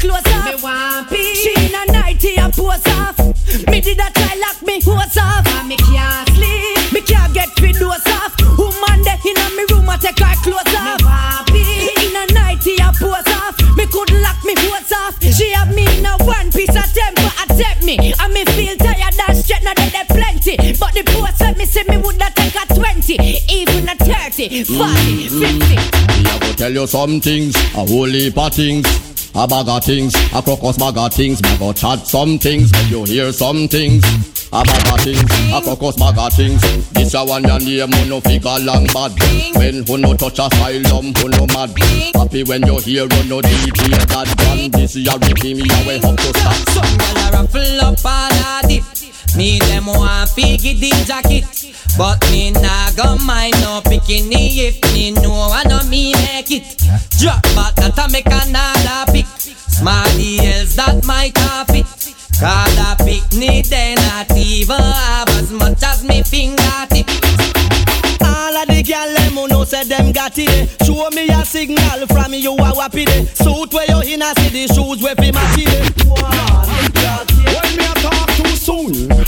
Clothes 0.03 0.27
off. 0.35 0.45
Me 0.45 0.55
want 0.61 1.09
pee. 1.09 1.35
She 1.35 1.51
in 1.55 1.75
a 1.75 1.83
nightie 1.91 2.35
and 2.35 2.53
pose 2.53 2.85
off. 2.99 3.17
Me 3.71 3.79
did 3.79 3.99
a 3.99 4.07
try 4.11 4.35
lock 4.43 4.59
me 4.61 4.81
hose 4.83 5.17
off. 5.17 5.47
And 5.47 5.67
me 5.69 5.77
can't 5.77 6.27
sleep, 6.35 6.91
me 6.91 7.01
can't 7.01 7.33
get 7.33 7.49
fit 7.55 7.79
dose 7.79 8.07
off. 8.19 8.35
Woman 8.59 8.99
there 9.07 9.19
inna 9.23 9.47
me 9.55 9.63
room, 9.71 9.89
I 9.89 9.97
take 9.97 10.19
her 10.19 10.35
clothes 10.43 10.75
off. 10.75 10.99
Me 10.99 11.07
want 11.07 11.47
pee. 11.47 11.87
In 12.03 12.15
a 12.19 12.23
nightie 12.35 12.79
and 12.83 12.95
pose 12.99 13.31
off. 13.39 13.55
Me 13.77 13.85
could 13.87 14.11
lock 14.19 14.39
me 14.43 14.53
hose 14.67 14.91
off. 14.91 15.15
She 15.23 15.51
have 15.55 15.73
me 15.73 15.87
in 15.87 16.05
a 16.05 16.13
one 16.27 16.51
piece 16.51 16.75
of 16.75 16.87
temper 16.91 17.31
attempt 17.39 17.83
me. 17.83 18.13
And 18.19 18.33
me 18.33 18.43
feel 18.51 18.75
tired 18.75 19.15
and 19.15 19.37
straight 19.37 19.63
now 19.63 19.73
that 19.73 19.89
there 19.95 20.09
plenty. 20.11 20.57
But 20.75 20.93
the 20.93 21.03
post 21.07 21.39
let 21.39 21.57
me 21.57 21.65
say 21.65 21.83
me 21.87 21.97
woulda 21.97 22.27
take 22.35 22.55
a 22.59 22.67
twenty, 22.75 23.15
even 23.47 23.87
a 23.87 23.95
30, 23.95 24.63
40, 24.65 25.29
50. 25.29 25.39
Me 25.39 26.29
a 26.29 26.39
go 26.39 26.51
tell 26.53 26.71
you 26.71 26.87
some 26.87 27.21
things, 27.21 27.55
a 27.55 27.85
whole 27.87 28.11
heap 28.11 28.37
of 28.37 28.53
things. 28.53 29.12
A 29.35 29.47
bag 29.47 29.67
of 29.67 29.83
things, 29.83 30.13
a 30.31 30.41
crocus 30.43 30.77
bag 30.77 30.95
of 30.95 31.11
things. 31.11 31.41
Me 31.41 31.57
go 31.57 31.73
chat 31.73 32.05
some 32.05 32.37
things, 32.37 32.71
make 32.71 32.91
you 32.91 33.03
hear 33.03 33.31
some 33.31 33.67
things. 33.67 34.05
A 34.53 34.63
bag 34.63 34.93
of 34.93 34.99
things, 35.01 35.23
a 35.51 35.59
crocus 35.59 35.95
bag 35.95 36.17
of 36.19 36.33
things. 36.33 36.61
This 36.91 37.15
a 37.15 37.25
one 37.25 37.43
your 37.43 37.59
name, 37.59 37.91
who 37.91 38.09
no 38.09 38.21
figure 38.21 38.59
long 38.61 38.85
bad. 38.93 39.11
When 39.57 39.83
who 39.87 39.97
no 39.97 40.13
touch 40.13 40.37
asylum, 40.37 41.15
who 41.15 41.29
no 41.29 41.47
mad. 41.47 41.73
Happy 42.13 42.43
when 42.43 42.61
you 42.61 42.77
hear 42.77 43.07
who 43.07 43.23
no 43.27 43.41
DJ 43.41 43.89
that 44.05 44.29
brand. 44.37 44.73
This 44.73 44.95
a 44.97 45.17
Ricky, 45.17 45.55
me 45.55 45.65
a 45.65 45.87
way 45.87 45.97
up 45.97 46.15
to 46.15 46.29
stop. 46.37 46.53
Some 46.69 46.97
gyal 47.01 47.17
a 47.17 47.31
ruffle 47.33 47.81
up 47.81 48.05
all 48.05 48.63
of 48.63 48.69
it. 48.69 48.83
Me 49.35 49.57
them 49.57 49.87
want 49.87 50.29
figgy 50.29 50.79
the 50.79 50.91
jacket, 51.07 51.73
but 51.97 52.21
me 52.29 52.51
nah 52.51 52.91
go 52.91 53.17
mind 53.25 53.55
no 53.61 53.81
bikini 53.81 54.57
if 54.57 54.93
me 54.93 55.09
know 55.09 55.49
I 55.49 55.63
know 55.63 55.81
me 55.89 56.13
make 56.13 56.51
it. 56.51 56.77
Drop 57.17 57.41
back 57.55 57.73
that 57.77 57.97
I 57.97 58.07
make 58.11 58.27
another. 58.27 59.11
Smarty 59.83 60.39
else 60.39 60.77
that 60.77 61.05
my 61.05 61.25
it. 61.27 61.85
Cause 62.39 62.75
the 62.79 63.03
picnic 63.03 63.65
they 63.65 63.95
not 63.95 64.31
even 64.31 64.79
have 64.79 65.27
as 65.27 65.51
much 65.51 65.83
as 65.83 66.05
me 66.05 66.23
fingertip. 66.23 67.05
All 68.23 68.55
of 68.55 68.67
the 68.69 68.81
gyal 68.81 69.13
them 69.13 69.33
who 69.33 69.49
know 69.49 69.65
say 69.65 69.83
them 69.83 70.13
got 70.13 70.37
it. 70.37 70.47
Eh. 70.49 70.85
Show 70.85 71.09
me 71.09 71.27
a 71.27 71.43
signal 71.43 72.07
from 72.07 72.33
you 72.33 72.53
a 72.53 72.71
wappy 72.71 73.05
day. 73.05 73.25
Suit 73.25 73.73
where 73.73 73.85
you 73.89 74.13
in 74.13 74.21
a 74.21 74.33
see 74.39 74.65
the 74.65 74.73
shoes 74.73 75.03
where 75.03 75.15
fi 75.15 75.31
match 75.33 75.59
it. 75.59 75.67
Eh. 75.67 76.32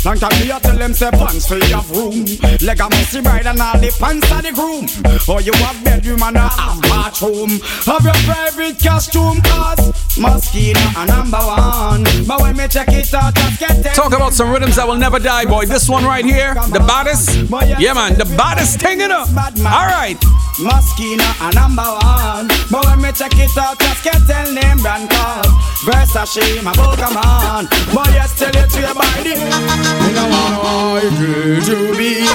Long 0.06 0.18
time 0.20 0.40
me 0.40 0.52
a 0.52 0.60
tell 0.60 0.78
them 0.78 0.94
say 0.94 1.10
pants 1.10 1.48
fi 1.48 1.60
have 1.74 1.90
room. 1.90 2.26
Leg 2.62 2.80
a 2.80 2.90
messy 2.90 3.22
bride 3.22 3.48
and 3.48 3.60
all 3.60 3.80
the 3.80 3.90
pants 4.00 4.32
of 4.32 4.44
the 4.44 4.52
groom. 4.54 4.86
Or 5.28 5.42
you 5.42 5.54
have 5.66 5.84
bedroom 5.84 6.22
and 6.22 6.38
a 6.38 6.48
half 6.48 6.82
bathroom. 6.84 7.60
Have 7.90 8.04
your 8.04 8.14
private 8.30 8.78
costume 8.82 9.42
cause 9.42 10.18
mosquito 10.18 10.80
a 10.98 11.06
number 11.08 11.38
one. 11.38 12.04
But 12.28 12.42
when 12.42 12.56
me 12.56 12.68
check 12.68 12.90
it 12.90 13.12
out, 13.14 13.34
just 13.34 13.60
get. 13.60 13.96
Talk 13.96 14.14
about 14.14 14.34
some 14.34 14.52
rhythms 14.52 14.76
that 14.76 14.88
will 14.88 14.98
never 14.98 15.18
die, 15.20 15.46
boy. 15.46 15.66
This 15.66 15.90
one 15.90 16.06
right 16.06 16.26
here, 16.26 16.54
the 16.54 16.84
baddest. 16.86 17.36
Yeah, 17.80 17.94
man, 17.94 18.14
the 18.14 18.26
baddest 18.38 18.80
thing 18.80 19.02
it 19.02 19.12
up. 19.12 19.28
All 19.30 19.88
right. 19.90 20.18
Mosquito 20.60 21.26
a 21.42 21.52
number 21.54 21.84
one. 21.84 22.48
But 22.72 22.86
when 22.86 23.02
me 23.02 23.12
check 23.12 23.34
it 23.36 23.58
out, 23.58 23.78
just 23.80 24.04
get 24.04 24.22
tell 24.28 24.52
name 24.54 24.78
brand 24.78 25.10
called 25.10 25.48
Versace, 25.84 26.64
my 26.64 26.72
Pokemon. 26.74 27.68
But 27.94 28.08
yes, 28.14 28.40
tell 28.40 28.56
it 28.56 28.70
to 28.70 28.80
your 28.80 28.94
body. 28.94 29.95
Me 30.02 30.10
no 30.14 30.26
want 30.32 31.04
you 31.20 31.62
to 31.62 31.98
be. 31.98 32.26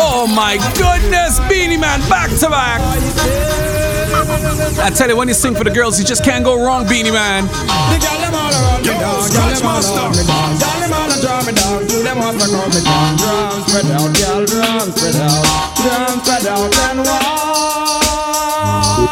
Oh 0.00 0.26
my 0.26 0.56
goodness, 0.76 1.40
Beenie 1.48 1.76
Man, 1.76 2.00
back 2.08 2.30
to 2.40 2.48
back. 2.48 2.80
I 4.80 4.90
tell 4.90 5.08
you, 5.08 5.16
when 5.16 5.28
you 5.28 5.34
sing 5.34 5.54
for 5.54 5.64
the 5.64 5.70
girls, 5.70 5.98
you 5.98 6.04
just 6.04 6.24
can't 6.24 6.44
go 6.44 6.62
wrong, 6.64 6.86
Beenie 6.88 7.10
Man. 7.10 7.46
The 7.46 7.98
girl 8.00 8.18
them 8.20 8.34
all 8.34 8.50
around 8.50 8.82
me 8.82 8.94
down, 8.94 9.28
girl 9.30 9.48
them 9.54 9.66
all 9.66 9.82
around 9.82 10.16
me 10.16 10.24
down, 10.24 10.58
girl 10.58 10.78
them 10.80 10.92
all 10.92 11.08
a 11.08 11.44
me 11.46 11.52
down, 11.52 11.86
do 11.86 12.02
them 12.02 12.16
have 12.18 12.38
to 12.38 12.46
me 12.74 12.80
down. 12.84 13.16
Drum 13.16 13.62
spread 13.66 13.90
out, 13.92 14.10
girl, 14.16 14.44
drum 14.46 14.90
spread 14.92 15.16
out, 15.16 15.44
drum 15.76 16.20
spread 16.20 16.46
out 16.46 16.78
and 16.90 17.57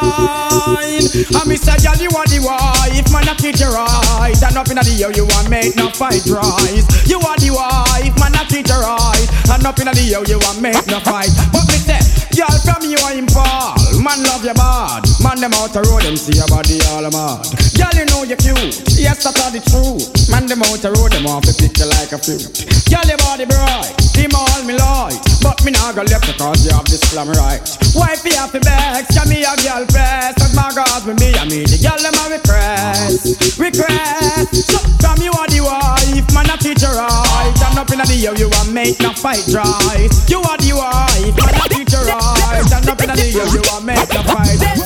wine. 0.02 1.06
I 1.32 1.42
miss 1.46 1.64
a 1.68 1.74
girl, 1.80 1.98
you 2.00 2.10
are 2.12 2.28
the 2.28 2.40
wife, 2.42 3.08
man, 3.12 3.28
I 3.28 3.34
treat 3.38 3.60
you 3.60 3.70
right. 3.70 4.36
And 4.36 4.56
up 4.56 4.68
in 4.68 4.76
the 4.76 4.84
year, 4.92 5.10
you 5.12 5.24
want 5.24 5.48
make 5.48 5.76
no 5.76 5.88
fight 5.90 6.24
rise. 6.28 6.86
You 7.08 7.18
are 7.20 7.38
the 7.40 7.50
wife, 7.54 8.14
man, 8.20 8.36
I 8.36 8.44
treat 8.48 8.68
you 8.68 8.80
right. 8.80 9.26
And 9.48 9.64
up 9.64 9.78
in 9.78 9.86
the 9.88 10.02
year, 10.02 10.22
you 10.26 10.38
want 10.44 10.60
make 10.60 10.86
no 10.86 11.00
fight. 11.00 11.30
But 11.52 11.64
me 11.72 11.78
say, 11.80 12.00
girl, 12.36 12.52
from 12.66 12.84
you 12.84 13.00
in 13.16 13.28
fall. 13.28 13.78
Man, 14.02 14.20
love 14.28 14.44
you 14.44 14.54
bad. 14.54 15.05
Man, 15.36 15.52
them 15.52 15.60
out 15.60 15.68
the 15.76 15.84
road, 15.92 16.00
them 16.00 16.16
see 16.16 16.32
your 16.32 16.48
body 16.48 16.80
all 16.96 17.04
mad. 17.12 17.44
Girl, 17.76 17.92
you 17.92 18.08
know 18.08 18.24
you're 18.24 18.40
cute. 18.40 18.80
Yes, 18.96 19.20
that's 19.20 19.36
all 19.36 19.52
the 19.52 19.60
truth. 19.68 20.08
Man, 20.32 20.48
them 20.48 20.64
out 20.64 20.80
the 20.80 20.88
road, 20.96 21.12
them 21.12 21.28
off 21.28 21.44
the 21.44 21.52
picture 21.52 21.84
like 21.84 22.08
a 22.08 22.16
fruit. 22.16 22.64
Girl, 22.88 23.04
your 23.04 23.20
body 23.20 23.44
bright. 23.44 23.92
Him 24.16 24.32
all 24.32 24.64
me 24.64 24.80
light. 24.80 25.20
But 25.44 25.60
me 25.60 25.76
not 25.76 25.92
go 25.92 26.08
left 26.08 26.24
because 26.24 26.64
you 26.64 26.72
have 26.72 26.88
this 26.88 27.04
slam 27.12 27.28
right. 27.36 27.60
Wife, 27.92 28.24
you 28.24 28.32
have 28.40 28.48
to 28.56 28.64
vex. 28.64 29.12
Can 29.12 29.28
me 29.28 29.44
a 29.44 29.52
girl 29.60 29.84
press. 29.92 30.40
Cause 30.40 30.56
my 30.56 30.72
God, 30.72 31.04
with 31.04 31.20
me, 31.20 31.36
I 31.36 31.44
mean 31.44 31.68
the 31.68 31.76
girl, 31.84 32.00
them 32.00 32.16
a 32.16 32.24
request. 32.32 33.60
Request. 33.60 34.56
So, 34.56 34.80
from 35.04 35.20
you 35.20 35.36
are 35.36 35.52
the 35.52 35.60
wife. 35.60 36.32
Man, 36.32 36.48
I 36.48 36.56
teach 36.56 36.80
you 36.80 36.96
right. 36.96 37.52
And 37.60 37.76
up 37.76 37.92
in 37.92 38.00
the 38.00 38.16
year, 38.16 38.32
you 38.40 38.48
are 38.48 38.68
make 38.72 39.04
no 39.04 39.12
fight 39.12 39.44
right. 39.52 40.08
You 40.32 40.40
are 40.40 40.56
the 40.56 40.72
wife. 40.80 41.36
Man, 41.36 41.60
I 41.60 41.68
teach 41.68 41.92
you 41.92 42.08
right. 42.08 42.64
And 42.72 42.88
up 42.88 43.04
in 43.04 43.12
the 43.12 43.20
year, 43.20 43.44
you 43.52 43.60
are 43.76 43.84
make 43.84 44.08
no 44.16 44.24
fight. 44.32 44.56
They're 44.56 44.80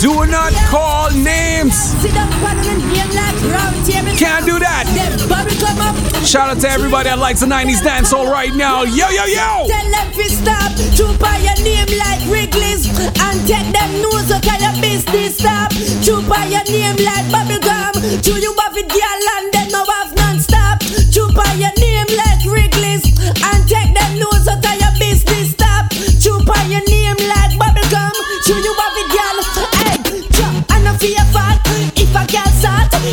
Do 0.00 0.26
not 0.26 0.52
call 0.68 1.10
names. 1.10 1.72
See 1.72 2.08
them 2.08 2.28
pattern 2.44 2.78
name 2.92 3.10
like 3.16 3.40
round 3.48 3.80
table. 3.86 4.12
Can't 4.12 4.44
do 4.44 4.58
that. 4.58 4.84
Them 4.92 5.28
bubble 5.28 5.56
come 5.56 5.80
up. 5.80 5.96
Shout 6.24 6.50
out 6.50 6.60
to 6.60 6.68
everybody 6.68 7.08
that 7.08 7.18
likes 7.18 7.40
the 7.40 7.46
90s 7.46 7.82
dance 7.82 8.12
all 8.12 8.30
right 8.30 8.54
now. 8.54 8.82
Yo, 8.82 9.08
yo, 9.08 9.24
yo. 9.24 9.64
Tell 9.64 9.88
them 9.88 10.08
to 10.12 10.24
stop. 10.28 10.70
To 11.00 11.04
buy 11.16 11.40
your 11.40 11.56
name 11.64 11.88
like 11.96 12.20
Wrigley's. 12.28 12.84
And 13.16 13.40
take 13.48 13.72
them 13.72 13.90
news 14.04 14.28
so 14.28 14.36
can 14.44 14.60
your 14.60 14.76
business 14.84 15.38
stop. 15.38 15.72
To 16.04 16.20
buy 16.28 16.44
your 16.52 16.64
name 16.68 17.00
like 17.00 17.24
bubblegum. 17.32 18.20
To 18.20 18.32
you 18.36 18.52
have 18.60 18.76
it 18.76 18.88
girl 18.92 19.22
and 19.40 19.46
then 19.52 19.68
no 19.72 19.84
have 19.84 20.12
non-stop. 20.14 20.84
To 20.84 21.22
buy 21.32 21.56
your 21.56 21.72
name 21.80 21.85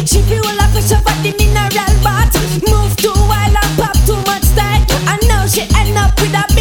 she 0.02 0.22
feel 0.24 0.42
like 0.42 0.74
a 0.74 0.82
at 1.06 1.22
the 1.22 1.32
mineral 1.38 1.94
bath. 2.02 2.34
Move 2.66 2.96
too 2.98 3.14
wild 3.30 3.56
and 3.56 3.78
pop 3.78 3.94
too 4.06 4.18
much 4.26 4.44
style. 4.44 4.82
And 5.08 5.22
now 5.28 5.46
she 5.46 5.62
end 5.78 5.98
up 5.98 6.20
with 6.20 6.34
a 6.34 6.53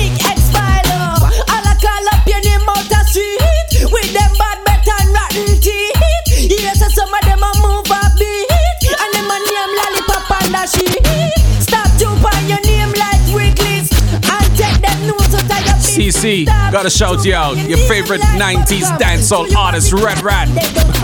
Gotta 16.72 16.88
shout 16.88 17.22
you 17.26 17.34
out. 17.34 17.58
Your 17.68 17.76
favorite 17.76 18.22
90s 18.22 18.88
dancehall 18.96 19.54
artist, 19.54 19.92
Red 19.92 20.24
Rat. 20.24 20.48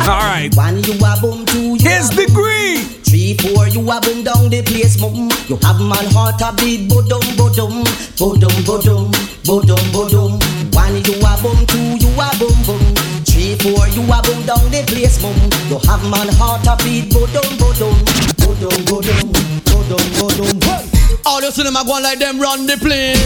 Alright. 0.00 0.56
One 0.56 0.82
you 0.82 0.94
a 0.96 1.12
boom, 1.20 1.44
two 1.44 1.76
you 1.76 1.78
Here's 1.78 2.08
the 2.08 2.24
green. 2.32 2.88
Three, 3.04 3.36
four, 3.36 3.68
you 3.68 3.84
a 3.84 4.00
boom 4.00 4.24
down 4.24 4.48
the 4.48 4.62
place, 4.64 4.98
mum. 4.98 5.28
You 5.44 5.60
have 5.68 5.76
man 5.76 6.08
heart 6.16 6.40
a 6.40 6.56
beat, 6.56 6.88
bodum, 6.88 7.20
bodum, 7.36 7.84
bodum, 8.16 8.56
bodum, 8.64 9.12
bodum, 9.44 9.84
bodum. 9.92 10.40
One 10.72 11.04
you 11.04 11.20
a 11.20 11.32
boom, 11.36 11.60
two 11.68 12.00
you 12.00 12.16
a 12.16 12.28
boom, 12.40 12.56
boom. 12.64 12.80
Three, 13.28 13.60
four, 13.60 13.84
you 13.92 14.08
a 14.08 14.18
boom 14.24 14.40
down 14.48 14.64
the 14.72 14.82
place, 14.88 15.20
mum. 15.20 15.36
You 15.68 15.76
have 15.84 16.00
man 16.08 16.32
heart 16.40 16.64
a 16.64 16.82
beat, 16.82 17.12
bodum, 17.12 17.44
bodum, 17.60 17.92
bodum, 18.40 18.72
bodum, 18.88 19.20
bodum, 19.68 20.04
bodum. 20.16 20.64
Hey! 20.64 20.97
All 21.28 21.42
you 21.42 21.50
see 21.50 21.62
them 21.62 21.76
a 21.76 21.84
go 21.84 22.00
like 22.00 22.18
them 22.18 22.40
run 22.40 22.64
the 22.64 22.78
place. 22.78 23.20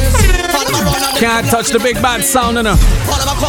All 0.52 0.64
them 0.66 0.74
a 0.74 0.82
run 0.82 0.96
and 0.98 1.14
them 1.14 1.22
Can't 1.22 1.46
touch 1.46 1.70
the 1.70 1.78
big 1.78 2.02
band 2.02 2.24
sound 2.24 2.58
in 2.58 2.66
a 2.66 2.76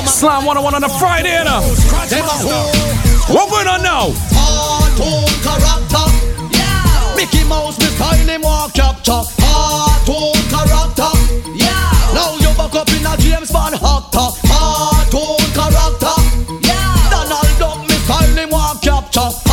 Slam 0.06 0.46
101 0.46 0.76
on 0.76 0.84
a 0.84 0.90
Friday 1.00 1.34
in 1.42 1.48
a 1.48 1.58
Them 2.06 2.24
a 2.24 2.38
hoe. 2.38 3.34
What 3.34 3.50
going 3.50 3.68
on 3.68 3.82
now? 3.82 4.14
Cartoon 4.30 5.26
character. 5.42 6.06
Yeah. 6.54 7.16
Mickey 7.18 7.44
Mouse, 7.50 7.80
me 7.80 7.88
style 7.98 8.30
him 8.30 8.42
walk 8.42 8.74
capture. 8.76 9.26
Cartoon 9.42 10.38
character. 10.54 11.12
Yeah. 11.58 12.14
Now 12.14 12.38
you 12.38 12.54
back 12.54 12.76
up 12.78 12.90
in 12.94 13.02
a 13.10 13.18
James 13.18 13.50
Bond 13.50 13.74
actor. 13.74 14.30
Cartoon 14.46 15.42
character. 15.58 16.16
Yeah. 16.62 16.94
Donald 17.10 17.50
Duck, 17.58 17.82
me 17.90 17.96
style 18.06 18.38
him 18.38 18.52
walk 18.52 18.84
capture. 18.84 19.53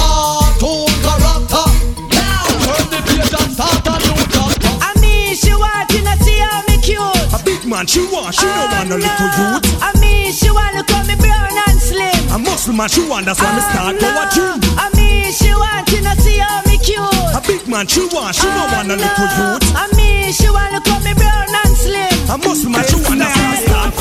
Man, 7.71 7.87
she 7.87 8.03
want, 8.11 8.35
she 8.35 8.45
don't 8.45 8.71
want 8.75 8.89
no 8.91 8.97
little 8.99 9.31
youth. 9.39 9.63
I 9.79 9.95
mean, 10.03 10.33
she 10.33 10.51
wanna 10.51 10.83
call 10.83 11.05
me 11.07 11.15
brown 11.15 11.55
and 11.71 11.79
slim. 11.79 12.11
A 12.35 12.39
muscle 12.39 12.75
man, 12.75 12.89
she 12.89 13.07
want, 13.07 13.27
that's 13.27 13.41
why 13.41 13.55
me 13.55 13.63
start 13.63 13.95
power 14.03 14.27
gym. 14.35 14.59
I 14.75 14.91
mean, 14.99 15.31
she 15.31 15.55
wanting 15.55 16.03
to 16.03 16.15
see 16.21 16.43
how 16.43 16.61
me 16.67 16.77
cute. 16.83 16.99
A 17.31 17.41
big 17.47 17.63
man, 17.71 17.87
she 17.87 18.03
want, 18.11 18.35
she 18.35 18.51
don't 18.51 18.71
want 18.75 18.89
no 18.91 18.99
little 18.99 19.31
youth. 19.39 19.63
I 19.79 19.87
mean, 19.95 20.33
she 20.35 20.51
wanna 20.51 20.83
call 20.83 20.99
me 21.07 21.15
brown 21.15 21.47
and 21.47 21.77
slim. 21.79 22.11
A 22.27 22.37
muscle 22.43 22.71
man, 22.75 22.83
she 22.91 22.99
want, 23.07 23.23
that's 23.23 23.39
why 23.39 23.55
me 23.55 23.59
start 23.63 23.95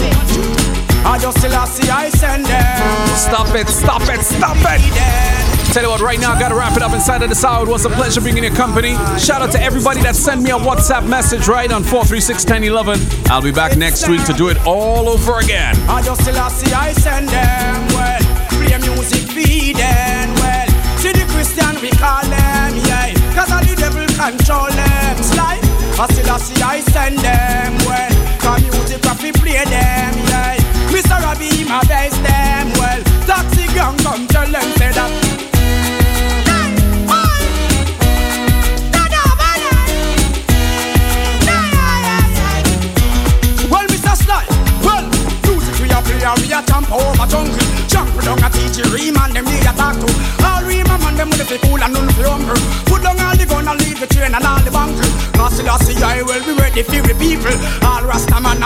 I 1.05 1.17
just 1.21 1.37
still 1.37 1.65
see 1.67 1.89
I 1.89 2.09
send 2.09 2.45
them. 2.45 3.07
Stop 3.15 3.53
it, 3.53 3.69
stop 3.69 4.01
it, 4.09 4.21
stop 4.25 4.57
it. 4.65 5.58
Tell 5.71 5.83
you 5.83 5.89
what, 5.89 6.01
right 6.01 6.19
now, 6.19 6.33
I 6.33 6.39
gotta 6.39 6.55
wrap 6.55 6.75
it 6.77 6.81
up 6.81 6.93
inside 6.93 7.21
of 7.21 7.29
this 7.29 7.43
hour. 7.43 7.63
It 7.63 7.69
was 7.69 7.85
a 7.85 7.89
pleasure 7.89 8.21
being 8.21 8.37
in 8.37 8.43
your 8.43 8.55
company. 8.55 8.95
Shout 9.19 9.43
out 9.43 9.51
to 9.51 9.61
everybody 9.61 10.01
that 10.01 10.15
sent 10.15 10.41
me 10.41 10.49
a 10.49 10.57
WhatsApp 10.57 11.07
message 11.07 11.47
right 11.47 11.71
on 11.71 11.83
4361011. 11.83 13.29
I'll 13.29 13.41
be 13.41 13.51
back 13.51 13.77
next 13.77 14.07
week 14.07 14.25
to 14.25 14.33
do 14.33 14.49
it 14.49 14.57
all 14.65 15.07
over 15.07 15.37
again. 15.37 15.75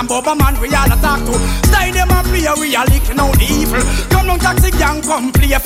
And 0.04 0.10
Boba 0.10 0.38
man 0.38 0.60
we 0.60 0.68
all 0.76 0.92
a 0.92 0.98
talk 1.02 1.20
to. 1.26 1.34
Stay 1.68 1.92
them 1.92 2.10
a 2.12 2.24
play 2.24 2.48
we 2.60 2.76
a 2.76 2.84
licking 2.92 3.20
out 3.20 3.36
the 3.38 3.46
evil. 3.46 3.82
Come 4.10 4.28
down 4.28 4.40
taxi 4.40 4.72
gang 4.72 5.02
come 5.02 5.32
play 5.32 5.54
a 5.54 5.60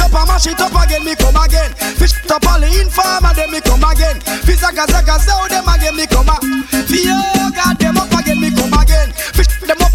up 0.00 0.14
and 0.14 0.28
mash 0.28 0.46
it 0.46 0.60
up 0.60 0.74
again. 0.84 1.04
Me 1.04 1.14
come 1.14 1.36
again. 1.36 1.70
Fish 1.98 2.14
up 2.30 2.46
all 2.46 2.60
the 2.60 2.66
informer. 2.66 3.32
Then 3.34 3.50
me 3.50 3.60
come 3.60 3.84
again. 3.84 4.20
Fi 4.20 4.54
zaga 4.54 4.86
zaga 4.90 5.18
zow 5.20 5.38
oh, 5.38 5.48
them 5.48 5.68
again. 5.68 5.94
Me 5.96 6.06
come 6.06 6.26
back. 6.26 6.42
Fi 6.88 6.98
yoga 7.04 7.76
them 7.78 7.96
up 7.96 8.08
again. 8.08 8.19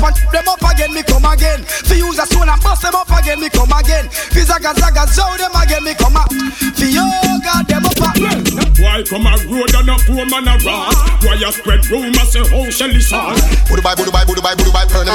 And 0.05 0.15
them 0.31 0.47
up 0.47 0.61
again. 0.61 0.93
Me 0.93 1.01
come 1.03 1.25
again. 1.25 1.63
Fi 1.65 1.95
use 1.95 2.19
a 2.19 2.25
stone 2.25 2.49
and 2.49 2.61
bust 2.61 2.81
them 2.81 2.95
up 2.95 3.09
again. 3.09 3.39
Me 3.39 3.49
come 3.49 3.71
again. 3.73 4.09
Fi 4.09 4.41
zaga 4.45 4.73
zaga 4.77 5.07
zow 5.09 5.33
them 5.37 5.55
again. 5.57 5.83
Me 5.83 5.93
come 5.95 6.13
back. 6.13 6.29
Fi 6.77 6.85
yoga 6.93 7.65
them 7.65 7.85
up 7.85 8.01
again. 8.13 8.45
Why 8.77 9.01
come 9.03 9.25
a 9.25 9.33
road 9.49 9.73
and 9.73 9.89
a 9.89 9.95
poor 10.05 10.25
man 10.29 10.47
a 10.47 10.55
rat? 10.61 10.93
Why 11.25 11.35
you 11.35 11.51
spread 11.51 11.85
rumors 11.89 12.31
say 12.31 12.41
oh, 12.53 12.65
how 12.65 12.69
Shelly 12.69 13.01
sauce? 13.01 13.41
Budu 13.67 13.81
bye, 13.81 13.95
budu 13.95 14.11
bye, 14.11 14.25
budu 14.25 14.41
bye, 14.41 14.55
budu 14.55 14.71
bye, 14.71 14.85
burn 14.85 15.07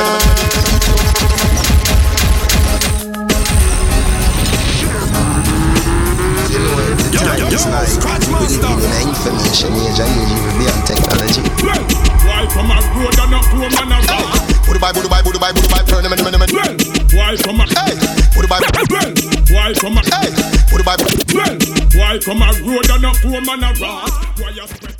It's 7.52 7.66
like 7.66 8.26
we 8.26 8.46
live 8.46 8.84
in 8.84 9.08
information 9.08 9.72
age 9.74 10.00
and 10.00 10.12
you 10.16 10.24
live 10.30 10.46
beyond 10.58 10.82
technology. 10.86 11.42
Why 12.24 12.46
come 12.50 12.70
a 12.70 12.78
road 12.96 13.18
and 13.18 13.34
a 13.34 13.40
poor 13.50 13.68
man 13.70 13.92
a 13.92 14.06
rat? 14.06 14.49
Budu 14.70 14.78
bye, 14.78 14.92
budu 14.92 15.08
bye, 15.08 15.22
budu 15.24 15.38
budu 15.40 15.66
burn 15.66 16.76
Why 17.10 17.36
come 17.42 17.60
a 17.60 17.66
Hey, 17.66 17.98
budu 18.36 18.46
Why 19.50 19.74
come 19.74 19.98
a 19.98 20.02
Hey, 20.14 20.30
budu 20.70 20.84
Why 21.98 22.18
come 22.20 22.42
a 22.42 22.52
road 22.62 22.90
and 22.90 23.04
a 23.04 23.10
poor 23.18 23.40
man 23.40 23.64
a 23.64 23.72
rat? 23.82 24.38
Why 24.38 24.50
you 24.50 24.66
spread 24.68 24.99